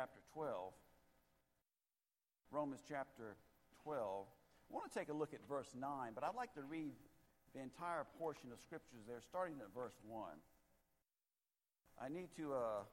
chapter 0.00 0.20
12. 0.32 0.72
Romans 2.50 2.80
chapter 2.88 3.36
12. 3.84 4.24
I 4.24 4.74
want 4.74 4.90
to 4.90 4.98
take 4.98 5.10
a 5.10 5.12
look 5.12 5.34
at 5.34 5.40
verse 5.46 5.68
9, 5.78 6.12
but 6.14 6.24
I'd 6.24 6.34
like 6.34 6.54
to 6.54 6.62
read 6.62 6.92
the 7.54 7.60
entire 7.60 8.06
portion 8.18 8.48
of 8.50 8.58
scriptures 8.64 9.04
there, 9.06 9.20
starting 9.20 9.56
at 9.60 9.68
verse 9.74 9.92
1. 10.08 10.24
I 12.00 12.08
need 12.08 12.28
to 12.38 12.54
uh, 12.54 12.88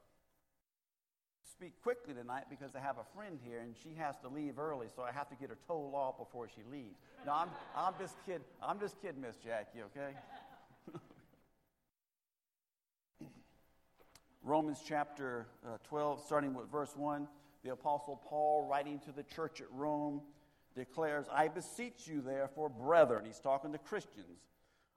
speak 1.50 1.80
quickly 1.82 2.12
tonight 2.12 2.44
because 2.50 2.76
I 2.76 2.80
have 2.80 2.98
a 2.98 3.08
friend 3.16 3.38
here 3.42 3.60
and 3.60 3.72
she 3.82 3.96
has 3.96 4.16
to 4.20 4.28
leave 4.28 4.58
early, 4.58 4.88
so 4.94 5.00
I 5.00 5.10
have 5.10 5.30
to 5.30 5.36
get 5.36 5.48
her 5.48 5.56
told 5.66 5.94
off 5.94 6.18
before 6.18 6.46
she 6.46 6.60
leaves. 6.70 7.00
No, 7.24 7.32
I'm, 7.32 7.48
I'm 7.74 7.94
just 7.98 8.16
kidding. 8.26 8.44
I'm 8.62 8.78
just 8.78 9.00
kidding, 9.00 9.22
Miss 9.22 9.36
Jackie, 9.40 9.80
okay? 9.80 10.12
Romans 14.42 14.82
chapter 14.86 15.46
uh, 15.66 15.78
12, 15.88 16.22
starting 16.24 16.54
with 16.54 16.70
verse 16.70 16.94
1, 16.96 17.26
the 17.64 17.72
Apostle 17.72 18.20
Paul, 18.28 18.66
writing 18.70 19.00
to 19.00 19.12
the 19.12 19.22
church 19.22 19.60
at 19.60 19.66
Rome, 19.72 20.22
declares, 20.74 21.26
I 21.32 21.48
beseech 21.48 22.06
you, 22.06 22.20
therefore, 22.20 22.68
brethren, 22.68 23.24
he's 23.26 23.40
talking 23.40 23.72
to 23.72 23.78
Christians, 23.78 24.40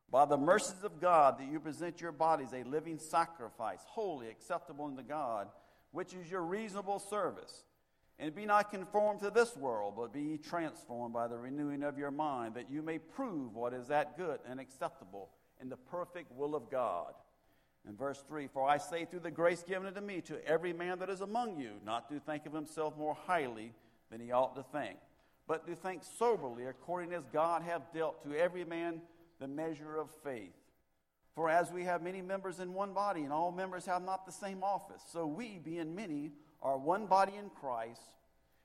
by 0.09 0.25
the 0.25 0.37
mercies 0.37 0.83
of 0.83 0.99
God, 0.99 1.39
that 1.39 1.49
you 1.49 1.59
present 1.59 2.01
your 2.01 2.11
bodies 2.11 2.53
a 2.53 2.63
living 2.63 2.99
sacrifice, 2.99 3.79
holy, 3.87 4.27
acceptable 4.29 4.85
unto 4.85 5.03
God, 5.03 5.47
which 5.91 6.13
is 6.13 6.29
your 6.29 6.43
reasonable 6.43 6.99
service. 6.99 7.63
And 8.19 8.35
be 8.35 8.45
not 8.45 8.69
conformed 8.71 9.21
to 9.21 9.31
this 9.31 9.55
world, 9.57 9.95
but 9.97 10.13
be 10.13 10.37
transformed 10.37 11.13
by 11.13 11.27
the 11.27 11.37
renewing 11.37 11.81
of 11.81 11.97
your 11.97 12.11
mind, 12.11 12.53
that 12.53 12.69
you 12.69 12.83
may 12.83 12.99
prove 12.99 13.55
what 13.55 13.73
is 13.73 13.87
that 13.87 14.17
good 14.17 14.39
and 14.47 14.59
acceptable 14.59 15.29
in 15.59 15.69
the 15.69 15.77
perfect 15.77 16.31
will 16.31 16.55
of 16.55 16.69
God. 16.69 17.13
In 17.87 17.95
verse 17.95 18.23
3, 18.27 18.47
for 18.47 18.67
I 18.67 18.77
say 18.77 19.05
through 19.05 19.21
the 19.21 19.31
grace 19.31 19.63
given 19.67 19.87
unto 19.87 20.01
me 20.01 20.21
to 20.21 20.45
every 20.47 20.71
man 20.71 20.99
that 20.99 21.09
is 21.09 21.21
among 21.21 21.59
you, 21.59 21.71
not 21.83 22.09
to 22.09 22.19
think 22.19 22.45
of 22.45 22.53
himself 22.53 22.95
more 22.97 23.17
highly 23.25 23.73
than 24.11 24.21
he 24.21 24.31
ought 24.31 24.55
to 24.55 24.63
think, 24.63 24.97
but 25.47 25.65
to 25.65 25.75
think 25.75 26.03
soberly 26.17 26.65
according 26.65 27.13
as 27.13 27.23
God 27.33 27.63
hath 27.63 27.91
dealt 27.93 28.23
to 28.23 28.35
every 28.35 28.65
man 28.65 29.01
the 29.39 29.47
measure 29.47 29.97
of 29.97 30.09
faith. 30.23 30.53
For 31.33 31.49
as 31.49 31.71
we 31.71 31.83
have 31.85 32.03
many 32.03 32.21
members 32.21 32.59
in 32.59 32.73
one 32.73 32.93
body, 32.93 33.21
and 33.23 33.33
all 33.33 33.51
members 33.51 33.85
have 33.87 34.03
not 34.03 34.25
the 34.25 34.31
same 34.31 34.63
office, 34.63 35.01
so 35.11 35.25
we, 35.25 35.57
being 35.57 35.95
many, 35.95 36.33
are 36.61 36.77
one 36.77 37.07
body 37.07 37.33
in 37.35 37.49
Christ, 37.49 38.01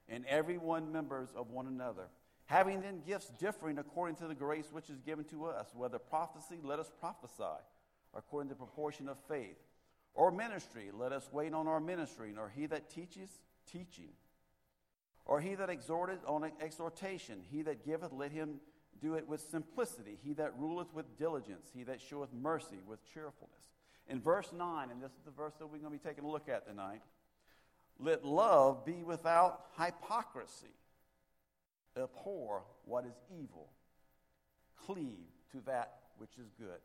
and 0.08 0.26
every 0.26 0.58
one 0.58 0.92
members 0.92 1.30
of 1.34 1.50
one 1.50 1.66
another. 1.66 2.08
Having 2.46 2.82
then 2.82 3.02
gifts 3.06 3.30
differing 3.38 3.78
according 3.78 4.16
to 4.16 4.28
the 4.28 4.34
grace 4.34 4.68
which 4.72 4.90
is 4.90 5.00
given 5.00 5.24
to 5.26 5.46
us, 5.46 5.68
whether 5.74 5.98
prophecy, 5.98 6.58
let 6.62 6.78
us 6.78 6.90
prophesy 7.00 7.62
according 8.16 8.48
to 8.48 8.54
the 8.54 8.58
proportion 8.58 9.08
of 9.08 9.18
faith. 9.28 9.58
Or 10.14 10.30
ministry, 10.30 10.90
let 10.92 11.12
us 11.12 11.28
wait 11.30 11.52
on 11.52 11.68
our 11.68 11.80
ministry, 11.80 12.32
or 12.38 12.50
he 12.54 12.66
that 12.66 12.90
teaches, 12.90 13.28
teaching. 13.70 14.08
Or 15.26 15.40
he 15.40 15.54
that 15.56 15.68
exhorteth 15.68 16.20
on 16.26 16.50
exhortation, 16.60 17.42
he 17.50 17.62
that 17.62 17.84
giveth, 17.84 18.12
let 18.12 18.32
him 18.32 18.60
do 19.02 19.14
it 19.14 19.28
with 19.28 19.40
simplicity. 19.40 20.18
He 20.22 20.32
that 20.34 20.58
ruleth 20.58 20.92
with 20.94 21.18
diligence, 21.18 21.68
he 21.74 21.82
that 21.84 22.00
showeth 22.00 22.32
mercy 22.32 22.78
with 22.86 23.04
cheerfulness. 23.12 23.70
In 24.08 24.20
verse 24.20 24.52
9, 24.56 24.90
and 24.90 25.02
this 25.02 25.10
is 25.10 25.24
the 25.24 25.32
verse 25.32 25.54
that 25.58 25.66
we're 25.66 25.78
going 25.78 25.92
to 25.92 25.98
be 25.98 26.08
taking 26.08 26.24
a 26.24 26.30
look 26.30 26.48
at 26.48 26.66
tonight, 26.66 27.02
let 27.98 28.24
love 28.24 28.84
be 28.84 29.02
without 29.02 29.66
hypocrisy. 29.78 30.74
Abhor 31.96 32.62
what 32.84 33.04
is 33.04 33.16
evil. 33.30 33.68
Cleave 34.86 35.32
to 35.52 35.60
that 35.66 35.94
which 36.18 36.38
is 36.38 36.50
good. 36.58 36.78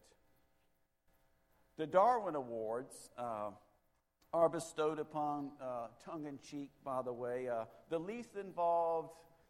The 1.82 1.88
Darwin 1.88 2.36
Awards 2.36 3.10
uh, 3.18 3.50
are 4.36 4.50
bestowed 4.50 5.00
upon, 5.00 5.50
uh, 5.60 5.88
tongue 6.06 6.28
in 6.28 6.38
cheek, 6.48 6.70
by 6.86 7.02
the 7.02 7.12
way, 7.12 7.50
uh, 7.50 7.66
the 7.90 7.98
least 7.98 8.36
involved 8.36 9.10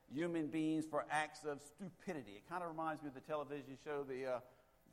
human 0.10 0.48
beings 0.48 0.86
for 0.90 1.06
acts 1.12 1.44
of 1.44 1.59
stupidity. 1.59 2.32
It 2.38 2.50
kind 2.50 2.64
of 2.64 2.70
reminds 2.70 3.04
me 3.04 3.09
of 3.09 3.16
the 3.16 3.20
television 3.20 3.78
show, 3.84 4.06
the, 4.08 4.36
uh, 4.36 4.40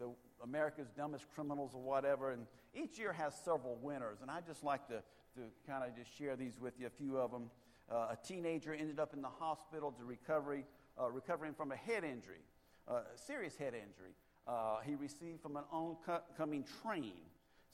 the 0.00 0.10
America's 0.42 0.88
Dumbest 0.96 1.26
Criminals 1.32 1.76
or 1.76 1.80
whatever. 1.80 2.32
And 2.32 2.44
each 2.74 2.98
year 2.98 3.12
has 3.12 3.36
several 3.36 3.78
winners. 3.80 4.18
And 4.20 4.32
I'd 4.32 4.44
just 4.44 4.64
like 4.64 4.88
to, 4.88 4.94
to 5.36 5.42
kind 5.64 5.84
of 5.84 5.94
just 5.94 6.10
share 6.18 6.34
these 6.34 6.58
with 6.60 6.74
you, 6.80 6.88
a 6.88 6.90
few 6.90 7.18
of 7.18 7.30
them. 7.30 7.52
Uh, 7.88 8.08
a 8.10 8.18
teenager 8.26 8.74
ended 8.74 8.98
up 8.98 9.14
in 9.14 9.22
the 9.22 9.28
hospital 9.28 9.92
to 9.92 10.02
recovery, 10.02 10.64
uh, 11.00 11.08
recovering 11.08 11.54
from 11.54 11.70
a 11.70 11.76
head 11.76 12.02
injury, 12.02 12.42
a 12.88 13.02
serious 13.14 13.54
head 13.54 13.74
injury 13.74 14.16
uh, 14.48 14.78
he 14.84 14.94
received 14.94 15.40
from 15.42 15.56
an 15.56 15.64
oncoming 15.70 16.64
train. 16.82 17.12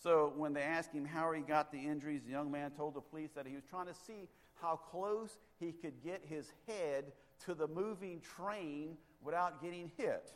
So 0.03 0.32
when 0.37 0.53
they 0.53 0.62
asked 0.62 0.93
him 0.93 1.05
how 1.05 1.32
he 1.32 1.41
got 1.41 1.72
the 1.72 1.78
injuries, 1.78 2.22
the 2.25 2.32
young 2.32 2.50
man 2.50 2.72
told 2.72 2.94
the 2.94 3.00
police 3.00 3.31
that 3.34 3.47
he 3.47 3.55
was 3.55 3.65
trying 3.69 3.87
to 3.87 3.94
see 3.94 4.28
how 4.60 4.77
close 4.77 5.38
he 5.59 5.72
could 5.72 6.03
get 6.03 6.22
his 6.28 6.53
head 6.66 7.12
to 7.47 7.55
the 7.55 7.66
moving 7.66 8.21
train 8.21 8.97
without 9.22 9.62
getting 9.62 9.91
hit. 9.97 10.32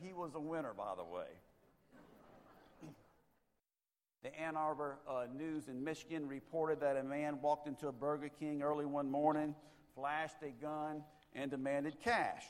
He 0.00 0.12
was 0.12 0.34
a 0.34 0.40
winner, 0.40 0.72
by 0.76 0.94
the 0.96 1.04
way. 1.04 1.26
The 4.22 4.38
Ann 4.38 4.54
Arbor 4.54 4.98
uh, 5.08 5.26
News 5.34 5.68
in 5.68 5.82
Michigan 5.82 6.28
reported 6.28 6.80
that 6.80 6.96
a 6.96 7.02
man 7.02 7.40
walked 7.40 7.66
into 7.66 7.88
a 7.88 7.92
Burger 7.92 8.28
King 8.28 8.62
early 8.62 8.84
one 8.84 9.10
morning, 9.10 9.54
flashed 9.94 10.42
a 10.42 10.50
gun, 10.50 11.02
and 11.34 11.50
demanded 11.50 11.96
cash. 12.02 12.44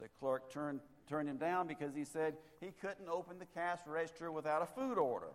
The 0.00 0.08
clerk 0.18 0.50
turned 0.50 0.80
turned 1.10 1.28
him 1.28 1.36
down 1.36 1.66
because 1.66 1.94
he 1.94 2.04
said 2.04 2.34
he 2.60 2.68
couldn't 2.80 3.08
open 3.10 3.38
the 3.38 3.46
cash 3.46 3.80
register 3.86 4.30
without 4.30 4.62
a 4.62 4.66
food 4.66 4.96
order. 4.96 5.32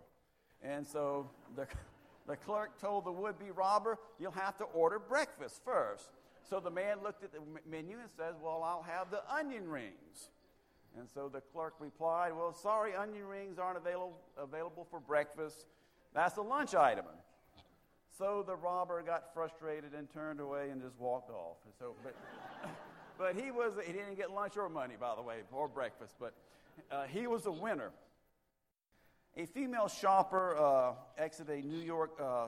And 0.64 0.88
so 0.88 1.30
the, 1.56 1.68
the 2.28 2.38
clerk 2.38 2.80
told 2.80 3.06
the 3.06 3.12
would 3.12 3.38
be 3.38 3.52
robber, 3.52 4.00
You'll 4.18 4.32
have 4.32 4.58
to 4.58 4.64
order 4.64 4.98
breakfast 4.98 5.62
first. 5.66 6.10
So 6.50 6.60
the 6.60 6.72
man 6.72 6.98
looked 7.04 7.24
at 7.24 7.32
the 7.34 7.40
menu 7.70 7.98
and 8.00 8.10
says, 8.16 8.36
Well, 8.42 8.64
I'll 8.64 8.84
have 8.84 9.12
the 9.12 9.22
onion 9.32 9.68
rings. 9.68 10.30
And 10.98 11.10
so 11.14 11.28
the 11.28 11.42
clerk 11.42 11.74
replied, 11.80 12.32
Well, 12.36 12.54
sorry, 12.54 12.96
onion 12.96 13.26
rings 13.26 13.60
aren't 13.60 13.78
available, 13.78 14.18
available 14.38 14.88
for 14.90 15.02
breakfast. 15.02 15.66
That's 16.14 16.38
a 16.38 16.42
lunch 16.42 16.74
item. 16.74 17.06
So 18.18 18.46
the 18.48 18.56
robber 18.56 19.02
got 19.02 19.34
frustrated 19.34 19.94
and 19.94 20.10
turned 20.10 20.40
away 20.40 20.70
and 20.70 20.82
just 20.82 20.98
walked 20.98 21.30
off. 21.30 21.58
So, 21.78 21.96
but, 22.02 22.16
but 23.18 23.36
he 23.36 23.52
was 23.52 23.74
he 23.86 23.94
didn't 23.94 24.16
get 24.16 24.32
lunch 24.32 24.58
or 24.58 24.70
money, 24.70 24.96
by 25.00 25.16
the 25.16 25.22
way, 25.22 25.38
or 25.52 25.68
breakfast. 25.68 26.16
But 26.20 26.34
uh, 26.92 27.04
he 27.04 27.28
was 27.28 27.46
a 27.46 27.52
winner. 27.52 27.92
A 29.38 29.46
female 29.46 29.88
shopper 29.88 30.58
uh, 30.58 30.94
exited 31.18 31.64
a 31.64 31.68
New 31.68 31.82
York 31.82 32.12
uh, 32.22 32.48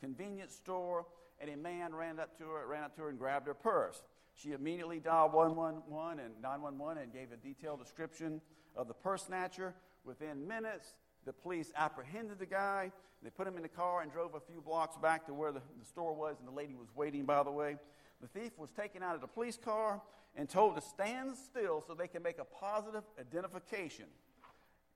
convenience 0.00 0.54
store, 0.54 1.06
and 1.40 1.50
a 1.50 1.56
man 1.56 1.94
ran 1.94 2.20
up 2.20 2.38
to 2.38 2.44
her, 2.44 2.66
ran 2.66 2.84
up 2.84 2.94
to 2.96 3.02
her 3.02 3.08
and 3.08 3.18
grabbed 3.18 3.46
her 3.46 3.54
purse. 3.54 4.02
She 4.34 4.52
immediately 4.52 5.00
dialed 5.00 5.32
111 5.32 6.24
and 6.24 6.34
911 6.42 7.02
and 7.02 7.12
gave 7.12 7.32
a 7.32 7.36
detailed 7.36 7.80
description 7.80 8.40
of 8.76 8.88
the 8.88 8.94
purse 8.94 9.24
snatcher. 9.24 9.74
Within 10.04 10.46
minutes, 10.46 10.94
the 11.24 11.32
police 11.32 11.72
apprehended 11.76 12.38
the 12.38 12.46
guy. 12.46 12.92
They 13.22 13.30
put 13.30 13.46
him 13.46 13.56
in 13.56 13.62
the 13.62 13.68
car 13.68 14.02
and 14.02 14.12
drove 14.12 14.34
a 14.34 14.40
few 14.40 14.60
blocks 14.60 14.96
back 14.98 15.26
to 15.26 15.34
where 15.34 15.50
the, 15.50 15.62
the 15.78 15.84
store 15.86 16.14
was, 16.14 16.36
and 16.38 16.46
the 16.46 16.52
lady 16.52 16.74
was 16.74 16.88
waiting, 16.94 17.24
by 17.24 17.42
the 17.42 17.50
way. 17.50 17.76
The 18.24 18.40
thief 18.40 18.52
was 18.56 18.70
taken 18.70 19.02
out 19.02 19.14
of 19.14 19.20
the 19.20 19.26
police 19.26 19.58
car 19.58 20.00
and 20.34 20.48
told 20.48 20.76
to 20.76 20.80
stand 20.80 21.36
still 21.36 21.84
so 21.86 21.92
they 21.92 22.08
can 22.08 22.22
make 22.22 22.38
a 22.38 22.44
positive 22.44 23.02
identification. 23.20 24.06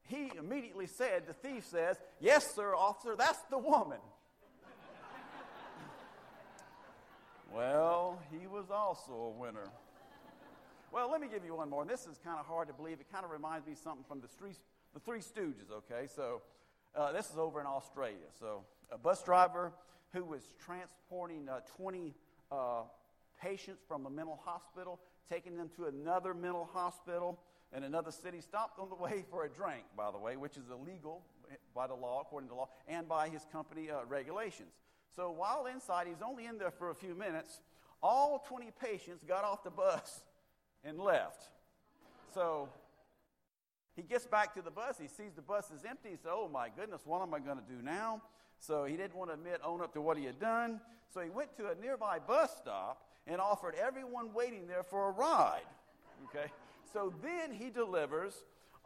He 0.00 0.32
immediately 0.38 0.86
said, 0.86 1.26
the 1.26 1.34
thief 1.34 1.66
says, 1.66 1.98
Yes, 2.20 2.54
sir, 2.54 2.74
officer, 2.74 3.16
that's 3.18 3.40
the 3.50 3.58
woman. 3.58 3.98
well, 7.54 8.18
he 8.30 8.46
was 8.46 8.70
also 8.70 9.12
a 9.12 9.30
winner. 9.30 9.68
Well, 10.90 11.10
let 11.10 11.20
me 11.20 11.28
give 11.30 11.44
you 11.44 11.54
one 11.54 11.68
more. 11.68 11.82
And 11.82 11.90
this 11.90 12.06
is 12.06 12.18
kind 12.24 12.38
of 12.40 12.46
hard 12.46 12.68
to 12.68 12.74
believe. 12.74 12.98
It 12.98 13.12
kind 13.12 13.26
of 13.26 13.30
reminds 13.30 13.66
me 13.66 13.72
of 13.72 13.78
something 13.78 14.04
from 14.08 14.22
the 14.22 14.28
Three, 14.28 14.54
the 14.94 15.00
three 15.00 15.20
Stooges, 15.20 15.70
okay? 15.70 16.08
So 16.16 16.40
uh, 16.96 17.12
this 17.12 17.28
is 17.28 17.36
over 17.36 17.60
in 17.60 17.66
Australia. 17.66 18.28
So 18.40 18.62
a 18.90 18.96
bus 18.96 19.22
driver 19.22 19.74
who 20.14 20.24
was 20.24 20.40
transporting 20.64 21.46
uh, 21.50 21.60
20 21.76 22.14
uh, 22.50 22.82
patients 23.40 23.82
from 23.86 24.06
a 24.06 24.10
mental 24.10 24.40
hospital, 24.44 25.00
taking 25.28 25.56
them 25.56 25.70
to 25.76 25.86
another 25.86 26.34
mental 26.34 26.68
hospital 26.72 27.38
in 27.76 27.84
another 27.84 28.10
city, 28.10 28.40
stopped 28.40 28.78
on 28.78 28.88
the 28.88 28.94
way 29.02 29.24
for 29.30 29.44
a 29.44 29.48
drink, 29.48 29.84
by 29.96 30.10
the 30.10 30.18
way, 30.18 30.36
which 30.36 30.56
is 30.56 30.70
illegal 30.70 31.22
by 31.74 31.86
the 31.86 31.94
law, 31.94 32.20
according 32.20 32.48
to 32.48 32.54
law, 32.54 32.68
and 32.86 33.08
by 33.08 33.28
his 33.28 33.42
company 33.50 33.90
uh, 33.90 34.04
regulations. 34.08 34.72
So 35.14 35.30
while 35.30 35.66
inside, 35.66 36.06
he's 36.06 36.22
only 36.24 36.46
in 36.46 36.58
there 36.58 36.70
for 36.70 36.90
a 36.90 36.94
few 36.94 37.14
minutes. 37.14 37.60
All 38.02 38.44
20 38.48 38.70
patients 38.80 39.24
got 39.24 39.44
off 39.44 39.64
the 39.64 39.70
bus 39.70 40.20
and 40.84 40.98
left. 40.98 41.42
So 42.34 42.68
he 43.96 44.02
gets 44.02 44.26
back 44.26 44.54
to 44.54 44.62
the 44.62 44.70
bus. 44.70 44.96
He 45.00 45.08
sees 45.08 45.32
the 45.34 45.42
bus 45.42 45.70
is 45.70 45.84
empty. 45.88 46.10
He 46.10 46.16
says, 46.16 46.30
Oh 46.30 46.48
my 46.52 46.68
goodness, 46.68 47.00
what 47.04 47.22
am 47.22 47.34
I 47.34 47.40
going 47.40 47.56
to 47.56 47.64
do 47.64 47.82
now? 47.82 48.22
So 48.60 48.84
he 48.84 48.96
didn't 48.96 49.14
want 49.14 49.30
to 49.30 49.34
admit, 49.34 49.60
own 49.64 49.80
up 49.80 49.92
to 49.94 50.00
what 50.00 50.16
he 50.16 50.24
had 50.24 50.38
done. 50.38 50.80
So 51.12 51.20
he 51.20 51.30
went 51.30 51.56
to 51.56 51.70
a 51.70 51.74
nearby 51.74 52.18
bus 52.18 52.50
stop 52.60 53.07
and 53.28 53.40
offered 53.40 53.74
everyone 53.74 54.32
waiting 54.34 54.66
there 54.66 54.82
for 54.82 55.08
a 55.08 55.12
ride. 55.12 55.60
Okay? 56.24 56.50
So 56.92 57.12
then 57.22 57.52
he 57.52 57.70
delivers 57.70 58.34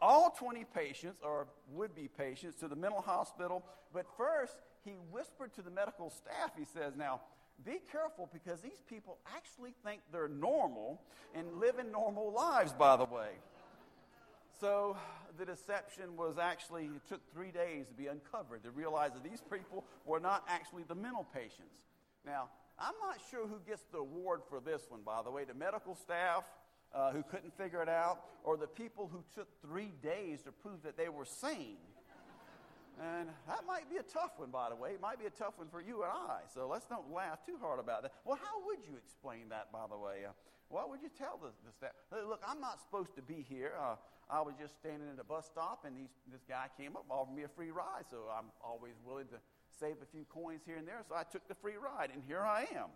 all 0.01 0.35
20 0.37 0.65
patients 0.75 1.21
or 1.23 1.47
would 1.71 1.95
be 1.95 2.09
patients 2.09 2.57
to 2.59 2.67
the 2.67 2.75
mental 2.75 3.01
hospital, 3.01 3.63
but 3.93 4.05
first 4.17 4.55
he 4.83 4.91
whispered 5.11 5.53
to 5.53 5.61
the 5.61 5.71
medical 5.71 6.09
staff, 6.09 6.51
he 6.57 6.65
says, 6.65 6.93
Now, 6.97 7.21
be 7.65 7.79
careful 7.91 8.29
because 8.33 8.61
these 8.61 8.81
people 8.89 9.19
actually 9.33 9.73
think 9.85 10.01
they're 10.11 10.27
normal 10.27 11.01
and 11.33 11.59
living 11.59 11.91
normal 11.91 12.33
lives, 12.33 12.73
by 12.73 12.97
the 12.97 13.05
way. 13.05 13.29
So 14.59 14.97
the 15.37 15.45
deception 15.45 16.15
was 16.17 16.37
actually, 16.37 16.85
it 16.85 17.07
took 17.07 17.21
three 17.33 17.51
days 17.51 17.87
to 17.87 17.93
be 17.93 18.07
uncovered 18.07 18.63
to 18.63 18.71
realize 18.71 19.11
that 19.13 19.23
these 19.23 19.41
people 19.51 19.85
were 20.05 20.19
not 20.19 20.43
actually 20.47 20.83
the 20.87 20.95
mental 20.95 21.25
patients. 21.33 21.79
Now, 22.25 22.49
I'm 22.79 22.95
not 23.01 23.19
sure 23.29 23.47
who 23.47 23.59
gets 23.67 23.83
the 23.91 23.99
award 23.99 24.41
for 24.49 24.59
this 24.59 24.81
one, 24.89 25.01
by 25.05 25.21
the 25.23 25.31
way 25.31 25.45
the 25.45 25.53
medical 25.53 25.95
staff 25.95 26.43
uh, 26.93 27.11
who 27.11 27.23
couldn't 27.23 27.55
figure 27.57 27.81
it 27.81 27.89
out, 27.89 28.19
or 28.43 28.57
the 28.57 28.67
people 28.67 29.09
who 29.11 29.23
took 29.33 29.47
three 29.61 29.91
days 30.01 30.41
to 30.43 30.51
prove 30.51 30.83
that 30.83 30.97
they 30.97 31.09
were 31.09 31.25
sane. 31.25 31.77
And 33.01 33.27
that 33.47 33.65
might 33.65 33.89
be 33.89 33.97
a 33.97 34.03
tough 34.03 34.37
one, 34.37 34.51
by 34.51 34.69
the 34.69 34.75
way. 34.75 34.91
It 34.91 35.01
might 35.01 35.17
be 35.17 35.25
a 35.25 35.33
tough 35.33 35.57
one 35.57 35.67
for 35.69 35.81
you 35.81 36.03
and 36.03 36.11
I. 36.13 36.41
So 36.53 36.67
let's 36.67 36.85
don't 36.85 37.11
laugh 37.11 37.39
too 37.43 37.57
hard 37.59 37.79
about 37.79 38.03
that. 38.03 38.11
Well, 38.23 38.37
how 38.37 38.63
would 38.67 38.85
you 38.85 38.95
explain 38.97 39.49
that, 39.49 39.71
by 39.71 39.85
the 39.89 39.97
way? 39.97 40.25
Uh, 40.29 40.31
what 40.69 40.89
would 40.89 41.01
you 41.01 41.09
tell 41.17 41.39
the, 41.41 41.49
the 41.65 41.73
staff? 41.73 41.91
Look, 42.11 42.41
I'm 42.47 42.61
not 42.61 42.79
supposed 42.79 43.15
to 43.15 43.23
be 43.23 43.45
here. 43.49 43.73
Uh, 43.81 43.95
I 44.29 44.41
was 44.41 44.53
just 44.61 44.77
standing 44.77 45.09
at 45.09 45.19
a 45.19 45.23
bus 45.23 45.49
stop, 45.49 45.85
and 45.85 45.97
these, 45.97 46.13
this 46.31 46.41
guy 46.47 46.67
came 46.77 46.95
up, 46.95 47.05
offered 47.09 47.35
me 47.35 47.43
a 47.43 47.47
free 47.49 47.71
ride. 47.71 48.05
So 48.09 48.29
I'm 48.29 48.53
always 48.63 48.93
willing 49.05 49.27
to 49.33 49.41
save 49.83 49.95
a 50.01 50.05
few 50.05 50.23
coins 50.29 50.61
here 50.65 50.77
and 50.77 50.87
there. 50.87 51.01
So 51.09 51.15
I 51.15 51.23
took 51.23 51.45
the 51.49 51.55
free 51.55 51.73
ride, 51.75 52.09
and 52.13 52.23
here 52.25 52.39
I 52.39 52.61
am. 52.75 52.87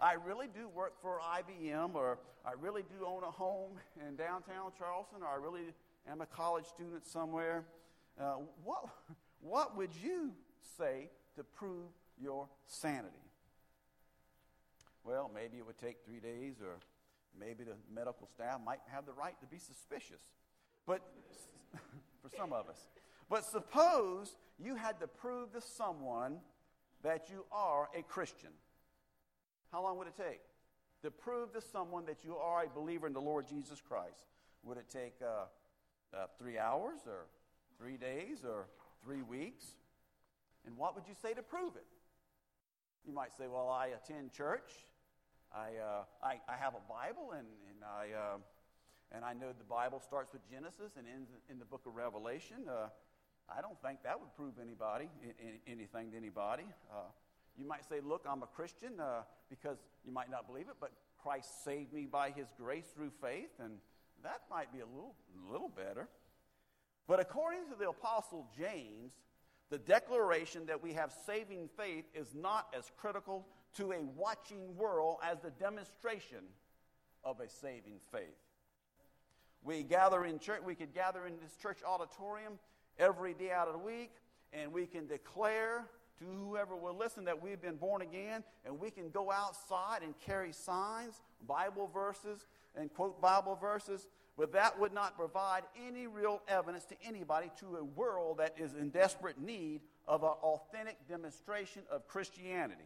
I 0.00 0.14
really 0.14 0.48
do 0.52 0.68
work 0.68 1.00
for 1.00 1.20
IBM, 1.20 1.94
or 1.94 2.18
I 2.44 2.52
really 2.60 2.82
do 2.82 3.06
own 3.06 3.22
a 3.22 3.30
home 3.30 3.72
in 4.00 4.16
downtown 4.16 4.72
Charleston, 4.76 5.18
or 5.22 5.28
I 5.28 5.36
really 5.36 5.72
am 6.10 6.20
a 6.20 6.26
college 6.26 6.64
student 6.64 7.06
somewhere. 7.06 7.64
Uh, 8.20 8.38
what, 8.64 8.86
what 9.40 9.76
would 9.76 9.90
you 10.02 10.32
say 10.76 11.10
to 11.36 11.44
prove 11.44 11.90
your 12.20 12.48
sanity? 12.66 13.14
Well, 15.04 15.30
maybe 15.32 15.58
it 15.58 15.66
would 15.66 15.78
take 15.78 15.98
three 16.04 16.20
days, 16.20 16.56
or 16.60 16.78
maybe 17.38 17.62
the 17.62 17.76
medical 17.94 18.26
staff 18.26 18.58
might 18.64 18.80
have 18.88 19.06
the 19.06 19.12
right 19.12 19.38
to 19.40 19.46
be 19.46 19.58
suspicious. 19.58 20.22
But 20.86 21.02
for 22.22 22.36
some 22.36 22.52
of 22.52 22.68
us. 22.68 22.78
But 23.32 23.46
suppose 23.46 24.36
you 24.62 24.74
had 24.74 25.00
to 25.00 25.06
prove 25.06 25.54
to 25.54 25.62
someone 25.62 26.36
that 27.02 27.30
you 27.30 27.46
are 27.50 27.88
a 27.98 28.02
Christian. 28.02 28.50
How 29.72 29.82
long 29.82 29.96
would 29.96 30.06
it 30.06 30.18
take? 30.18 30.42
To 31.02 31.10
prove 31.10 31.50
to 31.54 31.62
someone 31.62 32.04
that 32.04 32.24
you 32.24 32.36
are 32.36 32.64
a 32.64 32.68
believer 32.68 33.06
in 33.06 33.14
the 33.14 33.22
Lord 33.22 33.48
Jesus 33.48 33.80
Christ. 33.80 34.26
Would 34.64 34.76
it 34.76 34.90
take 34.90 35.14
uh, 35.22 35.44
uh, 36.12 36.26
three 36.38 36.58
hours, 36.58 36.98
or 37.06 37.24
three 37.78 37.96
days, 37.96 38.44
or 38.44 38.66
three 39.02 39.22
weeks. 39.22 39.64
And 40.66 40.76
what 40.76 40.94
would 40.94 41.04
you 41.08 41.14
say 41.14 41.32
to 41.32 41.42
prove 41.42 41.74
it? 41.76 41.86
You 43.06 43.14
might 43.14 43.32
say, 43.32 43.44
Well, 43.48 43.70
I 43.70 43.86
attend 43.86 44.32
church. 44.32 44.84
I, 45.54 45.80
uh, 45.82 46.02
I, 46.22 46.32
I, 46.52 46.56
have 46.60 46.74
a 46.74 46.84
Bible, 46.86 47.32
and, 47.32 47.46
and, 47.70 47.80
I, 47.82 48.14
uh, 48.14 48.36
and 49.10 49.24
I 49.24 49.32
know 49.32 49.52
the 49.56 49.64
Bible 49.64 50.00
starts 50.00 50.34
with 50.34 50.42
Genesis 50.50 50.96
and 50.98 51.06
ends 51.08 51.30
in 51.50 51.58
the 51.58 51.64
book 51.64 51.82
of 51.86 51.94
Revelation. 51.94 52.68
I 53.48 53.60
don't 53.60 53.80
think 53.82 54.02
that 54.04 54.18
would 54.18 54.34
prove 54.36 54.54
anybody, 54.60 55.08
anything 55.66 56.10
to 56.12 56.16
anybody. 56.16 56.64
Uh, 56.90 57.10
you 57.56 57.66
might 57.66 57.84
say, 57.88 58.00
Look, 58.02 58.24
I'm 58.28 58.42
a 58.42 58.46
Christian, 58.46 59.00
uh, 59.00 59.22
because 59.50 59.78
you 60.04 60.12
might 60.12 60.30
not 60.30 60.46
believe 60.46 60.68
it, 60.68 60.76
but 60.80 60.92
Christ 61.22 61.64
saved 61.64 61.92
me 61.92 62.06
by 62.06 62.30
his 62.30 62.48
grace 62.58 62.86
through 62.94 63.10
faith, 63.20 63.50
and 63.62 63.74
that 64.22 64.42
might 64.50 64.72
be 64.72 64.80
a 64.80 64.86
little, 64.86 65.14
little 65.50 65.68
better. 65.68 66.08
But 67.06 67.20
according 67.20 67.68
to 67.70 67.76
the 67.78 67.88
Apostle 67.90 68.48
James, 68.56 69.12
the 69.70 69.78
declaration 69.78 70.66
that 70.66 70.82
we 70.82 70.92
have 70.92 71.12
saving 71.26 71.68
faith 71.76 72.04
is 72.14 72.34
not 72.34 72.68
as 72.76 72.90
critical 72.96 73.46
to 73.76 73.92
a 73.92 74.04
watching 74.16 74.76
world 74.76 75.16
as 75.22 75.40
the 75.40 75.50
demonstration 75.50 76.44
of 77.24 77.40
a 77.40 77.48
saving 77.48 78.00
faith. 78.12 78.36
We 79.62 79.82
gather 79.82 80.24
in 80.24 80.38
church, 80.38 80.60
we 80.64 80.74
could 80.74 80.92
gather 80.92 81.26
in 81.26 81.34
this 81.40 81.56
church 81.60 81.78
auditorium 81.86 82.58
every 82.98 83.34
day 83.34 83.50
out 83.50 83.68
of 83.68 83.74
the 83.74 83.78
week, 83.78 84.12
and 84.52 84.72
we 84.72 84.86
can 84.86 85.06
declare 85.06 85.84
to 86.18 86.24
whoever 86.24 86.76
will 86.76 86.96
listen 86.96 87.24
that 87.24 87.42
we've 87.42 87.60
been 87.60 87.76
born 87.76 88.02
again, 88.02 88.44
and 88.64 88.78
we 88.78 88.90
can 88.90 89.10
go 89.10 89.30
outside 89.30 90.02
and 90.02 90.14
carry 90.24 90.52
signs, 90.52 91.20
Bible 91.46 91.90
verses, 91.92 92.46
and 92.76 92.92
quote 92.92 93.20
Bible 93.20 93.56
verses 93.56 94.06
but 94.36 94.52
that 94.52 94.78
would 94.80 94.92
not 94.92 95.16
provide 95.16 95.62
any 95.86 96.06
real 96.06 96.42
evidence 96.48 96.84
to 96.86 96.94
anybody 97.04 97.50
to 97.60 97.76
a 97.76 97.84
world 97.84 98.38
that 98.38 98.54
is 98.58 98.74
in 98.74 98.88
desperate 98.88 99.38
need 99.38 99.80
of 100.08 100.22
an 100.22 100.30
authentic 100.42 100.96
demonstration 101.06 101.82
of 101.90 102.08
Christianity. 102.08 102.80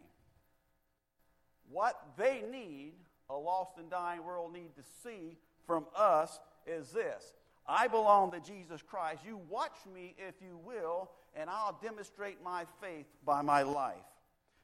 What 1.71 1.99
they 2.17 2.43
need, 2.51 2.93
a 3.29 3.35
lost 3.35 3.77
and 3.77 3.89
dying 3.89 4.23
world 4.23 4.53
need 4.53 4.75
to 4.75 4.83
see 5.03 5.37
from 5.65 5.85
us 5.95 6.39
is 6.65 6.91
this. 6.91 7.33
I 7.67 7.87
belong 7.87 8.31
to 8.31 8.39
Jesus 8.39 8.81
Christ. 8.81 9.21
You 9.25 9.39
watch 9.49 9.75
me 9.93 10.15
if 10.17 10.35
you 10.41 10.57
will, 10.63 11.11
and 11.35 11.49
I'll 11.49 11.77
demonstrate 11.81 12.37
my 12.43 12.65
faith 12.81 13.05
by 13.25 13.41
my 13.41 13.63
life 13.63 13.95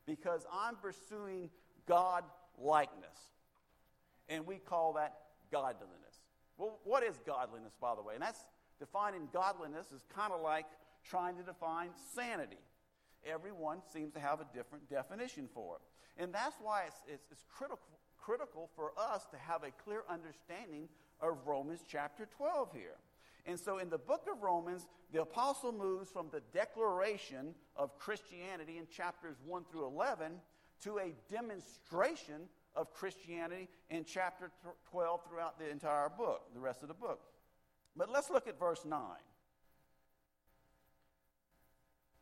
because 0.06 0.46
I'm 0.54 0.76
pursuing 0.76 1.50
God 1.86 2.24
likeness. 2.58 3.18
And 4.30 4.48
we 4.48 4.56
call 4.56 4.94
that 4.94 5.16
godliness. 5.52 5.90
Well, 6.58 6.80
what 6.84 7.04
is 7.04 7.20
godliness, 7.26 7.74
by 7.82 7.96
the 7.96 8.02
way? 8.02 8.14
And 8.14 8.24
that's 8.24 8.40
defining 8.80 9.28
godliness 9.34 9.92
is 9.92 10.04
kind 10.16 10.32
of 10.32 10.42
like 10.42 10.66
trying 11.04 11.36
to 11.38 11.44
define 11.44 11.90
sanity. 12.16 12.58
Everyone 13.26 13.80
seems 13.92 14.14
to 14.14 14.20
have 14.20 14.40
a 14.40 14.46
different 14.54 14.90
definition 14.90 15.50
for 15.54 15.76
it. 15.76 16.22
And 16.22 16.34
that's 16.34 16.56
why 16.62 16.84
it's, 16.88 17.02
it's, 17.08 17.26
it's 17.32 17.46
critical, 17.50 17.80
critical 18.18 18.70
for 18.76 18.92
us 18.98 19.26
to 19.32 19.38
have 19.38 19.64
a 19.64 19.72
clear 19.84 20.04
understanding 20.10 20.88
of 21.30 21.48
Romans 21.48 21.80
chapter 21.88 22.28
12 22.38 22.74
here. 22.74 22.98
And 23.46 23.60
so 23.60 23.78
in 23.78 23.90
the 23.90 23.98
book 23.98 24.28
of 24.32 24.42
Romans, 24.42 24.88
the 25.12 25.22
apostle 25.22 25.72
moves 25.72 26.10
from 26.10 26.28
the 26.32 26.42
declaration 26.54 27.56
of 27.76 27.98
Christianity 28.00 28.78
in 28.78 28.88
chapters 28.88 29.36
1 29.46 29.66
through 29.72 29.86
11 29.86 30.34
to 30.84 31.00
a 31.00 31.14
demonstration 31.30 32.48
of 32.76 32.94
Christianity 32.94 33.70
in 33.90 34.06
chapter 34.06 34.52
12 34.92 35.22
throughout 35.28 35.60
the 35.60 35.70
entire 35.70 36.10
book, 36.10 36.44
the 36.54 36.60
rest 36.60 36.82
of 36.82 36.88
the 36.88 36.94
book. 36.94 37.22
But 37.96 38.10
let's 38.10 38.30
look 38.30 38.48
at 38.48 38.60
verse 38.60 38.86
9. 38.86 39.00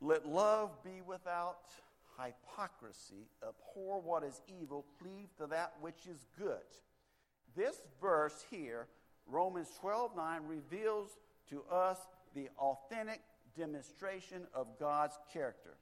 Let 0.02 0.28
love 0.28 0.84
be 0.84 1.02
without 1.06 1.72
hypocrisy, 2.18 3.28
abhor 3.48 4.02
what 4.02 4.24
is 4.24 4.42
evil, 4.62 4.86
cleave 5.00 5.30
to 5.38 5.48
that 5.48 5.74
which 5.80 6.08
is 6.10 6.26
good. 6.38 6.58
This 7.56 7.76
verse 8.02 8.46
here, 8.50 8.88
Romans 9.28 9.70
12 9.80 10.16
9, 10.16 10.42
reveals 10.48 11.10
to 11.50 11.64
us 11.72 11.98
the 12.36 12.50
authentic 12.58 13.22
demonstration 13.58 14.48
of 14.54 14.68
God's 14.80 15.18
character. 15.34 15.78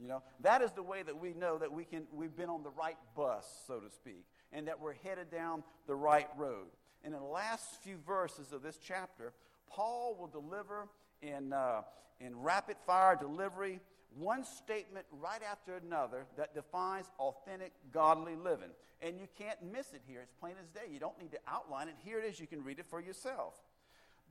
You 0.00 0.08
know, 0.08 0.22
that 0.40 0.60
is 0.60 0.72
the 0.72 0.82
way 0.82 1.02
that 1.02 1.16
we 1.16 1.34
know 1.34 1.58
that 1.58 1.72
we 1.72 1.84
can, 1.84 2.06
we've 2.12 2.36
been 2.36 2.48
on 2.48 2.64
the 2.64 2.70
right 2.70 2.96
bus, 3.16 3.46
so 3.66 3.78
to 3.78 3.90
speak, 3.90 4.24
and 4.52 4.66
that 4.66 4.80
we're 4.80 4.94
headed 4.94 5.30
down 5.30 5.62
the 5.86 5.94
right 5.94 6.28
road. 6.36 6.66
And 7.04 7.14
in 7.14 7.20
the 7.20 7.26
last 7.26 7.82
few 7.82 7.98
verses 8.04 8.52
of 8.52 8.62
this 8.62 8.78
chapter, 8.84 9.32
Paul 9.70 10.16
will 10.18 10.26
deliver 10.26 10.88
in, 11.22 11.52
uh, 11.52 11.82
in 12.20 12.36
rapid 12.40 12.76
fire 12.86 13.16
delivery 13.16 13.80
one 14.16 14.44
statement 14.44 15.06
right 15.20 15.40
after 15.50 15.76
another 15.76 16.26
that 16.36 16.54
defines 16.54 17.06
authentic 17.18 17.72
godly 17.92 18.36
living. 18.36 18.70
And 19.02 19.18
you 19.18 19.26
can't 19.38 19.58
miss 19.72 19.92
it 19.92 20.02
here. 20.06 20.20
It's 20.22 20.32
plain 20.40 20.54
as 20.60 20.68
day. 20.68 20.92
You 20.92 21.00
don't 21.00 21.18
need 21.20 21.32
to 21.32 21.38
outline 21.48 21.88
it. 21.88 21.94
Here 22.04 22.18
it 22.18 22.24
is. 22.24 22.40
You 22.40 22.46
can 22.46 22.62
read 22.64 22.78
it 22.78 22.86
for 22.86 23.00
yourself. 23.00 23.54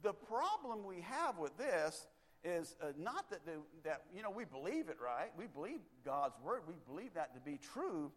The 0.01 0.13
problem 0.13 0.85
we 0.85 1.01
have 1.01 1.37
with 1.37 1.57
this 1.57 2.07
is 2.43 2.75
uh, 2.81 2.87
not 2.97 3.29
that, 3.29 3.45
the, 3.45 3.53
that, 3.83 4.03
you 4.13 4.21
know, 4.21 4.31
we 4.31 4.45
believe 4.45 4.89
it, 4.89 4.97
right? 5.03 5.31
We 5.37 5.47
believe 5.47 5.79
God's 6.03 6.35
word. 6.43 6.61
We 6.67 6.75
believe 6.87 7.13
that 7.13 7.33
to 7.35 7.39
be 7.39 7.57
true. 7.73 8.11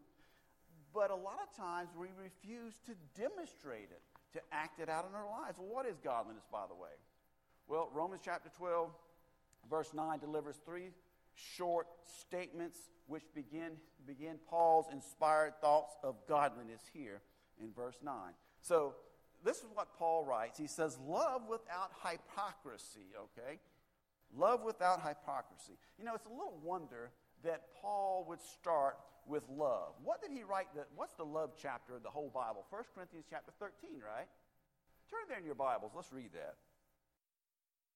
But 0.92 1.10
a 1.10 1.14
lot 1.14 1.38
of 1.42 1.56
times 1.56 1.90
we 1.98 2.08
refuse 2.20 2.74
to 2.86 2.92
demonstrate 3.20 3.90
it, 3.90 4.02
to 4.32 4.40
act 4.50 4.80
it 4.80 4.88
out 4.88 5.06
in 5.08 5.14
our 5.14 5.28
lives. 5.28 5.58
Well, 5.58 5.68
what 5.68 5.86
is 5.86 5.98
godliness, 6.02 6.44
by 6.50 6.64
the 6.68 6.74
way? 6.74 6.90
Well, 7.68 7.90
Romans 7.92 8.22
chapter 8.24 8.50
12, 8.56 8.90
verse 9.68 9.92
9 9.92 10.18
delivers 10.20 10.56
three 10.64 10.90
short 11.36 11.86
statements 12.20 12.78
which 13.06 13.22
begin, 13.34 13.72
begin 14.06 14.36
Paul's 14.48 14.86
inspired 14.92 15.54
thoughts 15.60 15.94
of 16.02 16.16
godliness 16.28 16.82
here 16.92 17.20
in 17.62 17.72
verse 17.72 17.98
9. 18.02 18.14
So, 18.60 18.94
this 19.44 19.58
is 19.58 19.66
what 19.72 19.94
Paul 19.96 20.24
writes. 20.24 20.58
He 20.58 20.66
says, 20.66 20.98
Love 21.06 21.42
without 21.48 21.92
hypocrisy, 22.02 23.12
okay? 23.16 23.60
Love 24.34 24.62
without 24.64 25.06
hypocrisy. 25.06 25.74
You 25.98 26.04
know, 26.04 26.14
it's 26.14 26.26
a 26.26 26.30
little 26.30 26.58
wonder 26.64 27.12
that 27.44 27.62
Paul 27.80 28.24
would 28.28 28.40
start 28.40 28.96
with 29.26 29.44
love. 29.48 29.92
What 30.02 30.22
did 30.22 30.30
he 30.30 30.42
write? 30.42 30.66
The, 30.74 30.86
what's 30.94 31.14
the 31.14 31.24
love 31.24 31.52
chapter 31.60 31.96
of 31.96 32.02
the 32.02 32.10
whole 32.10 32.30
Bible? 32.34 32.64
1 32.70 32.82
Corinthians 32.94 33.26
chapter 33.28 33.52
13, 33.58 34.00
right? 34.00 34.26
Turn 35.10 35.20
there 35.28 35.38
in 35.38 35.44
your 35.44 35.54
Bibles. 35.54 35.92
Let's 35.94 36.12
read 36.12 36.30
that. 36.34 36.56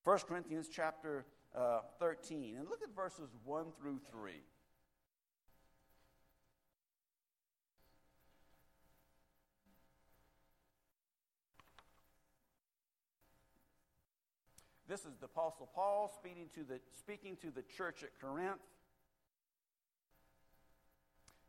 1 0.05 0.19
Corinthians 0.29 0.69
chapter 0.73 1.27
uh, 1.57 1.81
13. 1.99 2.57
And 2.59 2.69
look 2.69 2.83
at 2.83 2.95
verses 2.95 3.31
1 3.45 3.67
through 3.79 4.01
3. 4.11 4.33
This 14.91 15.05
is 15.05 15.15
the 15.21 15.27
Apostle 15.27 15.69
Paul 15.73 16.13
speaking 16.19 16.49
to 16.57 16.65
the, 16.65 16.81
speaking 16.99 17.37
to 17.43 17.53
the 17.53 17.63
church 17.63 18.03
at 18.03 18.11
Corinth. 18.21 18.59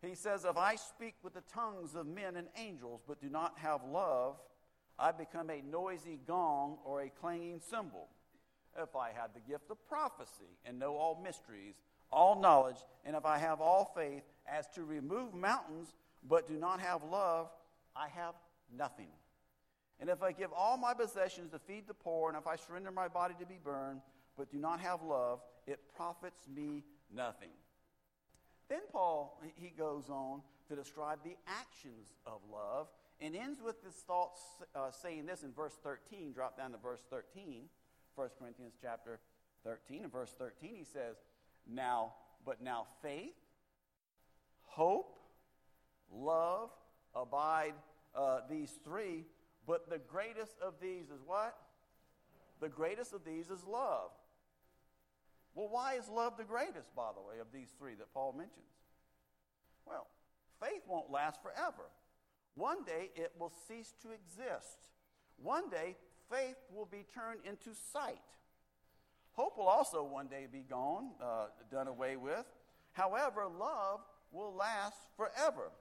He 0.03 0.13
says, 0.13 0.45
If 0.45 0.57
I 0.57 0.75
speak 0.75 1.15
with 1.23 1.33
the 1.33 1.41
tongues 1.51 1.95
of 1.95 2.05
men 2.05 2.35
and 2.35 2.47
angels, 2.55 3.01
but 3.07 3.19
do 3.19 3.29
not 3.29 3.57
have 3.57 3.81
love, 3.83 4.35
I 4.99 5.11
become 5.11 5.49
a 5.49 5.61
noisy 5.63 6.19
gong 6.27 6.77
or 6.85 7.01
a 7.01 7.09
clanging 7.09 7.59
cymbal. 7.59 8.09
If 8.77 8.95
I 8.95 9.11
have 9.11 9.33
the 9.33 9.39
gift 9.41 9.69
of 9.69 9.77
prophecy 9.87 10.57
and 10.65 10.79
know 10.79 10.95
all 10.95 11.19
mysteries, 11.21 11.75
all 12.11 12.39
knowledge, 12.39 12.77
and 13.05 13.15
if 13.15 13.25
I 13.25 13.37
have 13.37 13.61
all 13.61 13.91
faith 13.95 14.23
as 14.47 14.67
to 14.75 14.83
remove 14.83 15.33
mountains, 15.33 15.93
but 16.27 16.47
do 16.47 16.53
not 16.53 16.79
have 16.79 17.03
love, 17.03 17.49
I 17.95 18.07
have 18.09 18.35
nothing. 18.75 19.09
And 19.99 20.09
if 20.09 20.23
I 20.23 20.31
give 20.31 20.51
all 20.53 20.77
my 20.77 20.93
possessions 20.93 21.51
to 21.51 21.59
feed 21.59 21.87
the 21.87 21.93
poor, 21.93 22.29
and 22.29 22.37
if 22.37 22.47
I 22.47 22.55
surrender 22.55 22.91
my 22.91 23.07
body 23.07 23.35
to 23.39 23.45
be 23.45 23.59
burned, 23.63 24.01
but 24.37 24.49
do 24.49 24.57
not 24.57 24.79
have 24.79 25.03
love, 25.03 25.39
it 25.67 25.79
profits 25.95 26.47
me 26.47 26.83
nothing. 27.13 27.51
Then 28.69 28.81
Paul, 28.91 29.39
he 29.55 29.69
goes 29.69 30.09
on 30.09 30.41
to 30.69 30.75
describe 30.75 31.19
the 31.23 31.35
actions 31.45 32.13
of 32.25 32.39
love 32.51 32.87
and 33.19 33.35
ends 33.35 33.59
with 33.63 33.83
his 33.83 33.93
thoughts 33.93 34.41
uh, 34.73 34.89
saying 34.91 35.25
this 35.25 35.43
in 35.43 35.51
verse 35.51 35.77
13. 35.83 36.31
Drop 36.33 36.57
down 36.57 36.71
to 36.71 36.77
verse 36.77 37.01
13, 37.09 37.65
1 38.15 38.29
Corinthians 38.39 38.73
chapter 38.81 39.19
13. 39.63 40.03
In 40.03 40.09
verse 40.09 40.33
13, 40.37 40.75
he 40.75 40.83
says, 40.83 41.17
Now, 41.67 42.13
but 42.45 42.61
now 42.61 42.87
faith, 43.01 43.35
hope, 44.63 45.17
love, 46.11 46.69
abide 47.15 47.73
uh, 48.15 48.39
these 48.49 48.71
three, 48.83 49.25
but 49.67 49.89
the 49.89 49.99
greatest 49.99 50.55
of 50.61 50.75
these 50.81 51.05
is 51.05 51.21
what? 51.25 51.55
The 52.59 52.69
greatest 52.69 53.13
of 53.13 53.23
these 53.25 53.49
is 53.49 53.63
love. 53.65 54.11
Well, 55.53 55.67
why 55.69 55.95
is 55.95 56.07
love 56.07 56.37
the 56.37 56.43
greatest, 56.43 56.95
by 56.95 57.09
the 57.15 57.21
way, 57.21 57.39
of 57.39 57.47
these 57.53 57.69
three 57.77 57.95
that 57.95 58.13
Paul 58.13 58.33
mentions? 58.37 58.65
Well, 59.85 60.07
faith 60.61 60.83
won't 60.87 61.11
last 61.11 61.41
forever. 61.41 61.89
One 62.55 62.83
day 62.83 63.09
it 63.15 63.31
will 63.37 63.51
cease 63.67 63.93
to 64.03 64.11
exist. 64.11 64.89
One 65.37 65.69
day 65.69 65.97
faith 66.31 66.55
will 66.73 66.85
be 66.85 67.05
turned 67.13 67.41
into 67.45 67.71
sight. 67.91 68.21
Hope 69.33 69.57
will 69.57 69.67
also 69.67 70.03
one 70.03 70.27
day 70.27 70.47
be 70.51 70.63
gone, 70.69 71.11
uh, 71.21 71.47
done 71.71 71.87
away 71.87 72.15
with. 72.15 72.45
However, 72.93 73.47
love 73.47 74.01
will 74.31 74.53
last 74.53 74.97
forever. 75.15 75.71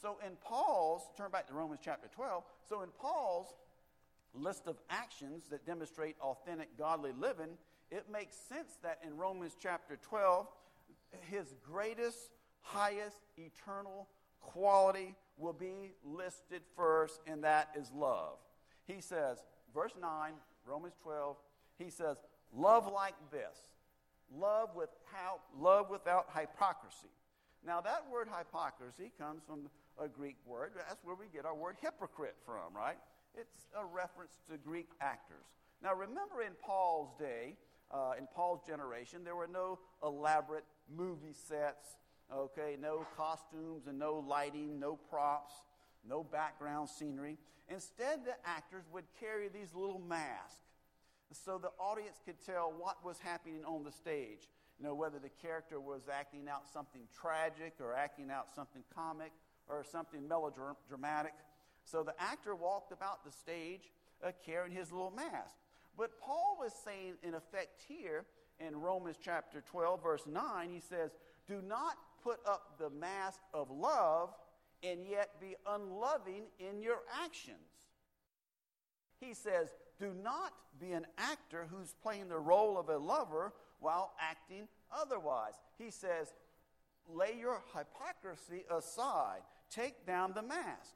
So 0.00 0.18
in 0.24 0.36
Paul's, 0.44 1.02
turn 1.16 1.30
back 1.30 1.46
to 1.48 1.54
Romans 1.54 1.80
chapter 1.82 2.08
12. 2.14 2.44
So 2.68 2.82
in 2.82 2.90
Paul's 3.00 3.54
list 4.34 4.66
of 4.66 4.76
actions 4.90 5.44
that 5.50 5.64
demonstrate 5.64 6.16
authentic 6.20 6.76
godly 6.76 7.12
living, 7.18 7.56
it 7.90 8.06
makes 8.12 8.36
sense 8.36 8.78
that 8.82 8.98
in 9.06 9.16
Romans 9.16 9.56
chapter 9.60 9.96
12, 10.02 10.46
his 11.30 11.54
greatest, 11.64 12.18
highest, 12.60 13.18
eternal 13.36 14.08
quality 14.40 15.14
will 15.38 15.52
be 15.52 15.92
listed 16.04 16.62
first, 16.76 17.20
and 17.26 17.44
that 17.44 17.70
is 17.78 17.90
love. 17.92 18.38
He 18.86 19.00
says, 19.00 19.42
verse 19.76 19.92
9, 20.00 20.32
Romans 20.66 20.94
12, 21.02 21.36
he 21.78 21.90
says, 21.90 22.16
Love 22.56 22.90
like 22.90 23.14
this. 23.30 23.58
Love 24.34 24.70
without, 24.74 25.40
love 25.60 25.90
without 25.90 26.26
hypocrisy. 26.34 27.12
Now, 27.64 27.80
that 27.82 28.04
word 28.10 28.26
hypocrisy 28.26 29.12
comes 29.18 29.42
from 29.46 29.68
a 30.02 30.08
Greek 30.08 30.36
word. 30.46 30.72
That's 30.76 31.04
where 31.04 31.14
we 31.14 31.26
get 31.32 31.44
our 31.44 31.54
word 31.54 31.76
hypocrite 31.80 32.36
from, 32.44 32.74
right? 32.74 32.96
It's 33.34 33.68
a 33.78 33.84
reference 33.84 34.40
to 34.50 34.56
Greek 34.56 34.88
actors. 35.00 35.46
Now, 35.82 35.94
remember 35.94 36.42
in 36.42 36.52
Paul's 36.64 37.10
day, 37.18 37.56
uh, 37.90 38.12
in 38.18 38.26
Paul's 38.34 38.66
generation, 38.66 39.24
there 39.24 39.36
were 39.36 39.46
no 39.46 39.78
elaborate 40.02 40.64
movie 40.94 41.34
sets, 41.48 41.98
okay, 42.34 42.76
no 42.80 43.06
costumes 43.16 43.86
and 43.86 43.98
no 43.98 44.24
lighting, 44.26 44.80
no 44.80 44.96
props, 44.96 45.54
no 46.08 46.22
background 46.22 46.88
scenery. 46.88 47.38
Instead, 47.68 48.24
the 48.24 48.34
actors 48.44 48.84
would 48.92 49.04
carry 49.20 49.48
these 49.48 49.74
little 49.74 50.00
masks 50.00 50.60
so 51.32 51.58
the 51.58 51.70
audience 51.78 52.20
could 52.24 52.36
tell 52.44 52.72
what 52.76 53.04
was 53.04 53.18
happening 53.18 53.64
on 53.64 53.82
the 53.84 53.92
stage. 53.92 54.48
You 54.78 54.86
know, 54.86 54.94
whether 54.94 55.18
the 55.18 55.30
character 55.42 55.80
was 55.80 56.02
acting 56.12 56.48
out 56.48 56.68
something 56.72 57.02
tragic 57.18 57.74
or 57.80 57.94
acting 57.94 58.30
out 58.30 58.46
something 58.54 58.82
comic 58.94 59.32
or 59.68 59.84
something 59.84 60.28
melodramatic. 60.28 61.32
So 61.84 62.02
the 62.02 62.14
actor 62.20 62.54
walked 62.54 62.92
about 62.92 63.24
the 63.24 63.32
stage 63.32 63.90
uh, 64.24 64.32
carrying 64.44 64.74
his 64.74 64.92
little 64.92 65.10
mask. 65.10 65.54
But 65.96 66.20
Paul 66.20 66.58
was 66.60 66.72
saying, 66.84 67.14
in 67.22 67.34
effect, 67.34 67.82
here 67.88 68.26
in 68.60 68.76
Romans 68.76 69.16
chapter 69.22 69.62
12, 69.62 70.02
verse 70.02 70.26
9, 70.26 70.68
he 70.70 70.80
says, 70.80 71.10
Do 71.46 71.62
not 71.66 71.96
put 72.22 72.38
up 72.46 72.76
the 72.78 72.90
mask 72.90 73.40
of 73.54 73.70
love 73.70 74.30
and 74.82 75.06
yet 75.06 75.40
be 75.40 75.54
unloving 75.66 76.44
in 76.58 76.82
your 76.82 76.98
actions. 77.24 77.58
He 79.20 79.34
says, 79.34 79.74
Do 79.98 80.12
not 80.22 80.52
be 80.80 80.92
an 80.92 81.06
actor 81.18 81.66
who's 81.70 81.94
playing 82.02 82.28
the 82.28 82.38
role 82.38 82.78
of 82.78 82.88
a 82.88 82.98
lover 82.98 83.52
while 83.80 84.12
acting 84.20 84.68
otherwise. 84.92 85.54
He 85.78 85.90
says, 85.90 86.32
Lay 87.08 87.36
your 87.38 87.62
hypocrisy 87.74 88.64
aside, 88.70 89.40
take 89.70 90.06
down 90.06 90.32
the 90.34 90.42
mask. 90.42 90.94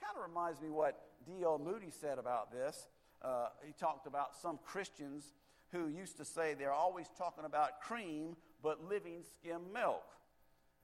Kind 0.00 0.16
of 0.16 0.28
reminds 0.28 0.60
me 0.60 0.68
what 0.68 1.00
D.L. 1.26 1.58
Moody 1.58 1.90
said 1.90 2.18
about 2.18 2.52
this. 2.52 2.88
Uh, 3.22 3.48
he 3.64 3.72
talked 3.72 4.06
about 4.06 4.36
some 4.36 4.58
Christians 4.64 5.32
who 5.72 5.88
used 5.88 6.18
to 6.18 6.24
say 6.24 6.54
they're 6.54 6.72
always 6.72 7.06
talking 7.16 7.44
about 7.44 7.80
cream 7.80 8.36
but 8.62 8.86
living 8.88 9.22
skim 9.22 9.60
milk. 9.72 10.04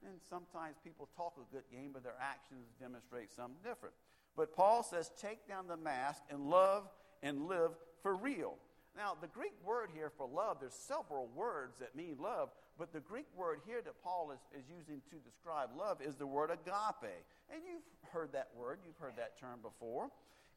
And 0.05 0.19
sometimes 0.29 0.75
people 0.83 1.07
talk 1.15 1.33
a 1.37 1.53
good 1.53 1.63
game, 1.71 1.91
but 1.93 2.03
their 2.03 2.19
actions 2.19 2.67
demonstrate 2.79 3.31
something 3.31 3.61
different. 3.63 3.95
But 4.35 4.55
Paul 4.55 4.83
says, 4.83 5.11
take 5.21 5.47
down 5.47 5.67
the 5.67 5.77
mask 5.77 6.23
and 6.29 6.49
love 6.49 6.89
and 7.21 7.47
live 7.47 7.71
for 8.01 8.15
real. 8.15 8.57
Now, 8.95 9.15
the 9.19 9.27
Greek 9.27 9.53
word 9.65 9.89
here 9.93 10.11
for 10.15 10.27
love, 10.27 10.57
there's 10.59 10.73
several 10.73 11.27
words 11.35 11.77
that 11.79 11.95
mean 11.95 12.17
love, 12.19 12.49
but 12.77 12.93
the 12.93 12.99
Greek 12.99 13.25
word 13.35 13.59
here 13.65 13.81
that 13.81 14.03
Paul 14.03 14.31
is, 14.31 14.39
is 14.59 14.65
using 14.69 15.01
to 15.09 15.15
describe 15.17 15.69
love 15.77 15.99
is 16.01 16.15
the 16.15 16.27
word 16.27 16.51
agape. 16.51 17.25
And 17.51 17.61
you've 17.65 18.11
heard 18.11 18.33
that 18.33 18.49
word, 18.55 18.79
you've 18.85 18.97
heard 18.97 19.15
that 19.17 19.39
term 19.39 19.59
before. 19.61 20.09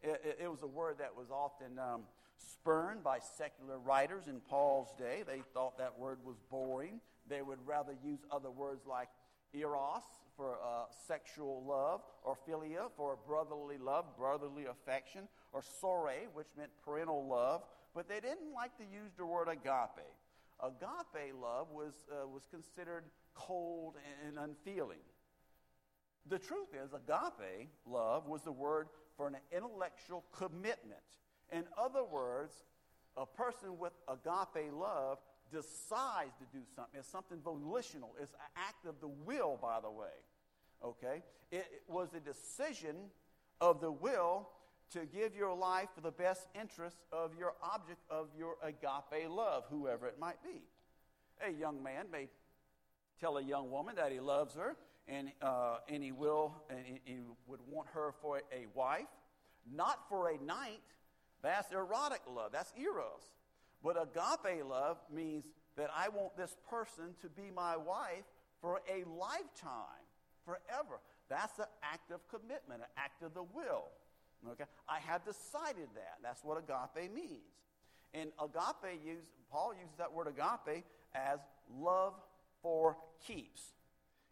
It, 0.02 0.20
it, 0.24 0.38
it 0.44 0.50
was 0.50 0.62
a 0.62 0.66
word 0.66 0.96
that 0.98 1.16
was 1.16 1.30
often 1.30 1.78
um, 1.78 2.02
spurned 2.36 3.02
by 3.02 3.18
secular 3.20 3.78
writers 3.78 4.26
in 4.26 4.40
Paul's 4.40 4.92
day. 4.98 5.22
They 5.26 5.42
thought 5.54 5.78
that 5.78 5.98
word 5.98 6.18
was 6.24 6.36
boring. 6.50 7.00
They 7.28 7.42
would 7.42 7.58
rather 7.64 7.94
use 8.04 8.20
other 8.30 8.50
words 8.50 8.86
like 8.86 9.08
eros 9.52 10.02
for 10.36 10.58
uh, 10.62 10.84
sexual 11.06 11.64
love, 11.66 12.02
or 12.22 12.36
philia 12.46 12.90
for 12.96 13.16
brotherly 13.26 13.78
love, 13.78 14.04
brotherly 14.18 14.66
affection, 14.66 15.28
or 15.52 15.62
sore, 15.80 16.12
which 16.34 16.48
meant 16.56 16.70
parental 16.84 17.26
love. 17.26 17.62
But 17.94 18.08
they 18.08 18.20
didn't 18.20 18.52
like 18.54 18.76
to 18.76 18.84
use 18.84 19.12
the 19.16 19.24
word 19.24 19.48
agape. 19.48 20.06
Agape 20.62 21.34
love 21.40 21.68
was, 21.72 21.94
uh, 22.12 22.26
was 22.26 22.42
considered 22.50 23.04
cold 23.34 23.94
and 24.26 24.38
unfeeling. 24.38 25.04
The 26.28 26.38
truth 26.38 26.68
is, 26.74 26.92
agape 26.92 27.68
love 27.86 28.26
was 28.26 28.42
the 28.42 28.52
word 28.52 28.88
for 29.16 29.28
an 29.28 29.36
intellectual 29.52 30.24
commitment. 30.36 31.00
In 31.52 31.64
other 31.78 32.04
words, 32.04 32.52
a 33.16 33.24
person 33.24 33.78
with 33.78 33.92
agape 34.08 34.72
love 34.72 35.18
decides 35.50 36.32
to 36.38 36.44
do 36.52 36.64
something. 36.74 36.98
It's 36.98 37.08
something 37.08 37.38
volitional. 37.44 38.14
It's 38.20 38.32
an 38.32 38.50
act 38.56 38.86
of 38.86 39.00
the 39.00 39.08
will, 39.08 39.58
by 39.60 39.80
the 39.80 39.90
way. 39.90 40.06
Okay? 40.84 41.22
It, 41.50 41.66
was 41.88 42.08
a 42.14 42.20
decision 42.20 42.96
of 43.60 43.80
the 43.80 43.90
will 43.90 44.48
to 44.92 45.06
give 45.06 45.34
your 45.34 45.54
life 45.54 45.88
for 45.94 46.00
the 46.00 46.10
best 46.10 46.46
interest 46.60 46.96
of 47.12 47.32
your 47.38 47.54
object 47.62 48.00
of 48.10 48.28
your 48.38 48.56
agape 48.62 49.28
love, 49.28 49.64
whoever 49.70 50.06
it 50.06 50.18
might 50.18 50.42
be. 50.42 50.62
A 51.46 51.50
young 51.50 51.82
man 51.82 52.06
may 52.10 52.28
tell 53.20 53.38
a 53.38 53.42
young 53.42 53.70
woman 53.70 53.96
that 53.96 54.12
he 54.12 54.20
loves 54.20 54.54
her, 54.54 54.76
and, 55.08 55.30
uh, 55.42 55.78
and 55.88 56.02
he 56.02 56.12
will, 56.12 56.54
and 56.70 56.80
he 57.04 57.18
would 57.46 57.60
want 57.68 57.88
her 57.92 58.14
for 58.20 58.38
a 58.52 58.66
wife, 58.74 59.06
not 59.72 60.08
for 60.08 60.30
a 60.30 60.44
night. 60.44 60.82
That's 61.42 61.72
erotic 61.72 62.22
love. 62.32 62.52
That's 62.52 62.72
eros. 62.80 63.30
But 63.82 63.96
agape 64.00 64.64
love 64.64 64.98
means 65.12 65.44
that 65.76 65.90
I 65.94 66.08
want 66.08 66.36
this 66.36 66.56
person 66.68 67.14
to 67.22 67.28
be 67.28 67.50
my 67.54 67.76
wife 67.76 68.24
for 68.60 68.80
a 68.88 69.04
lifetime, 69.08 70.04
forever. 70.44 71.00
That's 71.28 71.58
an 71.58 71.66
act 71.82 72.10
of 72.10 72.26
commitment, 72.28 72.80
an 72.80 72.88
act 72.96 73.22
of 73.22 73.34
the 73.34 73.42
will. 73.42 73.88
Okay? 74.52 74.64
I 74.88 75.00
have 75.00 75.24
decided 75.24 75.88
that. 75.94 76.18
That's 76.22 76.42
what 76.44 76.58
agape 76.58 77.12
means. 77.12 77.52
And 78.14 78.30
agape 78.40 79.04
use 79.04 79.26
Paul 79.50 79.74
uses 79.74 79.96
that 79.98 80.12
word 80.12 80.28
agape 80.28 80.84
as 81.14 81.40
love 81.70 82.14
for 82.62 82.96
keeps. 83.26 83.74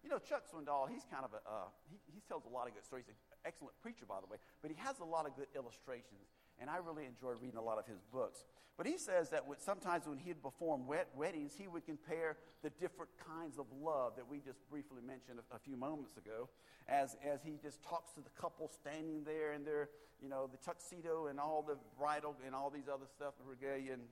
You 0.03 0.11
know, 0.11 0.19
Chuck 0.19 0.45
Swindoll, 0.45 0.89
he's 0.89 1.05
kind 1.11 1.25
of 1.25 1.33
a, 1.33 1.41
uh, 1.49 1.69
he, 1.89 1.97
he 2.13 2.21
tells 2.29 2.45
a 2.45 2.53
lot 2.53 2.69
of 2.69 2.75
good 2.75 2.85
stories. 2.85 3.07
He's 3.09 3.17
an 3.33 3.41
excellent 3.45 3.73
preacher, 3.81 4.05
by 4.05 4.21
the 4.21 4.27
way, 4.27 4.37
but 4.61 4.71
he 4.71 4.77
has 4.85 5.01
a 5.01 5.05
lot 5.05 5.27
of 5.27 5.35
good 5.37 5.49
illustrations. 5.57 6.29
And 6.61 6.71
I 6.71 6.77
really 6.79 7.05
enjoy 7.05 7.33
reading 7.41 7.59
a 7.59 7.63
lot 7.63 7.79
of 7.79 7.87
his 7.87 8.01
books. 8.13 8.45
But 8.77 8.87
he 8.87 8.99
says 8.99 9.31
that 9.31 9.45
sometimes 9.59 10.07
when 10.07 10.19
he'd 10.19 10.43
perform 10.43 10.87
wed- 10.87 11.07
weddings, 11.17 11.55
he 11.57 11.69
would 11.69 11.87
compare 11.87 12.37
the 12.63 12.71
different 12.71 13.11
kinds 13.25 13.59
of 13.59 13.67
love 13.81 14.17
that 14.17 14.29
we 14.29 14.41
just 14.41 14.59
briefly 14.69 15.01
mentioned 15.07 15.39
a, 15.39 15.57
a, 15.57 15.59
few 15.59 15.77
moments 15.77 16.17
ago, 16.17 16.49
as, 16.89 17.17
as 17.25 17.41
he 17.45 17.57
just 17.63 17.83
talks 17.85 18.13
to 18.13 18.21
the 18.21 18.31
couple 18.31 18.69
standing 18.69 19.23
there 19.23 19.53
in 19.53 19.65
their, 19.65 19.91
you 20.21 20.29
know, 20.29 20.49
the 20.51 20.59
tuxedo 20.59 21.27
and 21.27 21.39
all 21.39 21.63
the 21.63 21.77
bridal 21.97 22.35
and 22.45 22.55
all 22.55 22.69
these 22.69 22.89
other 22.93 23.07
stuff, 23.07 23.35
the 23.39 23.49
regalia 23.49 23.93
and 23.93 24.03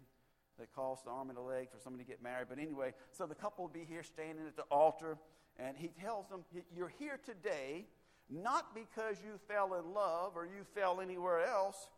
that 0.59 0.73
costs 0.75 1.05
the 1.05 1.11
arm 1.11 1.31
and 1.31 1.39
a 1.39 1.43
leg 1.43 1.71
for 1.71 1.79
somebody 1.83 2.05
to 2.05 2.09
get 2.11 2.23
married. 2.23 2.47
But 2.49 2.59
anyway, 2.59 2.93
so 3.11 3.27
the 3.27 3.35
couple 3.35 3.65
will 3.65 3.73
be 3.73 3.87
here 3.89 4.03
standing 4.03 4.47
at 4.47 4.57
the 4.57 4.65
altar, 4.65 5.17
and 5.59 5.77
he 5.77 5.89
tells 5.89 6.29
them, 6.29 6.45
You're 6.75 6.93
here 6.99 7.19
today 7.25 7.87
not 8.31 8.75
because 8.75 9.17
you 9.25 9.39
fell 9.49 9.75
in 9.75 9.93
love 9.93 10.33
or 10.37 10.45
you 10.45 10.65
fell 10.75 11.01
anywhere 11.01 11.45
else. 11.45 11.89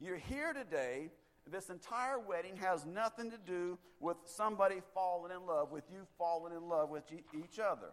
You're 0.00 0.16
here 0.16 0.56
today. 0.56 1.12
This 1.44 1.68
entire 1.68 2.18
wedding 2.18 2.56
has 2.56 2.86
nothing 2.86 3.30
to 3.30 3.36
do 3.36 3.76
with 4.00 4.16
somebody 4.24 4.80
falling 4.94 5.28
in 5.28 5.44
love, 5.44 5.72
with 5.72 5.84
you 5.92 6.08
falling 6.16 6.56
in 6.56 6.68
love 6.68 6.88
with 6.88 7.04
each 7.12 7.60
other. 7.60 7.92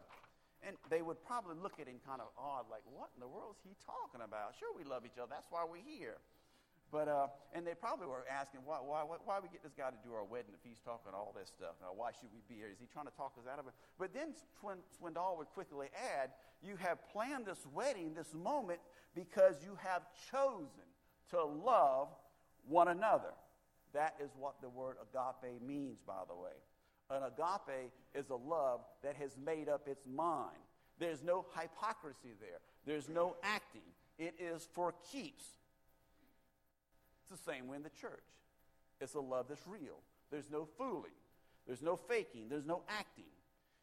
And 0.63 0.79
they 0.89 1.01
would 1.01 1.19
probably 1.27 1.59
look 1.59 1.83
at 1.83 1.87
him 1.87 1.99
kind 2.07 2.23
of 2.23 2.31
odd, 2.39 2.71
like, 2.71 2.87
what 2.87 3.11
in 3.15 3.19
the 3.19 3.27
world 3.27 3.59
is 3.59 3.63
he 3.67 3.75
talking 3.83 4.23
about? 4.23 4.55
Sure, 4.55 4.71
we 4.71 4.87
love 4.87 5.03
each 5.03 5.19
other. 5.19 5.27
That's 5.27 5.51
why 5.51 5.67
we're 5.67 5.83
here. 5.83 6.15
But, 6.91 7.11
uh, 7.11 7.27
and 7.51 7.67
they 7.67 7.75
probably 7.75 8.07
were 8.07 8.23
asking, 8.31 8.63
why, 8.63 8.79
why, 8.79 9.03
why 9.03 9.43
we 9.43 9.51
get 9.51 9.59
this 9.59 9.75
guy 9.75 9.91
to 9.91 9.99
do 9.99 10.15
our 10.15 10.23
wedding 10.23 10.55
if 10.55 10.63
he's 10.63 10.79
talking 10.79 11.11
all 11.11 11.35
this 11.35 11.51
stuff? 11.51 11.75
Now, 11.83 11.91
why 11.91 12.15
should 12.15 12.31
we 12.31 12.39
be 12.47 12.55
here? 12.55 12.71
Is 12.71 12.79
he 12.79 12.87
trying 12.87 13.11
to 13.11 13.15
talk 13.19 13.35
us 13.35 13.43
out 13.51 13.59
of 13.59 13.67
it? 13.67 13.75
But 13.99 14.15
then 14.15 14.31
Swindoll 14.63 15.35
would 15.43 15.51
quickly 15.51 15.91
add, 15.91 16.31
you 16.63 16.79
have 16.79 17.03
planned 17.11 17.51
this 17.51 17.67
wedding, 17.75 18.15
this 18.15 18.31
moment, 18.31 18.79
because 19.11 19.59
you 19.59 19.75
have 19.83 20.07
chosen 20.31 20.86
to 21.31 21.43
love 21.43 22.09
one 22.67 22.87
another. 22.87 23.33
That 23.93 24.15
is 24.23 24.29
what 24.37 24.55
the 24.61 24.69
word 24.69 24.97
agape 25.01 25.61
means, 25.61 25.99
by 26.05 26.21
the 26.27 26.35
way. 26.35 26.51
An 27.09 27.23
agape 27.23 27.91
is 28.13 28.29
a 28.29 28.35
love 28.35 28.81
that 29.03 29.15
has 29.15 29.37
made 29.43 29.69
up 29.69 29.87
its 29.87 30.05
mind. 30.05 30.57
There's 30.99 31.23
no 31.23 31.45
hypocrisy 31.59 32.33
there, 32.39 32.59
there's 32.85 33.09
no 33.09 33.35
acting. 33.43 33.81
It 34.19 34.33
is 34.39 34.67
for 34.73 34.95
keeps. 35.11 35.43
It's 37.21 37.39
the 37.39 37.51
same 37.51 37.67
way 37.67 37.77
in 37.77 37.83
the 37.83 37.91
church. 38.01 38.23
It's 38.99 39.13
a 39.13 39.19
love 39.19 39.45
that's 39.47 39.67
real. 39.67 39.99
There's 40.31 40.49
no 40.49 40.67
fooling, 40.77 41.11
there's 41.65 41.81
no 41.81 41.95
faking, 41.95 42.49
there's 42.49 42.65
no 42.65 42.81
acting. 42.89 43.25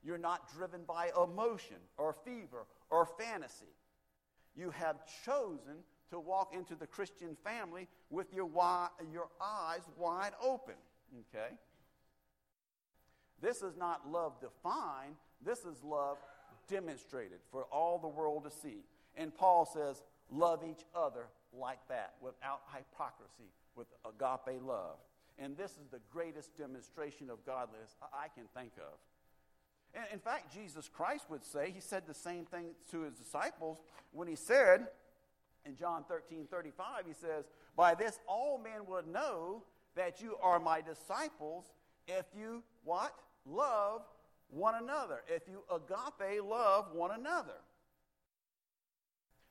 You're 0.02 0.18
not 0.18 0.52
driven 0.54 0.82
by 0.86 1.10
emotion 1.16 1.76
or 1.96 2.14
fever 2.24 2.66
or 2.90 3.06
fantasy. 3.18 3.72
You 4.54 4.70
have 4.70 4.96
chosen 5.24 5.82
to 6.14 6.20
walk 6.20 6.54
into 6.54 6.76
the 6.76 6.86
Christian 6.86 7.36
family 7.42 7.88
with 8.08 8.32
your, 8.32 8.48
your 9.12 9.28
eyes 9.40 9.80
wide 9.98 10.30
open. 10.40 10.74
Okay? 11.34 11.54
This 13.42 13.62
is 13.62 13.76
not 13.76 14.08
love 14.08 14.40
defined, 14.40 15.16
this 15.44 15.64
is 15.64 15.82
love 15.82 16.18
demonstrated 16.68 17.38
for 17.50 17.64
all 17.64 17.98
the 17.98 18.08
world 18.08 18.44
to 18.44 18.50
see. 18.50 18.84
And 19.16 19.34
Paul 19.34 19.66
says, 19.66 20.04
love 20.30 20.62
each 20.64 20.84
other 20.94 21.26
like 21.52 21.80
that, 21.88 22.14
without 22.20 22.60
hypocrisy, 22.74 23.50
with 23.74 23.88
agape 24.04 24.62
love. 24.64 24.96
And 25.36 25.56
this 25.56 25.72
is 25.72 25.88
the 25.90 26.00
greatest 26.12 26.56
demonstration 26.56 27.28
of 27.28 27.44
godliness 27.44 27.96
I 28.12 28.28
can 28.28 28.44
think 28.56 28.72
of. 28.78 28.94
And 29.94 30.04
in 30.12 30.20
fact, 30.20 30.54
Jesus 30.54 30.88
Christ 30.88 31.24
would 31.28 31.44
say, 31.44 31.72
he 31.74 31.80
said 31.80 32.04
the 32.06 32.14
same 32.14 32.44
thing 32.44 32.66
to 32.92 33.02
his 33.02 33.14
disciples 33.14 33.78
when 34.12 34.28
he 34.28 34.36
said 34.36 34.86
in 35.66 35.76
John 35.76 36.04
13 36.08 36.46
35, 36.50 37.06
he 37.06 37.12
says, 37.12 37.44
By 37.76 37.94
this 37.94 38.18
all 38.26 38.58
men 38.58 38.86
will 38.86 39.06
know 39.06 39.62
that 39.96 40.20
you 40.20 40.36
are 40.42 40.58
my 40.58 40.80
disciples 40.80 41.64
if 42.06 42.26
you 42.36 42.62
what? 42.84 43.14
Love 43.46 44.02
one 44.50 44.74
another. 44.82 45.22
If 45.28 45.42
you 45.48 45.62
agape 45.72 46.42
love 46.42 46.86
one 46.92 47.10
another. 47.12 47.60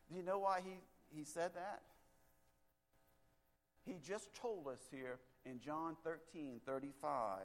Do 0.10 0.16
you 0.16 0.24
know 0.24 0.40
why 0.40 0.62
he, 0.64 0.80
he 1.18 1.24
said 1.24 1.52
that? 1.56 1.82
He 3.86 3.98
just 4.06 4.34
told 4.36 4.68
us 4.68 4.80
here 4.92 5.20
in 5.46 5.60
John 5.60 5.96
13 6.04 6.62
35 6.66 7.40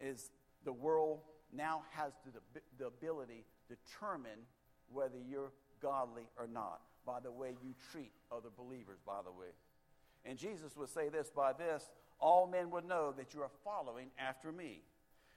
is 0.00 0.30
the 0.64 0.72
world 0.72 1.20
now 1.52 1.82
has 1.90 2.12
the, 2.24 2.60
the 2.78 2.86
ability 2.86 3.44
to 3.68 3.76
determine 3.76 4.46
whether 4.92 5.18
you're 5.28 5.52
godly 5.80 6.24
or 6.38 6.46
not 6.46 6.80
by 7.06 7.20
the 7.20 7.32
way 7.32 7.56
you 7.62 7.74
treat 7.92 8.12
other 8.32 8.48
believers, 8.56 8.98
by 9.06 9.20
the 9.24 9.30
way. 9.30 9.48
And 10.24 10.38
Jesus 10.38 10.76
would 10.76 10.88
say 10.88 11.08
this 11.08 11.30
by 11.30 11.52
this, 11.52 11.90
all 12.18 12.46
men 12.46 12.70
would 12.70 12.86
know 12.86 13.12
that 13.16 13.34
you 13.34 13.42
are 13.42 13.50
following 13.62 14.08
after 14.18 14.50
me. 14.52 14.82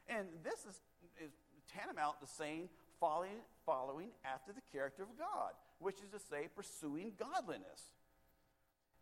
And 0.07 0.27
this 0.43 0.59
is, 0.61 0.81
is 1.23 1.31
tantamount 1.73 2.21
to 2.21 2.27
saying 2.27 2.69
following, 2.99 3.41
following 3.65 4.09
after 4.25 4.53
the 4.53 4.61
character 4.71 5.03
of 5.03 5.09
God, 5.17 5.51
which 5.79 5.97
is 5.97 6.09
to 6.09 6.19
say, 6.19 6.47
pursuing 6.55 7.13
godliness. 7.19 7.91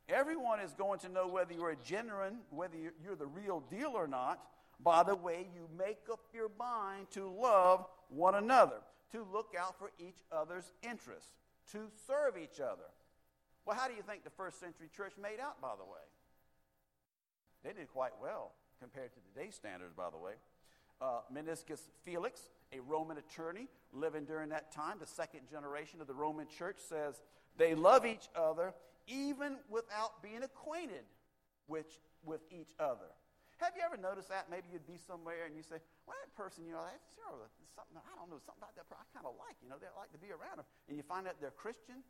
Everyone 0.10 0.60
is 0.60 0.74
going 0.74 1.00
to 1.00 1.10
know 1.10 1.28
whether 1.28 1.54
you're 1.54 1.72
a 1.72 1.76
genuine, 1.76 2.38
whether 2.50 2.76
you're 3.04 3.16
the 3.16 3.26
real 3.26 3.62
deal 3.72 3.92
or 3.96 4.08
not, 4.08 4.40
by 4.84 5.04
the 5.04 5.16
way 5.16 5.48
you 5.54 5.68
make 5.78 6.02
up 6.12 6.20
your 6.34 6.50
mind 6.60 7.10
to 7.12 7.28
love 7.28 7.86
one 8.10 8.36
another, 8.36 8.82
to 9.12 9.26
look 9.34 9.56
out 9.58 9.80
for 9.80 9.92
each 10.00 10.18
other's 10.32 10.72
interests, 10.84 11.32
to 11.72 11.90
serve 12.08 12.38
each 12.38 12.60
other. 12.60 12.90
Well, 13.66 13.76
how 13.76 13.88
do 13.88 13.96
you 13.96 14.04
think 14.04 14.24
the 14.24 14.30
first 14.30 14.60
century 14.60 14.90
church 14.96 15.14
made 15.22 15.40
out, 15.40 15.62
by 15.62 15.74
the 15.78 15.84
way? 15.84 16.06
They 17.64 17.74
did 17.74 17.88
quite 17.90 18.14
well 18.22 18.52
compared 18.80 19.12
to 19.14 19.20
today's 19.34 19.56
standards, 19.56 19.94
by 19.96 20.10
the 20.12 20.18
way. 20.18 20.34
Uh, 21.02 21.22
Minucius 21.34 21.82
Felix, 22.04 22.50
a 22.72 22.80
Roman 22.80 23.18
attorney 23.18 23.68
living 23.92 24.26
during 24.26 24.50
that 24.50 24.72
time, 24.72 24.98
the 25.00 25.08
second 25.08 25.42
generation 25.50 26.00
of 26.00 26.08
the 26.08 26.14
Roman 26.14 26.48
church, 26.48 26.78
says 26.88 27.22
they 27.58 27.74
love 27.74 28.06
each 28.06 28.30
other 28.36 28.74
even 29.08 29.58
without 29.70 30.22
being 30.22 30.44
acquainted 30.44 31.04
with, 31.68 31.88
with 32.24 32.42
each 32.52 32.74
other. 32.80 33.10
Have 33.58 33.74
you 33.76 33.84
ever 33.86 33.98
noticed 33.98 34.30
that? 34.30 34.48
Maybe 34.50 34.68
you'd 34.72 34.88
be 34.88 34.98
somewhere 35.08 35.46
and 35.46 35.56
you 35.56 35.64
say, 35.64 35.78
well, 36.06 36.16
that 36.22 36.34
person, 36.38 36.66
you 36.66 36.74
know, 36.74 36.86
that's 36.86 37.58
you 37.58 37.66
something, 37.74 37.98
I 37.98 38.14
don't 38.18 38.30
know, 38.30 38.38
something 38.42 38.62
about 38.62 38.78
that 38.78 38.86
person 38.86 39.02
I 39.02 39.10
kind 39.12 39.26
of 39.26 39.36
like, 39.42 39.58
you 39.62 39.70
know, 39.70 39.82
they 39.82 39.90
like 39.98 40.14
to 40.14 40.22
be 40.22 40.30
around 40.30 40.62
them. 40.62 40.68
And 40.88 40.94
you 40.98 41.04
find 41.04 41.26
out 41.26 41.42
they're 41.42 41.54
Christian, 41.54 42.06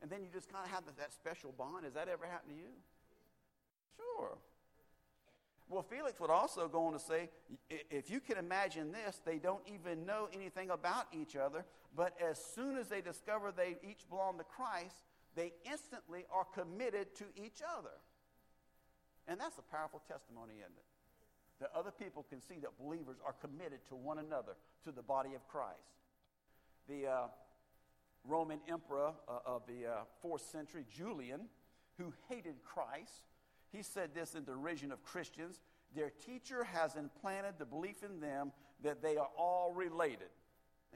and 0.00 0.08
then 0.08 0.24
you 0.24 0.32
just 0.32 0.48
kind 0.48 0.64
of 0.64 0.72
have 0.72 0.88
that, 0.88 0.96
that 0.96 1.12
special 1.12 1.52
bond. 1.52 1.84
Has 1.84 1.94
that 1.94 2.08
ever 2.08 2.24
happened 2.24 2.56
to 2.56 2.60
you? 2.60 2.72
Sure. 3.96 4.36
Well, 5.68 5.82
Felix 5.82 6.20
would 6.20 6.30
also 6.30 6.68
go 6.68 6.86
on 6.86 6.92
to 6.92 6.98
say, 6.98 7.30
if 7.68 8.10
you 8.10 8.20
can 8.20 8.36
imagine 8.36 8.92
this, 8.92 9.20
they 9.24 9.38
don't 9.38 9.62
even 9.66 10.04
know 10.04 10.28
anything 10.32 10.70
about 10.70 11.06
each 11.12 11.36
other, 11.36 11.64
but 11.96 12.12
as 12.20 12.38
soon 12.38 12.76
as 12.76 12.88
they 12.88 13.00
discover 13.00 13.52
they 13.52 13.76
each 13.82 14.08
belong 14.08 14.36
to 14.38 14.44
Christ, 14.44 14.96
they 15.34 15.52
instantly 15.64 16.26
are 16.32 16.44
committed 16.44 17.14
to 17.16 17.24
each 17.36 17.60
other. 17.76 17.96
And 19.26 19.40
that's 19.40 19.58
a 19.58 19.62
powerful 19.62 20.02
testimony, 20.06 20.54
isn't 20.60 20.76
it? 20.76 20.84
That 21.60 21.70
other 21.74 21.90
people 21.90 22.24
can 22.28 22.40
see 22.40 22.58
that 22.62 22.78
believers 22.78 23.16
are 23.24 23.34
committed 23.34 23.80
to 23.88 23.94
one 23.94 24.18
another, 24.18 24.52
to 24.84 24.92
the 24.92 25.02
body 25.02 25.34
of 25.34 25.46
Christ. 25.48 25.78
The 26.88 27.06
uh, 27.06 27.26
Roman 28.24 28.58
emperor 28.68 29.12
uh, 29.28 29.38
of 29.46 29.62
the 29.66 29.86
uh, 29.86 29.94
fourth 30.20 30.42
century, 30.42 30.84
Julian, 30.94 31.42
who 31.98 32.12
hated 32.28 32.56
Christ, 32.64 33.28
he 33.72 33.82
said 33.82 34.10
this 34.14 34.34
in 34.34 34.44
derision 34.44 34.92
of 34.92 35.02
Christians 35.04 35.60
their 35.94 36.10
teacher 36.10 36.64
has 36.64 36.96
implanted 36.96 37.54
the 37.58 37.64
belief 37.64 38.02
in 38.02 38.20
them 38.20 38.52
that 38.82 39.00
they 39.00 39.16
are 39.16 39.28
all 39.38 39.72
related. 39.72 40.28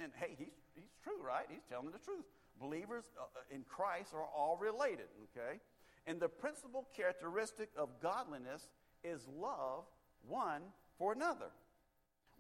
And 0.03 0.13
hey, 0.17 0.35
he's, 0.37 0.55
he's 0.75 0.91
true, 1.03 1.23
right? 1.25 1.47
He's 1.49 1.63
telling 1.69 1.93
the 1.93 1.99
truth. 1.99 2.25
Believers 2.61 3.05
uh, 3.17 3.23
uh, 3.23 3.55
in 3.55 3.63
Christ 3.63 4.13
are 4.13 4.27
all 4.37 4.59
related, 4.61 5.07
okay? 5.31 5.61
And 6.07 6.19
the 6.19 6.29
principal 6.29 6.89
characteristic 6.97 7.71
of 7.77 8.01
godliness 8.03 8.69
is 9.05 9.29
love 9.39 9.85
one 10.27 10.63
for 10.99 11.13
another. 11.13 11.51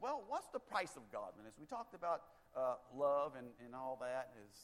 Well, 0.00 0.22
what's 0.28 0.48
the 0.48 0.60
price 0.60 0.96
of 0.96 1.02
godliness? 1.12 1.54
We 1.58 1.66
talked 1.66 1.94
about 1.94 2.22
uh, 2.56 2.74
love 2.96 3.32
and, 3.36 3.48
and 3.64 3.74
all 3.74 3.98
that. 4.00 4.30
Is, 4.44 4.56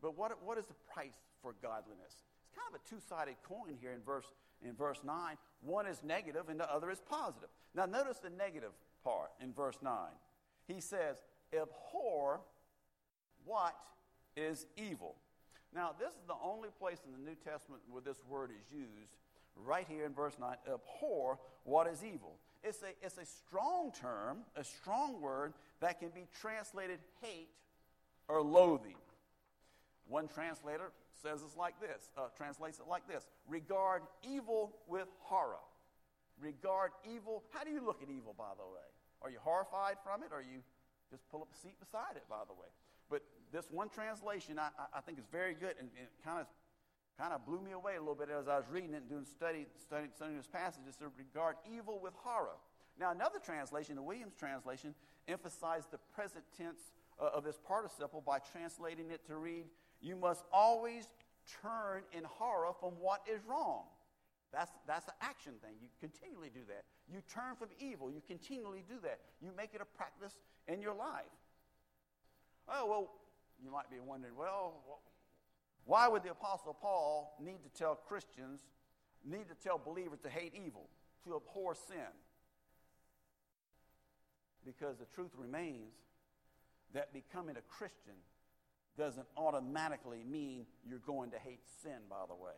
but 0.00 0.16
what, 0.18 0.32
what 0.44 0.58
is 0.58 0.66
the 0.66 0.74
price 0.92 1.14
for 1.40 1.54
godliness? 1.62 2.24
It's 2.44 2.56
kind 2.56 2.74
of 2.74 2.80
a 2.80 2.90
two-sided 2.90 3.36
coin 3.42 3.76
here 3.80 3.92
in 3.92 4.02
verse, 4.02 4.26
in 4.64 4.74
verse 4.74 5.00
9. 5.04 5.36
One 5.62 5.86
is 5.86 6.02
negative 6.02 6.48
and 6.48 6.58
the 6.58 6.72
other 6.72 6.90
is 6.90 7.00
positive. 7.00 7.48
Now 7.74 7.86
notice 7.86 8.18
the 8.18 8.30
negative 8.30 8.72
part 9.04 9.30
in 9.40 9.52
verse 9.52 9.78
9. 9.82 9.94
He 10.66 10.80
says, 10.80 11.16
abhor 11.52 12.40
what 13.44 13.74
is 14.36 14.66
evil. 14.76 15.16
Now, 15.74 15.92
this 15.98 16.10
is 16.10 16.26
the 16.26 16.36
only 16.42 16.68
place 16.78 16.98
in 17.06 17.12
the 17.12 17.30
New 17.30 17.36
Testament 17.36 17.82
where 17.88 18.02
this 18.02 18.22
word 18.28 18.50
is 18.50 18.70
used, 18.70 19.14
right 19.56 19.86
here 19.88 20.04
in 20.04 20.12
verse 20.12 20.34
9 20.38 20.54
abhor 20.70 21.38
what 21.64 21.86
is 21.86 22.04
evil. 22.04 22.36
It's 22.64 22.82
a, 22.82 23.04
it's 23.04 23.18
a 23.18 23.26
strong 23.26 23.92
term, 24.00 24.38
a 24.56 24.62
strong 24.62 25.20
word 25.20 25.52
that 25.80 25.98
can 25.98 26.10
be 26.10 26.26
translated 26.40 26.98
hate 27.20 27.48
or 28.28 28.40
loathing. 28.40 28.96
One 30.06 30.28
translator 30.28 30.92
says 31.22 31.42
it's 31.44 31.56
like 31.56 31.80
this, 31.80 32.10
uh, 32.16 32.28
translates 32.36 32.78
it 32.78 32.86
like 32.88 33.06
this 33.08 33.26
regard 33.48 34.02
evil 34.22 34.76
with 34.86 35.08
horror. 35.20 35.62
Regard 36.40 36.92
evil. 37.04 37.44
How 37.50 37.64
do 37.64 37.70
you 37.70 37.84
look 37.84 38.02
at 38.02 38.08
evil, 38.08 38.34
by 38.36 38.52
the 38.56 38.64
way? 38.64 38.86
Are 39.22 39.30
you 39.30 39.38
horrified 39.40 39.96
from 40.02 40.22
it, 40.22 40.30
or 40.32 40.40
you 40.40 40.62
just 41.10 41.28
pull 41.30 41.42
up 41.42 41.48
a 41.54 41.58
seat 41.58 41.78
beside 41.78 42.16
it, 42.16 42.24
by 42.28 42.42
the 42.46 42.54
way? 42.54 42.68
But 43.10 43.22
this 43.52 43.66
one 43.70 43.88
translation 43.88 44.58
I, 44.58 44.70
I 44.94 45.00
think 45.00 45.18
is 45.18 45.26
very 45.30 45.54
good 45.54 45.74
and, 45.78 45.88
and 45.98 46.08
kind 46.24 46.40
of 46.40 46.46
kind 47.18 47.32
of 47.32 47.44
blew 47.46 47.60
me 47.60 47.72
away 47.72 47.96
a 47.96 48.00
little 48.00 48.14
bit 48.14 48.28
as 48.30 48.48
I 48.48 48.56
was 48.56 48.66
reading 48.70 48.94
it 48.94 48.98
and 48.98 49.08
doing 49.08 49.24
study, 49.24 49.66
studying, 49.80 50.10
studying 50.14 50.36
this 50.36 50.46
passage. 50.46 50.82
It 50.88 50.94
said, 50.98 51.08
regard 51.16 51.56
evil 51.70 52.00
with 52.02 52.14
horror. 52.16 52.56
Now, 52.98 53.10
another 53.10 53.38
translation, 53.38 53.96
the 53.96 54.02
Williams 54.02 54.34
translation, 54.38 54.94
emphasized 55.28 55.90
the 55.90 55.98
present 56.14 56.44
tense 56.56 56.92
uh, 57.20 57.30
of 57.34 57.44
this 57.44 57.58
participle 57.66 58.22
by 58.24 58.38
translating 58.38 59.10
it 59.10 59.26
to 59.26 59.36
read, 59.36 59.64
You 60.00 60.16
must 60.16 60.44
always 60.52 61.08
turn 61.62 62.02
in 62.12 62.24
horror 62.24 62.72
from 62.78 62.92
what 63.00 63.22
is 63.30 63.40
wrong. 63.46 63.84
That's, 64.52 64.70
that's 64.86 65.08
an 65.08 65.14
action 65.22 65.54
thing. 65.62 65.72
You 65.80 65.88
continually 65.98 66.50
do 66.52 66.60
that. 66.68 66.84
You 67.10 67.22
turn 67.32 67.56
from 67.56 67.68
evil. 67.80 68.10
You 68.10 68.20
continually 68.26 68.84
do 68.86 68.96
that. 69.02 69.20
You 69.40 69.50
make 69.56 69.70
it 69.74 69.80
a 69.80 69.96
practice 69.96 70.36
in 70.68 70.82
your 70.82 70.94
life. 70.94 71.32
Oh, 72.68 72.86
well, 72.86 73.10
you 73.64 73.70
might 73.70 73.90
be 73.90 73.98
wondering, 73.98 74.34
well, 74.36 75.00
why 75.84 76.08
would 76.08 76.22
the 76.22 76.30
Apostle 76.30 76.76
Paul 76.80 77.36
need 77.40 77.58
to 77.64 77.78
tell 77.78 77.94
Christians, 77.94 78.60
need 79.24 79.48
to 79.48 79.54
tell 79.54 79.78
believers 79.78 80.20
to 80.20 80.28
hate 80.28 80.52
evil, 80.54 80.88
to 81.24 81.36
abhor 81.36 81.74
sin? 81.74 82.12
Because 84.64 84.96
the 84.98 85.06
truth 85.14 85.32
remains 85.36 85.94
that 86.94 87.12
becoming 87.12 87.56
a 87.56 87.62
Christian 87.62 88.14
doesn't 88.96 89.26
automatically 89.36 90.22
mean 90.28 90.66
you're 90.88 90.98
going 90.98 91.30
to 91.30 91.38
hate 91.38 91.62
sin, 91.82 91.98
by 92.08 92.26
the 92.28 92.34
way. 92.34 92.52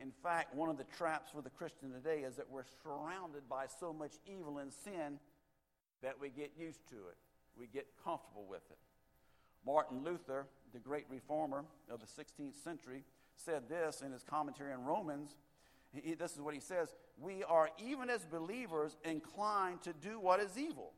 In 0.00 0.12
fact, 0.22 0.54
one 0.54 0.68
of 0.68 0.78
the 0.78 0.84
traps 0.96 1.30
for 1.32 1.42
the 1.42 1.50
Christian 1.50 1.90
today 1.92 2.20
is 2.20 2.36
that 2.36 2.48
we're 2.50 2.64
surrounded 2.82 3.48
by 3.48 3.66
so 3.80 3.92
much 3.92 4.12
evil 4.26 4.58
and 4.58 4.72
sin 4.72 5.18
that 6.02 6.20
we 6.20 6.30
get 6.30 6.52
used 6.58 6.88
to 6.90 6.94
it. 6.94 7.16
We 7.56 7.66
get 7.66 7.86
comfortable 8.04 8.46
with 8.48 8.62
it. 8.70 8.78
Martin 9.66 10.04
Luther, 10.04 10.46
the 10.72 10.78
great 10.78 11.06
reformer 11.08 11.64
of 11.90 12.00
the 12.00 12.06
16th 12.06 12.62
century, 12.62 13.04
said 13.34 13.68
this 13.68 14.02
in 14.04 14.12
his 14.12 14.22
commentary 14.22 14.72
on 14.72 14.84
Romans. 14.84 15.36
He, 15.92 16.14
this 16.14 16.32
is 16.32 16.40
what 16.40 16.54
he 16.54 16.60
says 16.60 16.94
We 17.18 17.44
are, 17.44 17.70
even 17.78 18.10
as 18.10 18.24
believers, 18.24 18.96
inclined 19.04 19.82
to 19.82 19.92
do 19.92 20.20
what 20.20 20.40
is 20.40 20.58
evil. 20.58 20.92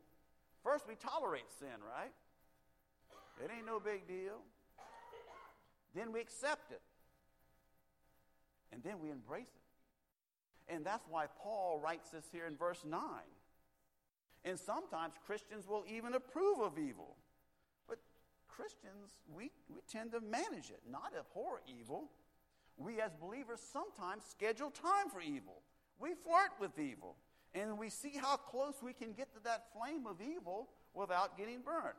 First, 0.63 0.87
we 0.87 0.95
tolerate 0.95 1.49
sin, 1.59 1.69
right? 1.81 2.11
It 3.43 3.49
ain't 3.55 3.65
no 3.65 3.79
big 3.79 4.07
deal. 4.07 4.41
Then 5.95 6.11
we 6.11 6.19
accept 6.19 6.71
it. 6.71 6.81
And 8.71 8.83
then 8.83 8.99
we 9.01 9.09
embrace 9.09 9.47
it. 9.47 10.73
And 10.73 10.85
that's 10.85 11.05
why 11.09 11.25
Paul 11.41 11.81
writes 11.83 12.09
this 12.11 12.25
here 12.31 12.45
in 12.45 12.55
verse 12.55 12.85
9. 12.85 12.99
And 14.45 14.57
sometimes 14.57 15.13
Christians 15.25 15.67
will 15.67 15.83
even 15.87 16.13
approve 16.13 16.59
of 16.59 16.77
evil. 16.77 17.15
Christians, 18.55 19.11
we, 19.33 19.51
we 19.69 19.81
tend 19.87 20.11
to 20.11 20.21
manage 20.21 20.69
it, 20.69 20.81
not 20.89 21.13
abhor 21.17 21.61
evil. 21.67 22.09
We 22.77 23.01
as 23.01 23.11
believers 23.13 23.59
sometimes 23.71 24.23
schedule 24.29 24.71
time 24.71 25.09
for 25.11 25.21
evil. 25.21 25.61
We 25.99 26.13
flirt 26.13 26.51
with 26.59 26.77
evil. 26.79 27.15
And 27.53 27.77
we 27.77 27.89
see 27.89 28.13
how 28.19 28.37
close 28.37 28.75
we 28.81 28.93
can 28.93 29.13
get 29.13 29.33
to 29.33 29.43
that 29.43 29.65
flame 29.75 30.07
of 30.07 30.21
evil 30.21 30.69
without 30.93 31.37
getting 31.37 31.61
burnt. 31.61 31.95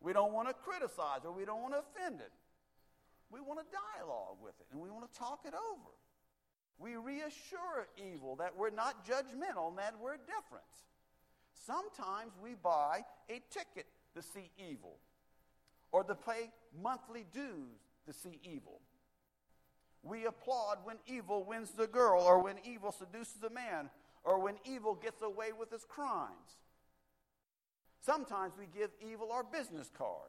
We 0.00 0.12
don't 0.12 0.32
want 0.32 0.48
to 0.48 0.54
criticize 0.54 1.24
or 1.24 1.32
we 1.32 1.44
don't 1.44 1.62
want 1.62 1.74
to 1.74 1.80
offend 1.80 2.20
it. 2.20 2.32
We 3.30 3.40
want 3.40 3.58
to 3.58 3.66
dialogue 3.66 4.36
with 4.40 4.54
it 4.60 4.66
and 4.70 4.80
we 4.80 4.88
want 4.88 5.10
to 5.12 5.18
talk 5.18 5.40
it 5.44 5.54
over. 5.54 5.90
We 6.78 6.96
reassure 6.96 7.88
evil 7.96 8.36
that 8.36 8.56
we're 8.56 8.70
not 8.70 9.06
judgmental 9.06 9.68
and 9.70 9.78
that 9.78 9.94
we're 10.00 10.18
different. 10.18 10.70
Sometimes 11.66 12.32
we 12.42 12.54
buy 12.54 13.04
a 13.28 13.40
ticket 13.50 13.86
to 14.14 14.22
see 14.22 14.50
evil 14.58 14.98
or 15.96 16.04
to 16.04 16.14
pay 16.14 16.50
monthly 16.82 17.24
dues 17.32 17.80
to 18.04 18.12
see 18.12 18.38
evil. 18.42 18.82
We 20.02 20.26
applaud 20.26 20.80
when 20.84 20.96
evil 21.06 21.42
wins 21.42 21.70
the 21.70 21.86
girl 21.86 22.20
or 22.20 22.42
when 22.42 22.56
evil 22.64 22.92
seduces 22.92 23.42
a 23.42 23.48
man 23.48 23.88
or 24.22 24.38
when 24.38 24.56
evil 24.66 24.94
gets 24.94 25.22
away 25.22 25.52
with 25.58 25.70
his 25.70 25.86
crimes. 25.86 26.58
Sometimes 28.02 28.52
we 28.58 28.66
give 28.78 28.90
evil 29.00 29.32
our 29.32 29.42
business 29.42 29.90
card 29.96 30.28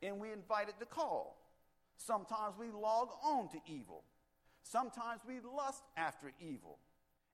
and 0.00 0.18
we 0.18 0.32
invite 0.32 0.70
it 0.70 0.80
to 0.80 0.86
call. 0.86 1.36
Sometimes 1.98 2.54
we 2.58 2.70
log 2.70 3.10
on 3.22 3.50
to 3.50 3.58
evil. 3.66 4.04
Sometimes 4.62 5.20
we 5.28 5.34
lust 5.54 5.84
after 5.98 6.32
evil 6.40 6.78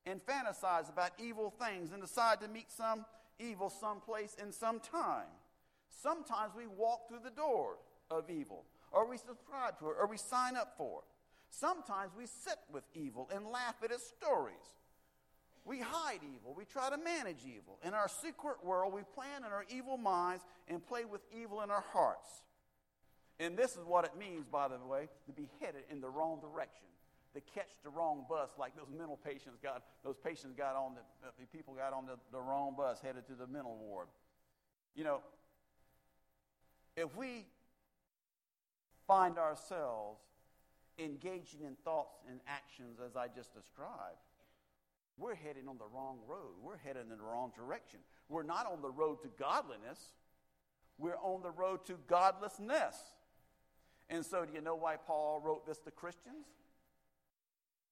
and 0.06 0.20
fantasize 0.20 0.88
about 0.88 1.12
evil 1.20 1.54
things 1.56 1.92
and 1.92 2.02
decide 2.02 2.40
to 2.40 2.48
meet 2.48 2.72
some 2.72 3.04
evil 3.38 3.70
someplace 3.70 4.34
in 4.42 4.50
some 4.50 4.80
time. 4.80 5.28
Sometimes 6.02 6.52
we 6.56 6.66
walk 6.66 7.08
through 7.08 7.20
the 7.24 7.30
door 7.30 7.76
of 8.10 8.30
evil, 8.30 8.64
or 8.92 9.08
we 9.08 9.16
subscribe 9.16 9.78
to 9.80 9.90
it, 9.90 9.96
or 10.00 10.06
we 10.06 10.16
sign 10.16 10.56
up 10.56 10.74
for 10.76 11.00
it. 11.00 11.04
Sometimes 11.50 12.12
we 12.16 12.26
sit 12.26 12.58
with 12.72 12.84
evil 12.94 13.28
and 13.34 13.46
laugh 13.46 13.74
at 13.84 13.90
its 13.90 14.06
stories. 14.06 14.54
We 15.64 15.80
hide 15.80 16.20
evil. 16.22 16.54
We 16.56 16.64
try 16.64 16.90
to 16.90 16.96
manage 16.96 17.44
evil. 17.44 17.78
In 17.84 17.92
our 17.92 18.08
secret 18.08 18.64
world, 18.64 18.94
we 18.94 19.02
plan 19.14 19.44
in 19.44 19.52
our 19.52 19.64
evil 19.68 19.98
minds 19.98 20.44
and 20.68 20.84
play 20.84 21.04
with 21.04 21.20
evil 21.36 21.60
in 21.62 21.70
our 21.70 21.84
hearts. 21.92 22.28
And 23.38 23.56
this 23.56 23.72
is 23.72 23.84
what 23.84 24.04
it 24.04 24.12
means, 24.18 24.46
by 24.46 24.68
the 24.68 24.78
way, 24.78 25.08
to 25.26 25.32
be 25.32 25.48
headed 25.60 25.82
in 25.90 26.00
the 26.00 26.08
wrong 26.08 26.40
direction, 26.40 26.86
to 27.34 27.40
catch 27.54 27.70
the 27.82 27.90
wrong 27.90 28.24
bus, 28.28 28.50
like 28.58 28.76
those 28.76 28.90
mental 28.96 29.16
patients 29.16 29.58
got. 29.62 29.82
Those 30.04 30.16
patients 30.16 30.54
got 30.56 30.76
on 30.76 30.94
the, 30.94 31.30
the 31.38 31.46
people 31.46 31.74
got 31.74 31.92
on 31.92 32.06
the, 32.06 32.16
the 32.32 32.40
wrong 32.40 32.74
bus, 32.76 33.00
headed 33.00 33.26
to 33.26 33.34
the 33.34 33.46
mental 33.46 33.76
ward. 33.76 34.08
You 34.94 35.04
know, 35.04 35.20
if 37.00 37.16
we 37.16 37.46
find 39.06 39.38
ourselves 39.38 40.20
engaging 40.98 41.62
in 41.66 41.74
thoughts 41.84 42.18
and 42.28 42.40
actions 42.46 42.98
as 43.04 43.16
I 43.16 43.26
just 43.28 43.54
described, 43.54 44.20
we're 45.18 45.34
heading 45.34 45.68
on 45.68 45.78
the 45.78 45.86
wrong 45.92 46.18
road. 46.26 46.54
We're 46.62 46.78
heading 46.78 47.10
in 47.10 47.18
the 47.18 47.24
wrong 47.24 47.52
direction. 47.56 48.00
We're 48.28 48.42
not 48.42 48.66
on 48.70 48.82
the 48.82 48.90
road 48.90 49.22
to 49.22 49.28
godliness, 49.38 49.98
we're 50.98 51.18
on 51.22 51.42
the 51.42 51.50
road 51.50 51.84
to 51.86 51.94
godlessness. 52.06 52.96
And 54.08 54.26
so, 54.26 54.44
do 54.44 54.52
you 54.52 54.60
know 54.60 54.74
why 54.74 54.96
Paul 54.96 55.40
wrote 55.44 55.66
this 55.66 55.78
to 55.80 55.90
Christians? 55.92 56.46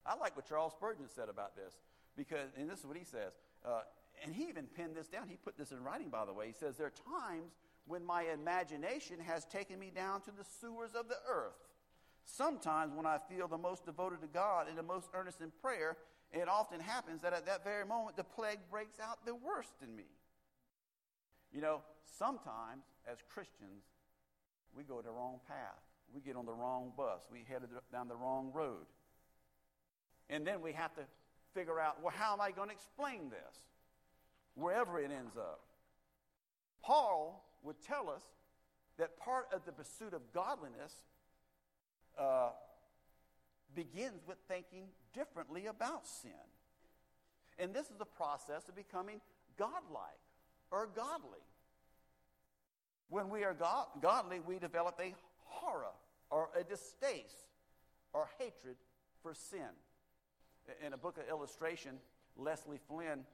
I 0.04 0.16
like 0.16 0.34
what 0.34 0.48
Charles 0.48 0.72
Spurgeon 0.72 1.06
said 1.14 1.28
about 1.28 1.54
this 1.54 1.74
because, 2.16 2.50
and 2.58 2.68
this 2.68 2.80
is 2.80 2.86
what 2.86 2.96
he 2.96 3.04
says, 3.04 3.32
uh, 3.64 3.82
and 4.24 4.34
he 4.34 4.48
even 4.48 4.66
pinned 4.66 4.96
this 4.96 5.06
down. 5.06 5.28
He 5.28 5.36
put 5.36 5.56
this 5.56 5.70
in 5.70 5.82
writing, 5.82 6.08
by 6.08 6.24
the 6.24 6.32
way. 6.32 6.48
He 6.48 6.52
says, 6.52 6.76
There 6.76 6.86
are 6.86 7.20
times 7.20 7.52
when 7.88 8.04
my 8.04 8.24
imagination 8.32 9.16
has 9.18 9.44
taken 9.46 9.78
me 9.78 9.90
down 9.94 10.20
to 10.20 10.30
the 10.30 10.44
sewers 10.60 10.90
of 10.94 11.08
the 11.08 11.16
earth. 11.28 11.56
Sometimes 12.24 12.92
when 12.94 13.06
I 13.06 13.18
feel 13.28 13.48
the 13.48 13.58
most 13.58 13.86
devoted 13.86 14.20
to 14.20 14.26
God 14.26 14.68
and 14.68 14.76
the 14.76 14.82
most 14.82 15.08
earnest 15.14 15.40
in 15.40 15.50
prayer, 15.62 15.96
it 16.30 16.46
often 16.48 16.78
happens 16.78 17.22
that 17.22 17.32
at 17.32 17.46
that 17.46 17.64
very 17.64 17.86
moment 17.86 18.16
the 18.16 18.24
plague 18.24 18.58
breaks 18.70 19.00
out 19.00 19.24
the 19.24 19.34
worst 19.34 19.72
in 19.82 19.96
me. 19.96 20.04
You 21.52 21.62
know, 21.62 21.80
sometimes 22.18 22.84
as 23.10 23.16
Christians, 23.32 23.84
we 24.76 24.84
go 24.84 25.00
the 25.00 25.10
wrong 25.10 25.40
path. 25.48 25.80
We 26.14 26.20
get 26.20 26.36
on 26.36 26.44
the 26.44 26.52
wrong 26.52 26.92
bus. 26.96 27.22
We 27.32 27.44
headed 27.48 27.70
down 27.90 28.08
the 28.08 28.16
wrong 28.16 28.50
road. 28.52 28.86
And 30.28 30.46
then 30.46 30.60
we 30.60 30.72
have 30.72 30.94
to 30.96 31.02
figure 31.54 31.80
out, 31.80 32.02
well, 32.02 32.12
how 32.14 32.34
am 32.34 32.40
I 32.42 32.50
going 32.50 32.68
to 32.68 32.74
explain 32.74 33.30
this? 33.30 33.56
Wherever 34.54 34.98
it 35.00 35.10
ends 35.10 35.36
up. 35.38 35.60
Paul 36.82 37.47
would 37.68 37.82
tell 37.82 38.08
us 38.08 38.22
that 38.98 39.18
part 39.18 39.46
of 39.52 39.64
the 39.66 39.72
pursuit 39.72 40.14
of 40.14 40.32
godliness 40.32 40.92
uh, 42.18 42.48
begins 43.74 44.26
with 44.26 44.38
thinking 44.48 44.86
differently 45.14 45.66
about 45.66 46.06
sin. 46.06 46.30
And 47.58 47.74
this 47.74 47.90
is 47.90 47.98
the 47.98 48.06
process 48.06 48.68
of 48.70 48.74
becoming 48.74 49.20
godlike 49.58 50.24
or 50.70 50.88
godly. 50.96 51.44
When 53.10 53.28
we 53.28 53.44
are 53.44 53.52
God, 53.52 53.86
godly, 54.00 54.40
we 54.40 54.58
develop 54.58 54.98
a 54.98 55.14
horror 55.44 55.92
or 56.30 56.48
a 56.58 56.64
distaste 56.64 57.48
or 58.14 58.30
hatred 58.38 58.76
for 59.22 59.34
sin. 59.34 59.76
In 60.84 60.94
a 60.94 60.98
book 60.98 61.18
of 61.18 61.28
illustration, 61.28 61.98
Leslie 62.34 62.80
Flynn 62.88 63.24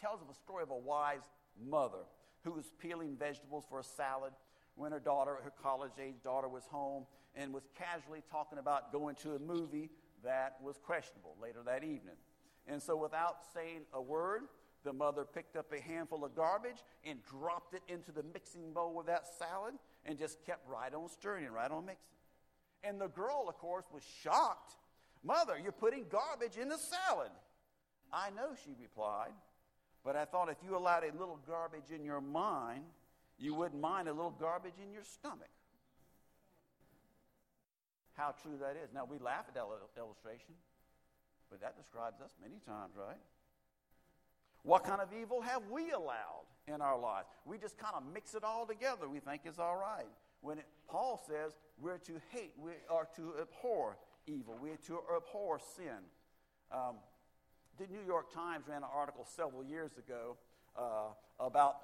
tells 0.00 0.20
of 0.20 0.28
a 0.28 0.34
story 0.34 0.64
of 0.64 0.70
a 0.70 0.76
wise 0.76 1.22
mother 1.68 2.04
who 2.44 2.52
was 2.52 2.70
peeling 2.78 3.16
vegetables 3.16 3.64
for 3.68 3.80
a 3.80 3.84
salad 3.84 4.32
when 4.76 4.92
her 4.92 5.00
daughter, 5.00 5.38
her 5.42 5.52
college 5.62 5.92
age 6.00 6.22
daughter, 6.22 6.48
was 6.48 6.64
home 6.66 7.06
and 7.34 7.52
was 7.52 7.64
casually 7.76 8.22
talking 8.30 8.58
about 8.58 8.92
going 8.92 9.14
to 9.16 9.34
a 9.34 9.38
movie 9.38 9.90
that 10.22 10.56
was 10.62 10.78
questionable 10.78 11.36
later 11.40 11.60
that 11.64 11.82
evening. 11.82 12.16
And 12.66 12.82
so, 12.82 12.96
without 12.96 13.38
saying 13.52 13.82
a 13.92 14.00
word, 14.00 14.42
the 14.84 14.92
mother 14.92 15.24
picked 15.24 15.56
up 15.56 15.72
a 15.72 15.80
handful 15.80 16.24
of 16.24 16.34
garbage 16.34 16.82
and 17.04 17.18
dropped 17.24 17.74
it 17.74 17.82
into 17.88 18.12
the 18.12 18.22
mixing 18.32 18.72
bowl 18.72 19.00
of 19.00 19.06
that 19.06 19.26
salad 19.38 19.74
and 20.04 20.18
just 20.18 20.44
kept 20.44 20.68
right 20.68 20.92
on 20.92 21.08
stirring 21.08 21.44
and 21.44 21.54
right 21.54 21.70
on 21.70 21.86
mixing. 21.86 22.16
And 22.82 23.00
the 23.00 23.08
girl, 23.08 23.46
of 23.48 23.56
course, 23.58 23.86
was 23.92 24.02
shocked. 24.22 24.76
Mother, 25.22 25.58
you're 25.62 25.72
putting 25.72 26.04
garbage 26.10 26.58
in 26.60 26.68
the 26.68 26.76
salad. 26.76 27.30
I 28.12 28.30
know, 28.30 28.54
she 28.62 28.74
replied, 28.80 29.32
but 30.04 30.16
I 30.16 30.24
thought 30.24 30.50
if 30.50 30.58
you 30.64 30.76
allowed 30.76 31.02
a 31.02 31.12
little 31.18 31.38
garbage 31.46 31.90
in 31.94 32.04
your 32.04 32.20
mind, 32.20 32.84
you 33.38 33.54
wouldn't 33.54 33.80
mind 33.80 34.08
a 34.08 34.12
little 34.12 34.36
garbage 34.38 34.78
in 34.82 34.92
your 34.92 35.02
stomach. 35.02 35.48
How 38.12 38.34
true 38.42 38.58
that 38.60 38.76
is. 38.82 38.92
Now, 38.94 39.04
we 39.10 39.18
laugh 39.18 39.46
at 39.48 39.54
that 39.54 39.64
illustration, 39.98 40.54
but 41.50 41.60
that 41.60 41.76
describes 41.76 42.20
us 42.20 42.30
many 42.40 42.60
times, 42.66 42.92
right? 42.96 43.18
What 44.62 44.84
kind 44.84 45.00
of 45.00 45.08
evil 45.12 45.40
have 45.40 45.62
we 45.70 45.90
allowed 45.90 46.46
in 46.68 46.80
our 46.80 46.98
lives? 46.98 47.28
We 47.44 47.58
just 47.58 47.76
kind 47.76 47.94
of 47.96 48.02
mix 48.12 48.34
it 48.34 48.44
all 48.44 48.66
together. 48.66 49.08
We 49.08 49.20
think 49.20 49.42
it's 49.44 49.58
all 49.58 49.76
right. 49.76 50.06
When 50.40 50.58
it, 50.58 50.66
Paul 50.88 51.20
says 51.26 51.52
we're 51.78 51.98
to 51.98 52.12
hate, 52.30 52.52
we 52.58 52.72
are 52.88 53.08
to 53.16 53.34
abhor 53.40 53.96
evil, 54.26 54.56
we 54.60 54.70
are 54.70 54.78
to 54.86 55.00
abhor 55.16 55.60
sin. 55.76 56.00
Um, 56.72 56.96
the 57.78 57.86
New 57.90 58.04
York 58.06 58.32
Times 58.32 58.64
ran 58.68 58.82
an 58.82 58.88
article 58.94 59.24
several 59.24 59.64
years 59.64 59.92
ago 59.98 60.36
uh, 60.76 61.14
about 61.40 61.76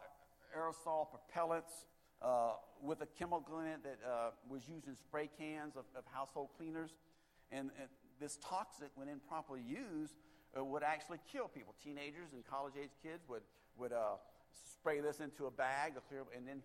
aerosol 0.56 1.08
propellants 1.08 1.84
uh, 2.22 2.52
with 2.82 3.00
a 3.02 3.06
chemical 3.18 3.60
in 3.60 3.66
it 3.66 3.82
that 3.82 3.98
uh, 4.06 4.30
was 4.48 4.62
used 4.68 4.86
in 4.86 4.94
spray 4.94 5.28
cans 5.38 5.76
of, 5.76 5.84
of 5.96 6.04
household 6.12 6.48
cleaners. 6.56 6.90
And, 7.50 7.70
and, 7.78 7.88
this 8.20 8.36
toxic, 8.44 8.90
when 8.96 9.08
improperly 9.08 9.62
used, 9.66 10.12
uh, 10.54 10.62
would 10.62 10.82
actually 10.82 11.16
kill 11.32 11.48
people. 11.48 11.74
Teenagers 11.82 12.34
and 12.34 12.44
college 12.44 12.74
age 12.78 12.90
kids 13.02 13.24
would, 13.30 13.40
would 13.78 13.94
uh, 13.94 14.16
spray 14.74 15.00
this 15.00 15.20
into 15.20 15.46
a 15.46 15.50
bag 15.50 15.94
and 16.36 16.46
then 16.46 16.60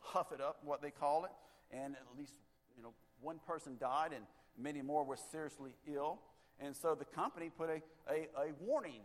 huff 0.00 0.32
it 0.32 0.40
up, 0.42 0.58
what 0.62 0.82
they 0.82 0.90
call 0.90 1.24
it. 1.24 1.30
And 1.70 1.94
at 1.94 2.18
least 2.18 2.34
you 2.76 2.82
know, 2.82 2.92
one 3.22 3.40
person 3.46 3.78
died 3.80 4.12
and 4.14 4.26
many 4.58 4.82
more 4.82 5.02
were 5.02 5.16
seriously 5.16 5.70
ill. 5.90 6.18
And 6.60 6.76
so 6.76 6.94
the 6.94 7.04
company 7.04 7.50
put 7.56 7.68
a, 7.70 7.82
a, 8.12 8.28
a 8.36 8.52
warning 8.60 9.02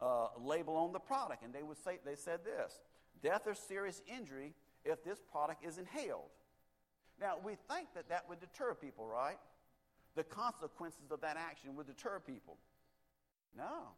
uh, 0.00 0.28
label 0.40 0.76
on 0.76 0.92
the 0.92 0.98
product, 0.98 1.42
and 1.44 1.52
they 1.54 1.62
would 1.62 1.78
say 1.78 1.98
they 2.04 2.16
said 2.16 2.40
this: 2.44 2.80
death 3.22 3.42
or 3.46 3.54
serious 3.54 4.02
injury 4.06 4.54
if 4.84 5.04
this 5.04 5.20
product 5.30 5.64
is 5.64 5.78
inhaled. 5.78 6.30
Now 7.20 7.36
we 7.42 7.56
think 7.70 7.88
that 7.94 8.08
that 8.08 8.28
would 8.28 8.40
deter 8.40 8.74
people, 8.74 9.06
right? 9.06 9.38
The 10.16 10.24
consequences 10.24 11.10
of 11.10 11.20
that 11.20 11.36
action 11.36 11.76
would 11.76 11.86
deter 11.86 12.20
people. 12.20 12.56
No, 13.56 13.94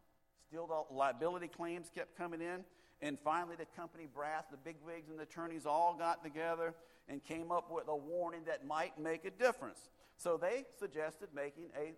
still 0.47 0.67
the 0.67 0.93
liability 0.93 1.47
claims 1.47 1.91
kept 1.93 2.17
coming 2.17 2.41
in, 2.41 2.63
and 3.01 3.17
finally 3.23 3.55
the 3.57 3.65
company 3.75 4.07
brass, 4.13 4.45
the 4.51 4.57
big 4.57 4.75
wigs, 4.85 5.09
and 5.09 5.19
the 5.19 5.23
attorneys 5.23 5.65
all 5.65 5.95
got 5.97 6.23
together 6.23 6.73
and 7.07 7.23
came 7.23 7.51
up 7.51 7.71
with 7.71 7.87
a 7.87 7.95
warning 7.95 8.41
that 8.45 8.65
might 8.65 8.97
make 8.99 9.25
a 9.25 9.31
difference. 9.31 9.89
So 10.15 10.37
they 10.37 10.65
suggested 10.79 11.29
making 11.33 11.69
a 11.77 11.93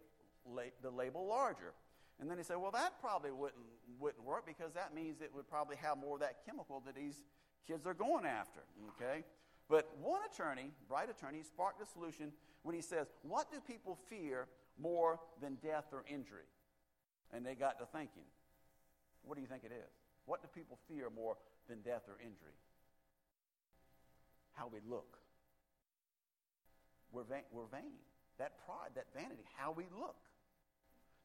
the 0.81 0.89
label 0.89 1.27
larger. 1.27 1.73
And 2.19 2.29
then 2.29 2.37
he 2.37 2.43
said, 2.43 2.57
well, 2.57 2.71
that 2.71 2.99
probably 3.01 3.31
wouldn't, 3.31 3.65
wouldn't 3.99 4.23
work 4.23 4.45
because 4.45 4.73
that 4.73 4.93
means 4.93 5.21
it 5.21 5.31
would 5.33 5.49
probably 5.49 5.75
have 5.77 5.97
more 5.97 6.15
of 6.15 6.21
that 6.21 6.45
chemical 6.45 6.81
that 6.85 6.95
these 6.95 7.23
kids 7.67 7.87
are 7.87 7.93
going 7.93 8.25
after. 8.25 8.61
Okay? 8.95 9.23
But 9.69 9.89
one 9.99 10.21
attorney, 10.31 10.71
bright 10.87 11.09
attorney, 11.09 11.41
sparked 11.43 11.81
a 11.81 11.85
solution 11.85 12.31
when 12.63 12.75
he 12.75 12.81
says, 12.81 13.07
what 13.23 13.51
do 13.51 13.59
people 13.65 13.97
fear 14.07 14.47
more 14.79 15.19
than 15.41 15.55
death 15.63 15.85
or 15.91 16.03
injury? 16.07 16.45
And 17.33 17.45
they 17.45 17.55
got 17.55 17.79
to 17.79 17.85
thinking, 17.85 18.27
what 19.23 19.35
do 19.35 19.41
you 19.41 19.47
think 19.47 19.63
it 19.63 19.71
is? 19.71 19.91
What 20.25 20.41
do 20.41 20.47
people 20.53 20.77
fear 20.87 21.09
more 21.09 21.37
than 21.67 21.81
death 21.81 22.03
or 22.07 22.17
injury? 22.19 22.57
How 24.53 24.69
we 24.71 24.79
look. 24.87 25.17
We're 27.11 27.23
vain. 27.23 27.43
We're 27.51 27.65
vain. 27.71 27.97
That 28.37 28.53
pride, 28.65 28.91
that 28.95 29.05
vanity, 29.15 29.43
how 29.55 29.71
we 29.71 29.85
look. 29.97 30.17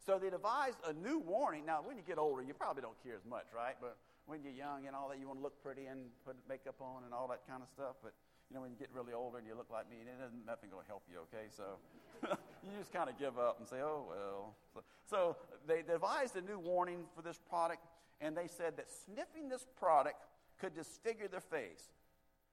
So 0.06 0.20
they 0.22 0.30
devised 0.30 0.78
a 0.86 0.92
new 0.94 1.18
warning. 1.18 1.66
Now, 1.66 1.82
when 1.82 1.96
you 1.96 2.04
get 2.06 2.16
older, 2.16 2.40
you 2.40 2.54
probably 2.54 2.80
don't 2.80 2.94
care 3.02 3.16
as 3.18 3.26
much, 3.28 3.46
right? 3.50 3.74
But 3.80 3.98
when 4.26 4.38
you're 4.40 4.54
young 4.54 4.86
and 4.86 4.94
all 4.94 5.08
that, 5.10 5.18
you 5.18 5.26
want 5.26 5.40
to 5.40 5.42
look 5.42 5.60
pretty 5.62 5.86
and 5.86 5.98
put 6.24 6.36
makeup 6.48 6.76
on 6.80 7.02
and 7.02 7.12
all 7.12 7.26
that 7.26 7.42
kind 7.48 7.60
of 7.60 7.68
stuff. 7.68 7.98
But 8.04 8.14
you 8.48 8.54
know, 8.54 8.62
when 8.62 8.70
you 8.70 8.78
get 8.78 8.88
really 8.94 9.12
older 9.12 9.38
and 9.38 9.46
you 9.46 9.56
look 9.58 9.66
like 9.66 9.90
me, 9.90 9.96
it 9.98 10.06
isn't 10.06 10.46
nothing 10.46 10.70
going 10.70 10.84
to 10.84 10.88
help 10.88 11.02
you. 11.10 11.26
Okay, 11.26 11.50
so 11.50 11.82
you 12.62 12.70
just 12.78 12.92
kind 12.92 13.10
of 13.10 13.18
give 13.18 13.36
up 13.36 13.58
and 13.58 13.66
say, 13.66 13.82
"Oh 13.82 14.06
well." 14.06 14.54
So, 14.72 14.80
so 15.10 15.36
they 15.66 15.82
devised 15.82 16.36
a 16.36 16.40
new 16.40 16.58
warning 16.58 17.02
for 17.16 17.22
this 17.22 17.40
product, 17.50 17.82
and 18.20 18.36
they 18.36 18.46
said 18.46 18.76
that 18.76 18.86
sniffing 18.90 19.48
this 19.48 19.66
product 19.74 20.22
could 20.60 20.74
disfigure 20.74 21.26
their 21.26 21.42
face. 21.42 21.90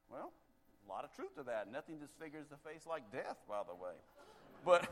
Well, 0.10 0.34
a 0.86 0.92
lot 0.92 1.06
of 1.06 1.14
truth 1.14 1.36
to 1.38 1.44
that. 1.44 1.72
Nothing 1.72 2.00
disfigures 2.00 2.48
the 2.50 2.58
face 2.58 2.88
like 2.90 3.12
death, 3.12 3.38
by 3.48 3.62
the 3.62 3.76
way. 3.76 3.94
But 4.66 4.90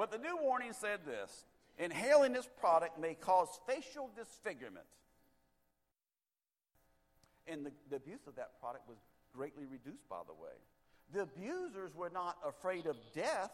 But 0.00 0.10
the 0.10 0.16
new 0.16 0.38
warning 0.40 0.72
said 0.72 1.00
this 1.04 1.44
inhaling 1.76 2.32
this 2.32 2.48
product 2.58 2.98
may 2.98 3.12
cause 3.12 3.60
facial 3.66 4.08
disfigurement. 4.16 4.86
And 7.46 7.66
the, 7.66 7.72
the 7.90 7.96
abuse 7.96 8.26
of 8.26 8.34
that 8.36 8.58
product 8.60 8.88
was 8.88 8.96
greatly 9.36 9.66
reduced, 9.66 10.08
by 10.08 10.20
the 10.26 10.32
way. 10.32 10.56
The 11.12 11.24
abusers 11.24 11.94
were 11.94 12.08
not 12.08 12.38
afraid 12.48 12.86
of 12.86 12.96
death. 13.14 13.50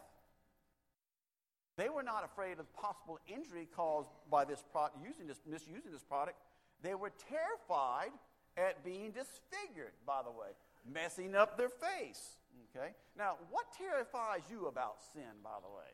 They 1.76 1.88
were 1.88 2.04
not 2.04 2.24
afraid 2.24 2.60
of 2.60 2.72
possible 2.76 3.18
injury 3.26 3.66
caused 3.74 4.10
by 4.30 4.44
this 4.44 4.62
product, 4.70 4.98
using 5.04 5.26
this, 5.26 5.40
misusing 5.50 5.90
this 5.90 6.04
product. 6.04 6.36
They 6.80 6.94
were 6.94 7.10
terrified 7.28 8.12
at 8.56 8.84
being 8.84 9.10
disfigured, 9.10 9.94
by 10.06 10.20
the 10.22 10.30
way, 10.30 10.54
messing 10.88 11.34
up 11.34 11.58
their 11.58 11.70
face. 11.70 12.38
Okay? 12.70 12.92
Now, 13.18 13.34
what 13.50 13.64
terrifies 13.76 14.42
you 14.48 14.66
about 14.66 14.98
sin, 15.12 15.42
by 15.42 15.58
the 15.60 15.74
way? 15.74 15.90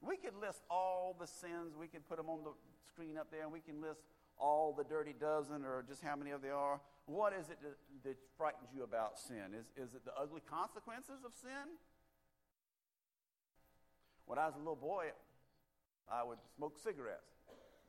We 0.00 0.16
could 0.16 0.34
list 0.40 0.62
all 0.70 1.16
the 1.18 1.26
sins. 1.26 1.74
We 1.78 1.88
could 1.88 2.08
put 2.08 2.18
them 2.18 2.28
on 2.28 2.44
the 2.44 2.52
screen 2.86 3.18
up 3.18 3.30
there, 3.30 3.42
and 3.42 3.52
we 3.52 3.60
can 3.60 3.80
list 3.80 4.00
all 4.38 4.72
the 4.76 4.84
dirty 4.84 5.14
dozen 5.18 5.64
or 5.64 5.84
just 5.86 6.02
how 6.02 6.14
many 6.14 6.30
of 6.30 6.42
they 6.42 6.50
are. 6.50 6.80
What 7.06 7.32
is 7.32 7.50
it 7.50 7.58
that, 7.62 7.76
that 8.04 8.16
frightens 8.36 8.70
you 8.74 8.84
about 8.84 9.18
sin? 9.18 9.56
Is, 9.58 9.66
is 9.76 9.94
it 9.94 10.04
the 10.04 10.14
ugly 10.14 10.42
consequences 10.48 11.24
of 11.24 11.32
sin? 11.42 11.74
When 14.26 14.38
I 14.38 14.46
was 14.46 14.54
a 14.54 14.58
little 14.58 14.76
boy, 14.76 15.10
I 16.06 16.22
would 16.22 16.38
smoke 16.56 16.78
cigarettes. 16.78 17.32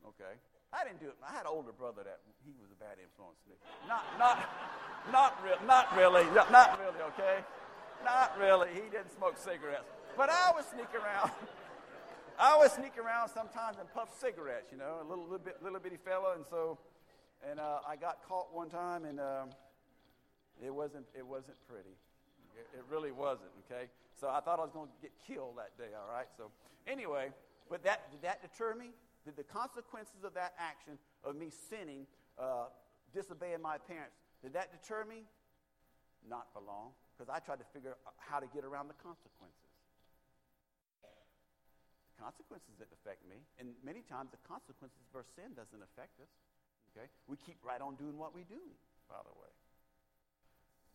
Okay. 0.08 0.40
I 0.72 0.84
didn't 0.84 1.00
do 1.00 1.06
it. 1.06 1.16
I 1.20 1.32
had 1.32 1.42
an 1.42 1.52
older 1.52 1.72
brother 1.72 2.02
that 2.04 2.20
he 2.46 2.54
was 2.62 2.70
a 2.70 2.78
bad 2.78 2.96
influence. 3.02 3.38
Not, 3.86 4.04
not, 4.18 4.48
not, 5.12 5.36
re- 5.44 5.60
not 5.66 5.94
really. 5.96 6.24
Not 6.34 6.78
really, 6.80 7.02
okay? 7.12 7.44
Not 8.04 8.38
really. 8.38 8.68
He 8.72 8.88
didn't 8.88 9.12
smoke 9.14 9.36
cigarettes. 9.36 9.90
But 10.16 10.30
I 10.30 10.52
would 10.54 10.64
sneak 10.64 10.88
around. 10.94 11.30
I 12.40 12.52
always 12.52 12.72
sneak 12.72 12.96
around 12.96 13.28
sometimes 13.28 13.76
and 13.78 13.86
puff 13.92 14.08
cigarettes, 14.18 14.72
you 14.72 14.78
know, 14.78 14.96
a 15.02 15.06
little, 15.06 15.24
little 15.24 15.44
bit, 15.44 15.62
little 15.62 15.78
bitty 15.78 15.98
fella, 16.02 16.36
and 16.36 16.44
so, 16.48 16.78
and 17.44 17.60
uh, 17.60 17.84
I 17.86 17.96
got 17.96 18.24
caught 18.26 18.48
one 18.54 18.70
time, 18.70 19.04
and 19.04 19.20
um, 19.20 19.50
it 20.64 20.72
wasn't, 20.72 21.04
it 21.12 21.26
wasn't 21.26 21.60
pretty. 21.68 21.92
It, 22.56 22.64
it 22.78 22.84
really 22.88 23.12
wasn't. 23.12 23.50
Okay, 23.68 23.92
so 24.18 24.30
I 24.30 24.40
thought 24.40 24.58
I 24.58 24.62
was 24.62 24.72
going 24.72 24.88
to 24.88 24.98
get 25.02 25.12
killed 25.28 25.58
that 25.58 25.76
day. 25.76 25.92
All 25.92 26.08
right. 26.10 26.28
So 26.38 26.50
anyway, 26.88 27.28
but 27.68 27.84
that 27.84 28.10
did 28.10 28.22
that 28.22 28.40
deter 28.40 28.74
me? 28.74 28.88
Did 29.26 29.36
the 29.36 29.44
consequences 29.44 30.24
of 30.24 30.32
that 30.32 30.54
action 30.56 30.96
of 31.22 31.36
me 31.36 31.52
sinning, 31.68 32.06
uh, 32.40 32.72
disobeying 33.12 33.60
my 33.60 33.76
parents, 33.76 34.16
did 34.42 34.54
that 34.54 34.72
deter 34.72 35.04
me? 35.04 35.28
Not 36.26 36.46
for 36.54 36.62
long, 36.66 36.96
because 37.12 37.28
I 37.28 37.38
tried 37.44 37.60
to 37.60 37.68
figure 37.74 38.00
out 38.06 38.14
how 38.16 38.40
to 38.40 38.46
get 38.54 38.64
around 38.64 38.88
the 38.88 38.96
consequences 38.96 39.59
consequences 42.20 42.76
that 42.76 42.92
affect 42.92 43.24
me. 43.24 43.40
And 43.56 43.72
many 43.80 44.04
times 44.04 44.28
the 44.28 44.42
consequences 44.44 45.00
of 45.08 45.16
our 45.16 45.24
sin 45.24 45.56
doesn't 45.56 45.80
affect 45.80 46.20
us. 46.20 46.28
Okay? 46.92 47.08
We 47.24 47.40
keep 47.40 47.56
right 47.64 47.80
on 47.80 47.96
doing 47.96 48.20
what 48.20 48.36
we 48.36 48.44
do, 48.44 48.60
by 49.08 49.24
the 49.24 49.32
way. 49.40 49.52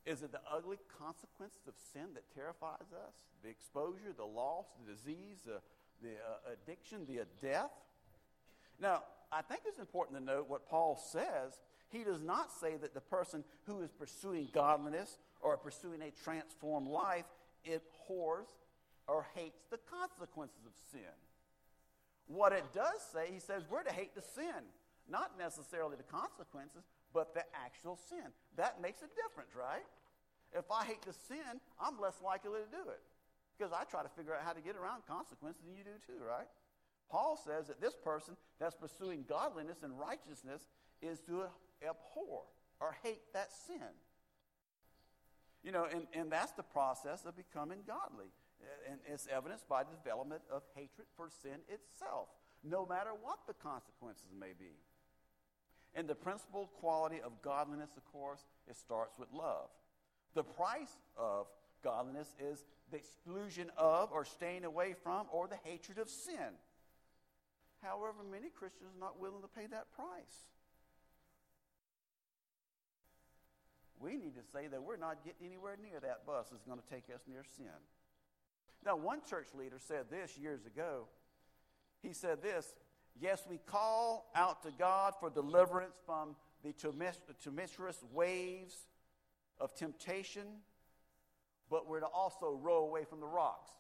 Is 0.06 0.22
it 0.22 0.32
the 0.32 0.42
ugly 0.46 0.78
consequences 1.02 1.66
of 1.66 1.74
sin 1.94 2.14
that 2.14 2.30
terrifies 2.30 2.94
us? 2.94 3.18
The 3.42 3.50
exposure, 3.50 4.14
the 4.16 4.26
loss, 4.26 4.66
the 4.78 4.94
disease, 4.94 5.42
the, 5.46 5.60
the 6.06 6.14
uh, 6.14 6.54
addiction, 6.54 7.10
the 7.10 7.22
uh, 7.22 7.26
death? 7.42 7.74
Now, 8.80 9.04
I 9.32 9.42
think 9.42 9.62
it's 9.66 9.80
important 9.80 10.20
to 10.20 10.24
note 10.24 10.46
what 10.48 10.70
Paul 10.70 11.02
says. 11.12 11.58
He 11.90 12.04
does 12.04 12.22
not 12.22 12.52
say 12.52 12.78
that 12.78 12.94
the 12.94 13.02
person 13.02 13.44
who 13.66 13.82
is 13.82 13.92
pursuing 13.92 14.50
godliness 14.54 15.18
or 15.42 15.58
pursuing 15.58 16.02
a 16.02 16.12
transformed 16.24 16.88
life 16.88 17.26
abhors 17.66 18.48
or 19.08 19.28
hates 19.36 19.64
the 19.70 19.80
consequences 19.90 20.66
of 20.66 20.74
sin. 20.92 21.16
What 22.28 22.54
it 22.54 22.66
does 22.74 23.02
say, 23.14 23.30
he 23.32 23.40
says 23.40 23.64
we're 23.70 23.84
to 23.84 23.94
hate 23.94 24.16
the 24.16 24.22
sin, 24.22 24.66
not 25.10 25.38
necessarily 25.38 25.96
the 25.96 26.10
consequences, 26.10 26.84
but 27.14 27.34
the 27.34 27.44
actual 27.54 28.00
sin. 28.10 28.34
That 28.58 28.82
makes 28.82 29.02
a 29.02 29.10
difference, 29.14 29.54
right? 29.56 29.86
If 30.54 30.66
I 30.72 30.86
hate 30.86 31.02
the 31.04 31.14
sin, 31.14 31.62
I'm 31.80 32.00
less 32.00 32.18
likely 32.24 32.60
to 32.66 32.72
do 32.72 32.90
it 32.90 33.02
because 33.58 33.72
I 33.72 33.84
try 33.86 34.04
to 34.04 34.10
figure 34.10 34.34
out 34.34 34.42
how 34.44 34.54
to 34.54 34.62
get 34.62 34.76
around 34.76 35.04
consequences, 35.08 35.64
and 35.68 35.78
you 35.78 35.84
do 35.84 35.96
too, 36.06 36.20
right? 36.24 36.48
Paul 37.10 37.38
says 37.38 37.68
that 37.68 37.80
this 37.80 37.96
person 37.96 38.36
that's 38.60 38.76
pursuing 38.76 39.26
godliness 39.28 39.84
and 39.84 39.98
righteousness 39.98 40.62
is 41.02 41.20
to 41.22 41.44
abhor 41.82 42.44
or 42.80 42.96
hate 43.04 43.22
that 43.34 43.50
sin. 43.68 43.94
You 45.64 45.72
know, 45.72 45.88
and, 45.92 46.08
and 46.14 46.32
that's 46.32 46.52
the 46.54 46.64
process 46.64 47.26
of 47.26 47.36
becoming 47.36 47.80
godly. 47.88 48.28
Uh, 48.62 48.92
and 48.92 49.00
it's 49.12 49.28
evidenced 49.28 49.68
by 49.68 49.84
the 49.84 49.92
development 49.96 50.42
of 50.52 50.64
hatred 50.76 51.08
for 51.16 51.30
sin 51.30 51.60
itself, 51.68 52.30
no 52.64 52.86
matter 52.86 53.12
what 53.22 53.40
the 53.48 53.54
consequences 53.54 54.34
may 54.38 54.54
be. 54.58 54.74
And 55.96 56.08
the 56.08 56.16
principal 56.16 56.68
quality 56.80 57.22
of 57.24 57.42
godliness, 57.42 57.92
of 57.96 58.06
course, 58.12 58.42
it 58.68 58.76
starts 58.76 59.18
with 59.18 59.32
love. 59.32 59.70
The 60.34 60.44
price 60.44 60.98
of 61.16 61.48
godliness 61.84 62.34
is 62.40 62.66
the 62.92 62.98
exclusion 62.98 63.72
of 63.78 64.12
or 64.12 64.26
staying 64.26 64.66
away 64.66 64.94
from 65.04 65.28
or 65.32 65.48
the 65.48 65.58
hatred 65.64 65.98
of 65.98 66.10
sin. 66.10 66.60
However, 67.82 68.20
many 68.30 68.50
Christians 68.50 68.92
are 68.96 69.00
not 69.00 69.20
willing 69.20 69.42
to 69.42 69.48
pay 69.48 69.68
that 69.68 69.92
price. 69.96 70.50
We 74.00 74.18
need 74.18 74.36
to 74.36 74.44
say 74.52 74.68
that 74.68 74.84
we're 74.84 74.98
not 74.98 75.24
getting 75.24 75.48
anywhere 75.48 75.78
near 75.82 76.00
that 76.02 76.26
bus 76.26 76.48
that's 76.52 76.64
going 76.64 76.80
to 76.80 76.90
take 76.94 77.06
us 77.14 77.22
near 77.28 77.44
sin. 77.58 77.80
Now, 78.86 78.96
one 78.96 79.22
church 79.28 79.48
leader 79.58 79.78
said 79.80 80.06
this 80.12 80.38
years 80.38 80.66
ago. 80.66 81.06
He 82.02 82.14
said 82.14 82.42
this 82.42 82.74
Yes, 83.20 83.44
we 83.50 83.58
call 83.58 84.30
out 84.36 84.62
to 84.64 84.72
God 84.78 85.14
for 85.20 85.30
deliverance 85.30 85.96
from 86.06 86.36
the 86.64 86.74
tumultuous 86.74 88.04
waves 88.14 88.76
of 89.60 89.74
temptation, 89.76 90.48
but 91.70 91.88
we're 91.88 92.02
to 92.02 92.08
also 92.08 92.60
row 92.62 92.84
away 92.84 93.06
from 93.06 93.22
the 93.22 93.28
rocks. 93.28 93.72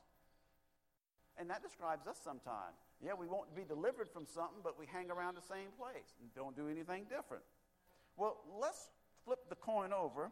And 1.38 1.50
that 1.50 1.62
describes 1.62 2.08
us 2.08 2.18
sometimes. 2.24 2.78
Yeah, 3.04 3.12
we 3.20 3.28
won't 3.28 3.54
be 3.56 3.63
delivered 3.63 4.10
from 4.10 4.26
something, 4.26 4.62
but 4.63 4.80
we 4.80 4.86
hang 4.86 5.12
around 5.12 5.36
the 5.36 5.41
same 5.41 5.68
place 5.78 6.15
and 6.22 6.34
don't 6.34 6.56
do 6.56 6.70
anything 6.70 7.04
different. 7.10 7.44
Well, 8.15 8.38
let's 8.62 8.89
flip 9.26 9.39
the 9.50 9.56
coin 9.56 9.91
over 9.91 10.32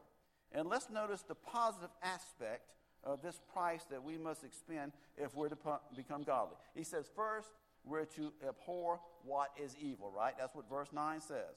and 0.53 0.69
let's 0.69 0.89
notice 0.89 1.23
the 1.23 1.36
positive 1.36 1.89
aspect 2.01 2.71
of 3.03 3.21
this 3.21 3.39
price 3.53 3.83
that 3.89 4.03
we 4.03 4.17
must 4.17 4.43
expend 4.43 4.93
if 5.17 5.35
we're 5.35 5.49
to 5.49 5.57
become 5.95 6.23
godly. 6.23 6.55
He 6.75 6.83
says, 6.83 7.05
first, 7.15 7.49
we're 7.85 8.05
to 8.05 8.31
abhor 8.47 8.99
what 9.25 9.49
is 9.61 9.75
evil, 9.81 10.11
right? 10.15 10.33
That's 10.37 10.55
what 10.55 10.69
verse 10.69 10.89
9 10.93 11.21
says. 11.21 11.55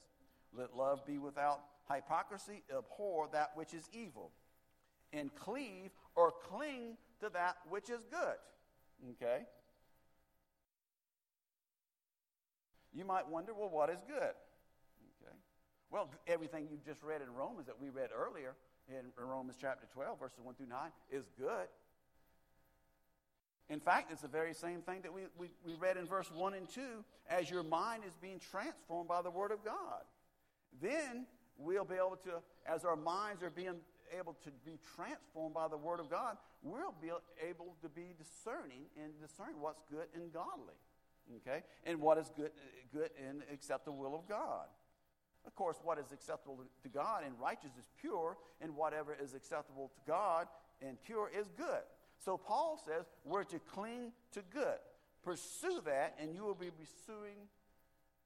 Let 0.57 0.75
love 0.75 1.05
be 1.05 1.17
without 1.17 1.61
hypocrisy, 1.89 2.63
abhor 2.75 3.29
that 3.31 3.51
which 3.55 3.73
is 3.73 3.89
evil, 3.93 4.31
and 5.13 5.33
cleave 5.35 5.91
or 6.15 6.31
cling 6.31 6.97
to 7.21 7.29
that 7.29 7.57
which 7.69 7.89
is 7.89 8.01
good. 8.11 8.35
Okay? 9.11 9.43
You 12.93 13.05
might 13.05 13.27
wonder, 13.29 13.53
well, 13.53 13.69
what 13.69 13.89
is 13.89 13.99
good? 14.07 14.17
Okay. 14.23 15.35
Well, 15.91 16.09
everything 16.27 16.67
you 16.69 16.77
just 16.85 17.03
read 17.03 17.21
in 17.21 17.33
Romans 17.33 17.67
that 17.67 17.79
we 17.79 17.89
read 17.89 18.09
earlier 18.15 18.55
in 18.89 19.11
Romans 19.23 19.57
chapter 19.59 19.87
12, 19.93 20.19
verses 20.19 20.39
1 20.41 20.55
through 20.55 20.67
9, 20.67 20.79
is 21.11 21.25
good. 21.37 21.67
In 23.69 23.79
fact, 23.79 24.11
it's 24.11 24.21
the 24.21 24.29
very 24.29 24.53
same 24.53 24.81
thing 24.81 25.01
that 25.01 25.13
we, 25.13 25.23
we, 25.37 25.49
we 25.65 25.73
read 25.75 25.97
in 25.97 26.05
verse 26.05 26.31
1 26.33 26.53
and 26.53 26.69
2 26.69 26.81
as 27.29 27.49
your 27.49 27.63
mind 27.63 28.03
is 28.07 28.13
being 28.21 28.39
transformed 28.51 29.09
by 29.09 29.21
the 29.21 29.29
Word 29.29 29.51
of 29.51 29.63
God. 29.65 30.03
Then 30.81 31.25
we'll 31.57 31.83
be 31.83 31.95
able 31.95 32.17
to, 32.23 32.41
as 32.65 32.85
our 32.85 32.95
minds 32.95 33.43
are 33.43 33.49
being 33.49 33.75
able 34.17 34.37
to 34.43 34.51
be 34.65 34.79
transformed 34.95 35.53
by 35.53 35.67
the 35.67 35.75
Word 35.75 35.99
of 35.99 36.09
God, 36.09 36.37
we'll 36.63 36.93
be 37.01 37.09
able 37.45 37.75
to 37.81 37.89
be 37.89 38.13
discerning 38.17 38.85
and 39.01 39.11
discern 39.21 39.59
what's 39.59 39.81
good 39.91 40.07
and 40.15 40.31
godly, 40.31 40.75
okay, 41.37 41.63
and 41.85 41.99
what 41.99 42.17
is 42.17 42.31
good, 42.37 42.51
good 42.93 43.09
and 43.27 43.41
accept 43.51 43.83
the 43.83 43.91
will 43.91 44.15
of 44.15 44.27
God. 44.29 44.67
Of 45.47 45.55
course, 45.55 45.77
what 45.81 45.97
is 45.97 46.11
acceptable 46.11 46.59
to 46.83 46.89
God 46.89 47.23
and 47.25 47.33
righteous 47.41 47.71
is 47.79 47.87
pure, 47.99 48.37
and 48.61 48.75
whatever 48.75 49.15
is 49.19 49.33
acceptable 49.33 49.89
to 49.95 50.01
God 50.05 50.47
and 50.85 51.01
pure 51.01 51.31
is 51.33 51.47
good. 51.57 51.81
So 52.23 52.37
Paul 52.37 52.79
says 52.85 53.05
we're 53.23 53.45
to 53.45 53.59
cling 53.59 54.11
to 54.33 54.41
good. 54.53 54.77
Pursue 55.23 55.81
that, 55.85 56.15
and 56.19 56.33
you 56.35 56.43
will 56.43 56.55
be 56.55 56.69
pursuing 56.69 57.37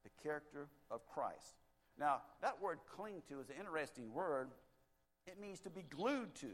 the 0.03 0.09
character 0.23 0.67
of 0.89 1.07
Christ. 1.07 1.55
Now, 1.99 2.21
that 2.41 2.59
word 2.61 2.79
cling 2.95 3.21
to 3.29 3.39
is 3.39 3.49
an 3.49 3.55
interesting 3.59 4.11
word. 4.11 4.49
It 5.27 5.39
means 5.39 5.59
to 5.61 5.69
be 5.69 5.83
glued 5.83 6.33
to, 6.35 6.49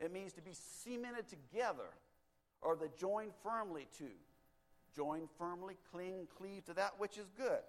it 0.00 0.12
means 0.12 0.32
to 0.34 0.42
be 0.42 0.52
cemented 0.52 1.28
together, 1.28 1.90
or 2.60 2.74
to 2.74 2.88
join 2.98 3.28
firmly 3.42 3.86
to. 3.98 4.08
Join 4.96 5.28
firmly, 5.38 5.76
cling, 5.92 6.26
cleave 6.36 6.64
to 6.64 6.74
that 6.74 6.94
which 6.98 7.18
is 7.18 7.26
good. 7.36 7.60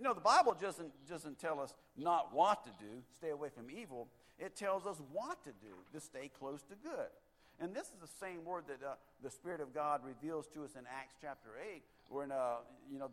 You 0.00 0.04
know, 0.04 0.14
the 0.14 0.22
Bible 0.22 0.56
doesn't, 0.58 0.90
doesn't 1.06 1.38
tell 1.38 1.60
us 1.60 1.74
not 1.94 2.34
what 2.34 2.64
to 2.64 2.70
do, 2.80 3.02
stay 3.14 3.28
away 3.28 3.50
from 3.54 3.70
evil. 3.70 4.08
It 4.38 4.56
tells 4.56 4.86
us 4.86 4.96
what 5.12 5.44
to 5.44 5.50
do, 5.50 5.76
to 5.92 6.00
stay 6.00 6.30
close 6.38 6.62
to 6.70 6.74
good. 6.82 7.12
And 7.60 7.74
this 7.74 7.88
is 7.88 8.00
the 8.00 8.08
same 8.18 8.46
word 8.46 8.64
that 8.68 8.80
uh, 8.82 8.94
the 9.22 9.28
Spirit 9.28 9.60
of 9.60 9.74
God 9.74 10.00
reveals 10.02 10.46
to 10.54 10.64
us 10.64 10.70
in 10.74 10.84
Acts 10.86 11.16
chapter 11.20 11.50
8, 11.74 11.82
when, 12.08 12.32
uh, 12.32 12.64
you 12.90 12.98
know, 12.98 13.10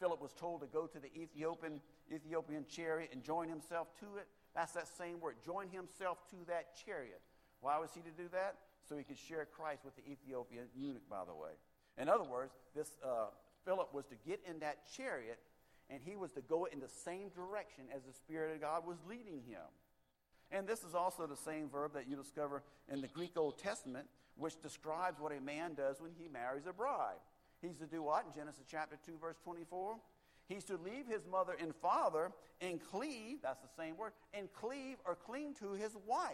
Philip 0.00 0.20
was 0.20 0.32
told 0.32 0.62
to 0.62 0.66
go 0.66 0.88
to 0.88 0.98
the 0.98 1.06
Ethiopian, 1.16 1.80
Ethiopian 2.12 2.64
chariot 2.68 3.10
and 3.12 3.22
join 3.22 3.48
himself 3.48 3.86
to 4.00 4.16
it. 4.18 4.26
That's 4.56 4.72
that 4.72 4.88
same 4.88 5.20
word, 5.20 5.36
join 5.46 5.68
himself 5.68 6.18
to 6.30 6.36
that 6.48 6.74
chariot. 6.84 7.20
Why 7.60 7.78
was 7.78 7.90
he 7.94 8.00
to 8.00 8.10
do 8.10 8.28
that? 8.32 8.56
So 8.88 8.96
he 8.96 9.04
could 9.04 9.18
share 9.18 9.46
Christ 9.46 9.84
with 9.84 9.94
the 9.94 10.02
Ethiopian 10.10 10.64
eunuch, 10.74 11.08
by 11.08 11.22
the 11.24 11.34
way. 11.34 11.52
In 11.96 12.08
other 12.08 12.24
words, 12.24 12.54
this 12.74 12.90
uh, 13.06 13.26
Philip 13.64 13.94
was 13.94 14.06
to 14.06 14.16
get 14.26 14.40
in 14.48 14.58
that 14.58 14.78
chariot 14.96 15.38
and 15.90 16.00
he 16.04 16.16
was 16.16 16.30
to 16.32 16.40
go 16.42 16.66
in 16.66 16.80
the 16.80 16.88
same 16.88 17.28
direction 17.30 17.84
as 17.94 18.02
the 18.02 18.12
Spirit 18.12 18.54
of 18.54 18.60
God 18.60 18.86
was 18.86 18.98
leading 19.08 19.42
him. 19.46 19.66
And 20.50 20.66
this 20.66 20.82
is 20.82 20.94
also 20.94 21.26
the 21.26 21.36
same 21.36 21.68
verb 21.68 21.92
that 21.94 22.08
you 22.08 22.16
discover 22.16 22.62
in 22.90 23.00
the 23.00 23.08
Greek 23.08 23.36
Old 23.36 23.58
Testament, 23.58 24.06
which 24.36 24.60
describes 24.60 25.20
what 25.20 25.32
a 25.32 25.40
man 25.40 25.74
does 25.74 26.00
when 26.00 26.12
he 26.18 26.28
marries 26.28 26.66
a 26.66 26.72
bride. 26.72 27.20
He's 27.60 27.78
to 27.78 27.86
do 27.86 28.02
what 28.02 28.24
in 28.26 28.32
Genesis 28.32 28.64
chapter 28.70 28.96
2, 29.04 29.18
verse 29.20 29.36
24? 29.44 29.96
He's 30.48 30.64
to 30.64 30.78
leave 30.78 31.06
his 31.06 31.26
mother 31.30 31.54
and 31.60 31.74
father 31.74 32.30
and 32.60 32.80
cleave, 32.90 33.38
that's 33.42 33.60
the 33.60 33.82
same 33.82 33.96
word, 33.96 34.12
and 34.32 34.50
cleave 34.52 34.96
or 35.04 35.14
cling 35.14 35.54
to 35.60 35.72
his 35.72 35.92
wife. 36.06 36.32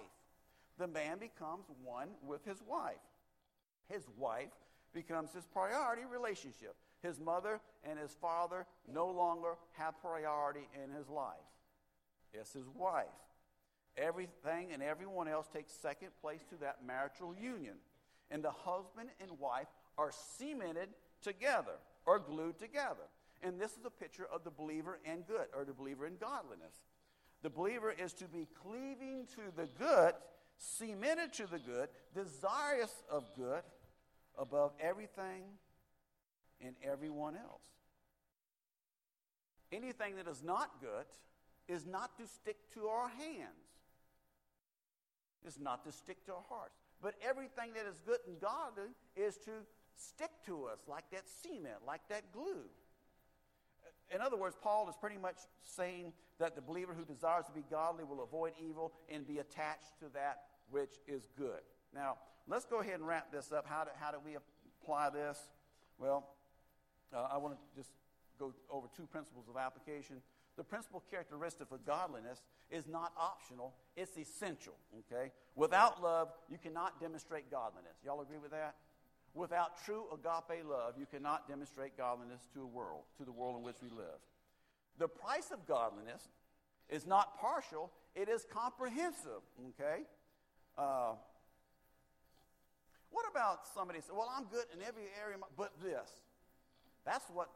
The 0.79 0.87
man 0.87 1.19
becomes 1.19 1.65
one 1.83 2.11
with 2.25 2.45
his 2.45 2.59
wife. 2.69 2.95
His 3.89 4.05
wife 4.17 4.53
becomes 4.93 5.33
his 5.33 5.45
priority 5.47 6.03
relationship. 6.11 6.77
His 7.05 7.21
mother 7.21 7.61
and 7.85 7.99
his 7.99 8.13
father 8.19 8.67
no 8.91 9.09
longer 9.09 9.57
have 9.73 10.01
priority 10.01 10.67
in 10.83 10.91
his 10.91 11.11
life. 11.11 11.35
It's 12.33 12.55
his 12.55 12.67
wife. 12.75 13.05
Everything 13.99 14.73
and 14.73 14.83
everyone 14.83 15.29
else 15.29 15.47
takes 15.47 15.71
second 15.71 16.09
place 16.23 16.41
to 16.49 16.57
that 16.63 16.79
marital 16.85 17.35
union. 17.35 17.75
And 18.31 18.43
the 18.43 18.51
husband 18.51 19.11
and 19.21 19.39
wife 19.39 19.67
are 19.99 20.13
cemented 20.39 20.89
together 21.23 21.77
or 22.07 22.19
glued 22.19 22.59
together. 22.59 23.05
And 23.43 23.61
this 23.61 23.73
is 23.73 23.85
a 23.85 23.91
picture 23.91 24.27
of 24.33 24.43
the 24.43 24.51
believer 24.51 24.99
in 25.05 25.23
good 25.23 25.49
or 25.55 25.67
the 25.67 25.75
believer 25.75 26.07
in 26.07 26.17
godliness. 26.17 26.75
The 27.43 27.51
believer 27.51 27.93
is 27.93 28.15
to 28.15 28.25
be 28.25 28.49
cleaving 28.63 29.27
to 29.35 29.43
the 29.55 29.69
good, 29.79 30.15
cemented 30.57 31.35
to 31.35 31.47
the 31.47 31.59
good, 31.59 31.91
desirous 32.15 33.03
of 33.11 33.25
good 33.37 33.63
above 34.39 34.73
everything 34.81 35.43
and 36.61 36.75
everyone 36.83 37.37
else. 37.37 37.67
Anything 39.73 40.17
that 40.17 40.29
is 40.29 40.43
not 40.43 40.81
good 40.81 41.07
is 41.69 41.87
not 41.87 42.17
to 42.19 42.27
stick 42.27 42.57
to 42.75 42.87
our 42.87 43.09
hands 43.09 43.75
it's 45.45 45.61
not 45.61 45.85
to 45.85 45.93
stick 45.93 46.25
to 46.27 46.33
our 46.33 46.45
hearts. 46.49 46.79
But 47.03 47.15
everything 47.27 47.75
that 47.75 47.87
is 47.87 48.01
good 48.07 48.19
and 48.27 48.41
godly 48.41 48.91
is 49.15 49.37
to 49.45 49.51
stick 49.95 50.31
to 50.47 50.65
us 50.65 50.79
like 50.89 51.05
that 51.13 51.25
cement, 51.43 51.85
like 51.87 52.01
that 52.09 52.33
glue. 52.33 52.65
In 54.15 54.21
other 54.21 54.37
words, 54.37 54.57
Paul 54.61 54.89
is 54.89 54.97
pretty 54.97 55.19
much 55.19 55.37
saying 55.63 56.13
that 56.39 56.55
the 56.55 56.63
believer 56.63 56.95
who 56.95 57.05
desires 57.05 57.47
to 57.47 57.53
be 57.53 57.65
godly 57.71 58.05
will 58.05 58.23
avoid 58.23 58.53
evil 58.63 58.93
and 59.09 59.27
be 59.27 59.39
attached 59.39 59.99
to 60.01 60.07
that 60.15 60.43
which 60.71 60.95
is 61.07 61.29
good. 61.37 61.61
Now, 61.95 62.17
let's 62.49 62.65
go 62.65 62.81
ahead 62.81 62.95
and 62.95 63.07
wrap 63.07 63.31
this 63.31 63.53
up. 63.53 63.67
How 63.67 63.85
do, 63.85 63.91
how 63.99 64.11
do 64.11 64.19
we 64.25 64.37
apply 64.83 65.11
this? 65.11 65.39
Well, 65.99 66.27
uh, 67.13 67.29
I 67.33 67.39
want 67.39 67.55
to 67.55 67.61
just 67.77 67.91
go 68.39 68.53
over 68.71 68.87
two 68.97 69.07
principles 69.07 69.47
of 69.49 69.57
application. 69.57 70.17
The 70.57 70.65
principal 70.65 71.03
characteristic 71.11 71.69
of 71.73 71.85
godliness 71.85 72.43
is 72.71 72.87
not 72.87 73.13
optional, 73.19 73.75
it's 73.97 74.17
essential, 74.17 74.75
okay? 75.01 75.33
Without 75.57 76.03
love, 76.03 76.29
you 76.49 76.59
cannot 76.59 77.01
demonstrate 77.01 77.51
godliness. 77.51 77.97
Y'all 78.05 78.21
agree 78.21 78.39
with 78.39 78.53
that? 78.53 78.77
Without 79.35 79.85
true 79.85 80.05
agape 80.13 80.65
love, 80.65 80.95
you 80.97 81.07
cannot 81.07 81.49
demonstrate 81.49 81.97
godliness 81.97 82.41
to 82.55 82.63
a 82.63 82.67
world, 82.67 83.03
to 83.19 83.25
the 83.25 83.33
world 83.33 83.57
in 83.57 83.65
which 83.65 83.77
we 83.83 83.89
live. 83.89 84.23
The 84.99 85.09
price 85.09 85.51
of 85.53 85.67
godliness 85.67 86.29
is 86.89 87.05
not 87.05 87.41
partial, 87.41 87.91
it 88.15 88.29
is 88.29 88.47
comprehensive, 88.49 89.43
okay? 89.71 90.03
Uh, 90.79 91.15
what 93.11 93.25
about 93.31 93.61
somebody 93.75 94.01
say, 94.01 94.13
well, 94.13 94.31
I'm 94.37 94.45
good 94.45 94.67
in 94.73 94.83
every 94.87 95.05
area 95.21 95.39
but 95.57 95.73
this? 95.83 96.11
That's 97.05 97.25
what 97.33 97.49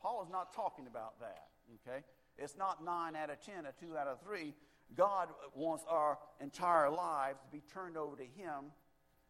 Paul 0.00 0.22
is 0.22 0.30
not 0.30 0.54
talking 0.54 0.86
about 0.86 1.20
that, 1.20 1.48
okay? 1.86 2.04
It's 2.38 2.56
not 2.56 2.84
9 2.84 3.16
out 3.16 3.30
of 3.30 3.40
10 3.44 3.66
or 3.66 3.72
2 3.78 3.96
out 3.96 4.06
of 4.06 4.20
3. 4.22 4.54
God 4.96 5.28
wants 5.54 5.84
our 5.88 6.18
entire 6.40 6.90
lives 6.90 7.38
to 7.42 7.48
be 7.52 7.62
turned 7.72 7.96
over 7.96 8.16
to 8.16 8.22
Him 8.22 8.72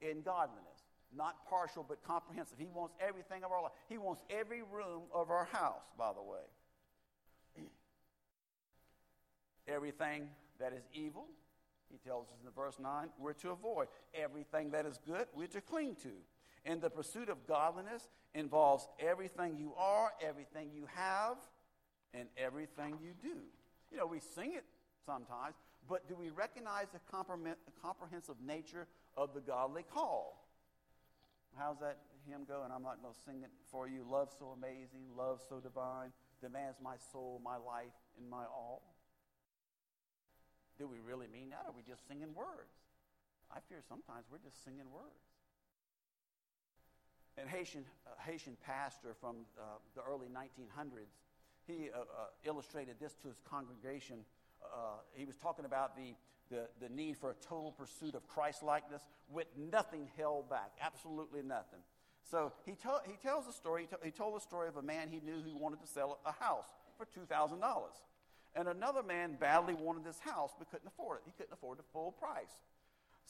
in 0.01 0.22
godliness. 0.22 0.84
Not 1.14 1.44
partial, 1.48 1.84
but 1.86 2.03
comprehensive. 2.05 2.57
He 2.59 2.68
wants 2.72 2.94
everything 3.01 3.42
of 3.42 3.51
our 3.51 3.62
life. 3.62 3.72
He 3.88 3.98
wants 3.98 4.22
every 4.30 4.62
room 4.62 5.03
of 5.12 5.30
our 5.30 5.46
house, 5.46 5.82
by 5.98 6.12
the 6.12 6.22
way. 6.22 7.64
everything 9.68 10.28
that 10.61 10.72
is 10.72 10.84
evil, 10.94 11.26
he 11.90 11.98
tells 11.98 12.28
us 12.28 12.36
in 12.44 12.51
verse 12.53 12.76
9, 12.80 13.09
we're 13.18 13.32
to 13.34 13.51
avoid. 13.51 13.88
Everything 14.14 14.70
that 14.70 14.86
is 14.86 15.01
good, 15.05 15.26
we're 15.34 15.48
to 15.48 15.61
cling 15.61 15.96
to. 16.03 16.12
And 16.64 16.80
the 16.80 16.90
pursuit 16.90 17.28
of 17.28 17.46
godliness 17.46 18.08
involves 18.34 18.86
everything 18.98 19.56
you 19.56 19.72
are, 19.76 20.12
everything 20.22 20.70
you 20.74 20.86
have, 20.94 21.36
and 22.12 22.28
everything 22.36 22.98
you 23.02 23.12
do. 23.22 23.38
You 23.90 23.98
know, 23.98 24.06
we 24.06 24.20
sing 24.20 24.52
it 24.54 24.64
sometimes, 25.06 25.54
but 25.88 26.06
do 26.08 26.14
we 26.14 26.30
recognize 26.30 26.86
the 26.92 27.00
comprehensive 27.82 28.36
nature 28.44 28.86
of 29.16 29.32
the 29.34 29.40
godly 29.40 29.82
call? 29.82 30.46
How's 31.56 31.78
that 31.80 31.98
hymn 32.28 32.44
go? 32.46 32.62
And 32.62 32.72
I'm 32.72 32.82
not 32.82 33.02
going 33.02 33.14
to 33.14 33.20
sing 33.20 33.42
it 33.42 33.50
for 33.72 33.88
you. 33.88 34.04
Love 34.08 34.30
so 34.38 34.54
amazing, 34.56 35.16
love 35.16 35.40
so 35.48 35.58
divine, 35.58 36.12
demands 36.40 36.76
my 36.82 36.96
soul, 37.11 37.40
my 37.42 37.56
life, 37.56 37.96
and 38.18 38.28
my 38.28 38.44
all. 38.44 38.82
Do 40.78 40.86
we 40.86 41.00
really 41.00 41.26
mean 41.26 41.50
that, 41.50 41.64
or 41.66 41.70
are 41.70 41.76
we 41.76 41.82
just 41.82 42.06
singing 42.06 42.34
words? 42.34 42.76
I 43.50 43.58
fear 43.68 43.82
sometimes 43.88 44.26
we're 44.30 44.38
just 44.38 44.62
singing 44.64 44.90
words. 44.92 45.30
And 47.39 47.49
Haitian, 47.49 47.85
uh, 48.07 48.11
Haitian 48.31 48.57
pastor 48.64 49.14
from 49.20 49.37
uh, 49.59 49.62
the 49.95 50.03
early 50.03 50.26
1900s, 50.26 51.14
he 51.66 51.89
uh, 51.95 52.01
uh, 52.01 52.05
illustrated 52.45 52.97
this 53.01 53.14
to 53.22 53.28
his 53.28 53.41
congregation. 53.49 54.18
Uh, 54.62 54.99
he 55.14 55.24
was 55.24 55.37
talking 55.37 55.64
about 55.64 55.97
the, 55.97 56.14
the, 56.51 56.68
the 56.81 56.89
need 56.89 57.16
for 57.16 57.31
a 57.31 57.35
total 57.35 57.72
pursuit 57.72 58.14
of 58.14 58.26
Christ 58.28 58.62
likeness 58.62 59.03
with 59.31 59.47
nothing 59.57 60.09
held 60.16 60.51
back, 60.51 60.72
absolutely 60.81 61.43
nothing. 61.43 61.81
So 62.31 62.53
he, 62.66 62.72
to- 62.72 63.03
he 63.07 63.16
tells 63.22 63.47
a 63.47 63.53
story. 63.53 63.83
He, 63.83 63.87
to- 63.89 64.05
he 64.05 64.11
told 64.11 64.37
the 64.37 64.41
story 64.41 64.68
of 64.68 64.76
a 64.76 64.83
man 64.83 65.09
he 65.09 65.20
knew 65.20 65.41
who 65.41 65.57
wanted 65.57 65.81
to 65.81 65.87
sell 65.87 66.18
a 66.26 66.33
house 66.33 66.66
for 66.99 67.07
$2,000. 67.07 67.61
And 68.57 68.68
another 68.68 69.03
man 69.03 69.37
badly 69.39 69.74
wanted 69.74 70.05
this 70.05 70.18
house 70.18 70.51
but 70.59 70.70
couldn't 70.70 70.89
afford 70.89 71.18
it. 71.18 71.22
He 71.26 71.33
couldn't 71.33 71.53
afford 71.53 71.78
the 71.78 71.85
full 71.93 72.12
price. 72.12 72.59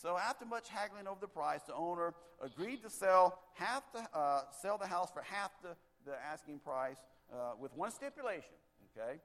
So 0.00 0.16
after 0.16 0.46
much 0.46 0.70
haggling 0.70 1.06
over 1.06 1.20
the 1.20 1.28
price, 1.28 1.60
the 1.66 1.74
owner 1.74 2.14
agreed 2.42 2.82
to 2.84 2.90
sell 2.90 3.38
half 3.52 3.82
the, 3.92 4.00
uh, 4.16 4.42
sell 4.62 4.78
the 4.78 4.86
house 4.86 5.10
for 5.12 5.20
half 5.20 5.50
the, 5.62 5.76
the 6.06 6.16
asking 6.32 6.60
price 6.60 6.96
uh, 7.30 7.52
with 7.60 7.70
one 7.76 7.90
stipulation, 7.90 8.54
okay? 8.96 9.20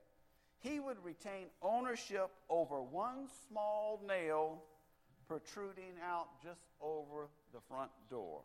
He 0.59 0.81
would 0.81 0.97
retain 1.01 1.47
ownership 1.61 2.29
over 2.49 2.81
one 2.81 3.27
small 3.47 4.01
nail 4.05 4.63
protruding 5.29 5.93
out 6.03 6.27
just 6.43 6.61
over 6.81 7.29
the 7.53 7.61
front 7.69 7.91
door. 8.09 8.41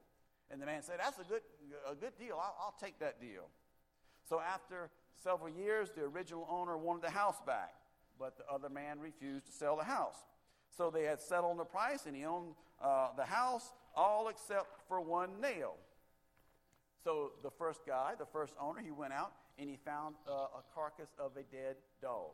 And 0.53 0.63
the 0.63 0.67
man 0.67 0.83
said, 0.83 0.97
That's 1.03 1.19
a 1.19 1.25
good, 1.25 1.43
a 1.91 1.95
good 1.97 2.17
deal. 2.19 2.39
I'll, 2.41 2.57
I'll 2.61 2.77
take 2.81 3.01
that 3.01 3.21
deal. 3.21 3.49
So 4.29 4.41
after 4.41 4.91
several 5.23 5.49
years, 5.49 5.91
the 5.97 6.03
original 6.03 6.47
owner 6.49 6.77
wanted 6.79 7.03
the 7.03 7.11
house 7.11 7.41
back, 7.45 7.75
but 8.19 8.39
the 8.39 8.45
other 8.53 8.69
man 8.69 9.01
refused 9.01 9.47
to 9.47 9.53
sell 9.53 9.77
the 9.77 9.85
house. 9.85 10.17
So 10.77 10.91
they 10.91 11.05
had 11.05 11.21
settled 11.21 11.53
on 11.53 11.57
the 11.57 11.65
price, 11.65 12.07
and 12.07 12.15
he 12.15 12.25
owned 12.25 12.55
uh, 12.83 13.09
the 13.17 13.25
house, 13.25 13.73
all 13.95 14.29
except 14.29 14.67
for 14.89 15.01
one 15.01 15.41
nail. 15.41 15.75
So 17.05 17.33
the 17.43 17.51
first 17.51 17.81
guy, 17.87 18.15
the 18.19 18.27
first 18.27 18.55
owner, 18.61 18.81
he 18.81 18.91
went 18.91 19.13
out 19.13 19.33
and 19.59 19.69
he 19.69 19.79
found 19.85 20.15
uh, 20.29 20.33
a 20.33 20.63
carcass 20.75 21.11
of 21.19 21.33
a 21.37 21.43
dead 21.43 21.77
dog. 22.01 22.33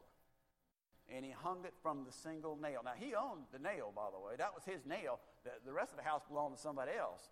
And 1.13 1.25
he 1.25 1.31
hung 1.31 1.65
it 1.65 1.75
from 1.83 2.05
the 2.05 2.13
single 2.13 2.57
nail. 2.61 2.83
Now, 2.85 2.95
he 2.97 3.15
owned 3.15 3.45
the 3.53 3.59
nail, 3.59 3.93
by 3.95 4.11
the 4.13 4.19
way. 4.19 4.35
That 4.39 4.55
was 4.55 4.65
his 4.65 4.85
nail. 4.85 5.21
The, 5.45 5.51
the 5.65 5.73
rest 5.73 5.93
of 5.93 5.99
the 5.99 6.05
house 6.05 6.23
belonged 6.29 6.57
to 6.57 6.61
somebody 6.61 6.93
else. 6.99 7.31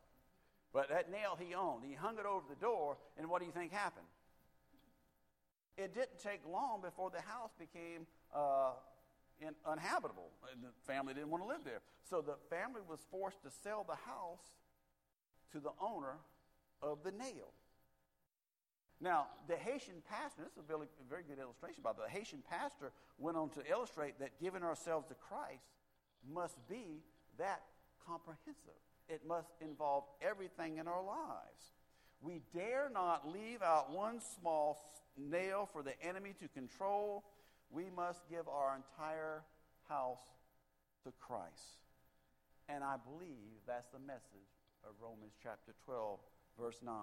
But 0.72 0.88
that 0.90 1.11
nail 1.11 1.36
he 1.38 1.55
owned. 1.55 1.84
He 1.84 1.94
hung 1.94 2.18
it 2.18 2.26
over 2.26 2.44
the 2.48 2.59
door, 2.61 2.96
and 3.18 3.28
what 3.28 3.40
do 3.40 3.46
you 3.46 3.52
think 3.52 3.72
happened? 3.72 4.07
It 5.76 5.92
didn't 5.92 6.20
take 6.22 6.40
long 6.50 6.80
before 6.82 7.11
the 7.11 7.20
house 7.20 7.50
became 7.59 8.07
uh, 8.32 8.72
in, 9.41 9.55
uninhabitable. 9.66 10.30
And 10.53 10.62
the 10.62 10.70
family 10.87 11.14
didn't 11.14 11.30
want 11.30 11.43
to 11.43 11.49
live 11.49 11.64
there. 11.64 11.80
So 12.09 12.20
the 12.20 12.37
family 12.51 12.80
was 12.89 13.01
forced 13.11 13.43
to 13.43 13.51
sell 13.62 13.85
the 13.89 13.97
house 13.97 14.45
to 15.53 15.61
the 15.61 15.72
owner 15.80 16.18
of 16.82 16.99
the 17.05 17.11
nail. 17.11 17.53
Now, 19.01 19.26
the 19.49 19.57
Haitian 19.57 20.03
pastor, 20.09 20.43
this 20.43 20.53
is 20.53 20.59
a 20.59 20.62
very, 20.62 20.87
a 20.87 21.09
very 21.09 21.22
good 21.28 21.39
illustration 21.39 21.80
about 21.80 21.99
the 21.99 22.09
Haitian 22.09 22.43
pastor 22.49 22.93
went 23.18 23.37
on 23.37 23.51
to 23.51 23.61
illustrate 23.70 24.18
that 24.20 24.41
giving 24.41 24.62
ourselves 24.62 25.07
to 25.09 25.14
Christ 25.14 25.66
must 26.32 26.57
be 26.68 27.03
that 27.39 27.62
comprehensive. 28.07 28.78
It 29.09 29.26
must 29.26 29.49
involve 29.61 30.05
everything 30.22 30.78
in 30.78 30.89
our 30.89 31.05
lives. 31.05 31.74
We 32.22 32.41
dare 32.55 32.89
not 32.93 33.28
leave 33.30 33.61
out 33.62 33.93
one 33.93 34.20
small 34.41 34.78
nail 35.18 35.68
for 35.72 35.82
the 35.82 36.01
enemy 36.03 36.35
to 36.41 36.49
control. 36.49 37.24
We 37.75 37.91
must 37.95 38.29
give 38.31 38.49
our 38.49 38.77
entire 38.77 39.43
house 39.89 40.22
to 41.03 41.12
Christ. 41.20 41.83
And 42.68 42.85
I 42.85 42.95
believe 42.97 43.59
that's 43.66 43.89
the 43.89 43.99
message 43.99 44.55
of 44.85 44.95
Romans 45.03 45.33
chapter 45.43 45.75
12, 45.85 46.20
verse 46.59 46.79
9. 46.85 46.95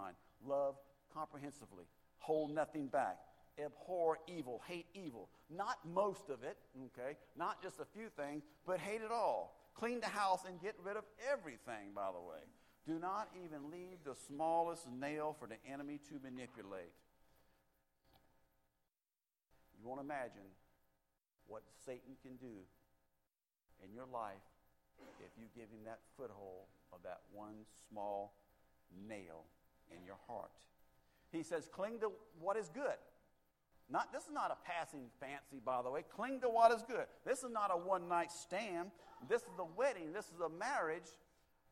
Love 0.47 0.75
comprehensively, 1.13 1.85
hold 2.19 2.55
nothing 2.55 2.87
back, 2.87 3.17
abhor 3.63 4.19
evil, 4.27 4.61
hate 4.65 4.85
evil. 4.93 5.27
Not 5.49 5.77
most 5.85 6.29
of 6.29 6.43
it, 6.43 6.57
okay? 6.85 7.17
Not 7.37 7.61
just 7.61 7.79
a 7.81 7.85
few 7.93 8.07
things, 8.15 8.43
but 8.65 8.79
hate 8.79 9.01
it 9.01 9.11
all. 9.11 9.57
Clean 9.75 9.99
the 9.99 10.07
house 10.07 10.41
and 10.47 10.61
get 10.61 10.75
rid 10.83 10.95
of 10.95 11.03
everything, 11.31 11.91
by 11.93 12.07
the 12.13 12.21
way. 12.21 12.43
Do 12.87 12.97
not 12.97 13.29
even 13.43 13.69
leave 13.69 13.97
the 14.05 14.15
smallest 14.27 14.87
nail 14.89 15.35
for 15.37 15.47
the 15.47 15.57
enemy 15.71 15.99
to 16.09 16.15
manipulate. 16.23 16.93
You 19.79 19.87
won't 19.87 20.01
imagine 20.01 20.47
what 21.51 21.63
Satan 21.85 22.15
can 22.23 22.37
do 22.37 22.63
in 23.83 23.93
your 23.93 24.07
life 24.07 24.47
if 25.19 25.31
you 25.37 25.45
give 25.53 25.67
him 25.69 25.83
that 25.85 25.99
foothold 26.15 26.71
of 26.93 26.99
that 27.03 27.19
one 27.33 27.67
small 27.89 28.33
nail 29.07 29.43
in 29.91 30.05
your 30.05 30.17
heart. 30.27 30.51
He 31.31 31.43
says, 31.43 31.67
cling 31.71 31.99
to 31.99 32.11
what 32.39 32.55
is 32.55 32.69
good. 32.69 32.99
Not, 33.89 34.13
this 34.13 34.23
is 34.23 34.31
not 34.31 34.51
a 34.51 34.69
passing 34.69 35.07
fancy, 35.19 35.61
by 35.63 35.81
the 35.81 35.89
way. 35.89 36.03
Cling 36.15 36.39
to 36.41 36.49
what 36.49 36.71
is 36.71 36.83
good. 36.87 37.05
This 37.25 37.39
is 37.39 37.51
not 37.51 37.71
a 37.73 37.77
one 37.77 38.07
night 38.07 38.31
stand. 38.31 38.91
This 39.27 39.41
is 39.41 39.59
a 39.59 39.65
wedding. 39.65 40.13
This 40.13 40.25
is 40.25 40.39
a 40.39 40.49
marriage 40.49 41.09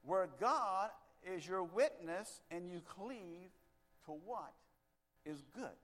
where 0.04 0.28
God 0.40 0.90
is 1.24 1.48
your 1.48 1.64
witness 1.64 2.42
and 2.52 2.70
you 2.70 2.82
cleave 2.82 3.50
to 4.06 4.12
what 4.12 4.54
is 5.26 5.44
good. 5.54 5.78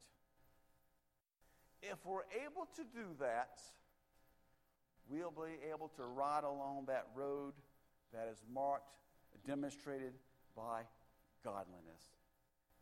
If 1.82 1.98
we're 2.06 2.28
able 2.44 2.68
to 2.76 2.84
do 2.84 3.06
that, 3.20 3.62
we'll 5.10 5.32
be 5.32 5.58
able 5.72 5.90
to 5.98 6.04
ride 6.04 6.44
along 6.44 6.86
that 6.88 7.08
road 7.16 7.54
that 8.14 8.28
is 8.32 8.42
marked, 8.54 8.96
demonstrated 9.46 10.14
by 10.56 10.82
godliness. 11.44 12.02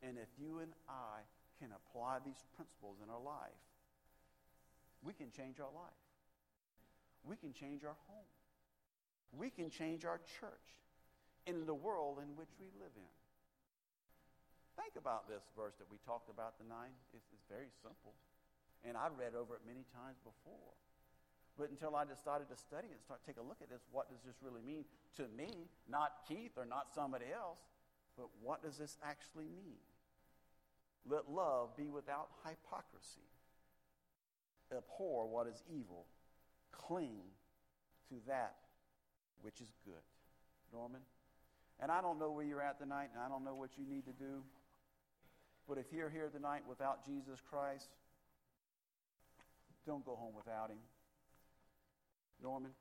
And 0.02 0.18
if 0.18 0.30
you 0.40 0.60
and 0.60 0.72
I 0.88 1.24
can 1.60 1.70
apply 1.72 2.20
these 2.26 2.44
principles 2.56 2.98
in 3.04 3.10
our 3.10 3.22
life, 3.22 3.60
we 5.04 5.14
can 5.14 5.32
change 5.32 5.60
our 5.60 5.72
life. 5.74 6.04
We 7.24 7.36
can 7.36 7.54
change 7.54 7.84
our 7.84 7.96
home. 8.08 8.30
We 9.32 9.50
can 9.50 9.70
change 9.70 10.06
our 10.06 10.20
church 10.40 10.68
in 11.48 11.66
the 11.66 11.74
world 11.74 12.20
in 12.20 12.36
which 12.36 12.52
we 12.60 12.68
live 12.80 12.94
in. 12.96 13.14
Think 14.80 14.96
about 14.98 15.28
this 15.28 15.44
verse 15.56 15.76
that 15.78 15.88
we 15.92 15.98
talked 16.06 16.30
about 16.30 16.58
tonight. 16.58 16.94
It's, 17.14 17.28
it's 17.34 17.48
very 17.50 17.70
simple. 17.84 18.16
And 18.84 18.98
I 18.98 19.08
read 19.12 19.36
over 19.36 19.56
it 19.56 19.64
many 19.68 19.86
times 19.96 20.20
before. 20.24 20.76
But 21.58 21.70
until 21.70 21.95
I 21.95 22.04
decided 22.04 22.49
to 22.49 22.58
study 22.58 22.88
and 22.89 22.99
start 23.01 23.22
take 23.26 23.38
a 23.38 23.45
look 23.45 23.58
at 23.62 23.70
this, 23.70 23.82
what 23.91 24.10
does 24.10 24.22
this 24.26 24.36
really 24.41 24.62
mean 24.66 24.86
to 25.18 25.24
me? 25.38 25.70
Not 25.88 26.26
Keith 26.28 26.58
or 26.58 26.66
not 26.66 26.88
somebody 26.93 27.26
else, 27.34 27.60
but 28.18 28.28
what 28.41 28.64
does 28.64 28.78
this 28.78 28.97
actually 29.04 29.49
mean? 29.49 29.78
Let 31.08 31.30
love 31.30 31.78
be 31.78 31.89
without 31.89 32.30
hypocrisy. 32.47 33.28
Abhor 34.72 35.28
what 35.28 35.47
is 35.47 35.62
evil. 35.70 36.06
Cling 36.72 37.22
to 38.10 38.16
that 38.28 38.56
which 39.41 39.62
is 39.62 39.72
good. 39.86 40.01
Norman? 40.74 41.01
And 41.80 41.91
I 41.91 42.01
don't 42.01 42.18
know 42.18 42.32
where 42.32 42.45
you're 42.45 42.62
at 42.62 42.80
tonight, 42.80 43.10
and 43.14 43.22
I 43.22 43.28
don't 43.28 43.43
know 43.43 43.56
what 43.56 43.72
you 43.78 43.86
need 43.88 44.06
to 44.06 44.14
do. 44.14 44.41
But 45.68 45.78
if 45.78 45.86
you're 45.91 46.10
here 46.10 46.30
tonight 46.34 46.62
without 46.68 47.06
Jesus 47.06 47.39
Christ, 47.49 47.89
don't 49.86 50.06
go 50.06 50.16
home 50.16 50.34
without 50.36 50.70
him. 50.70 50.80
Norman? 52.44 52.76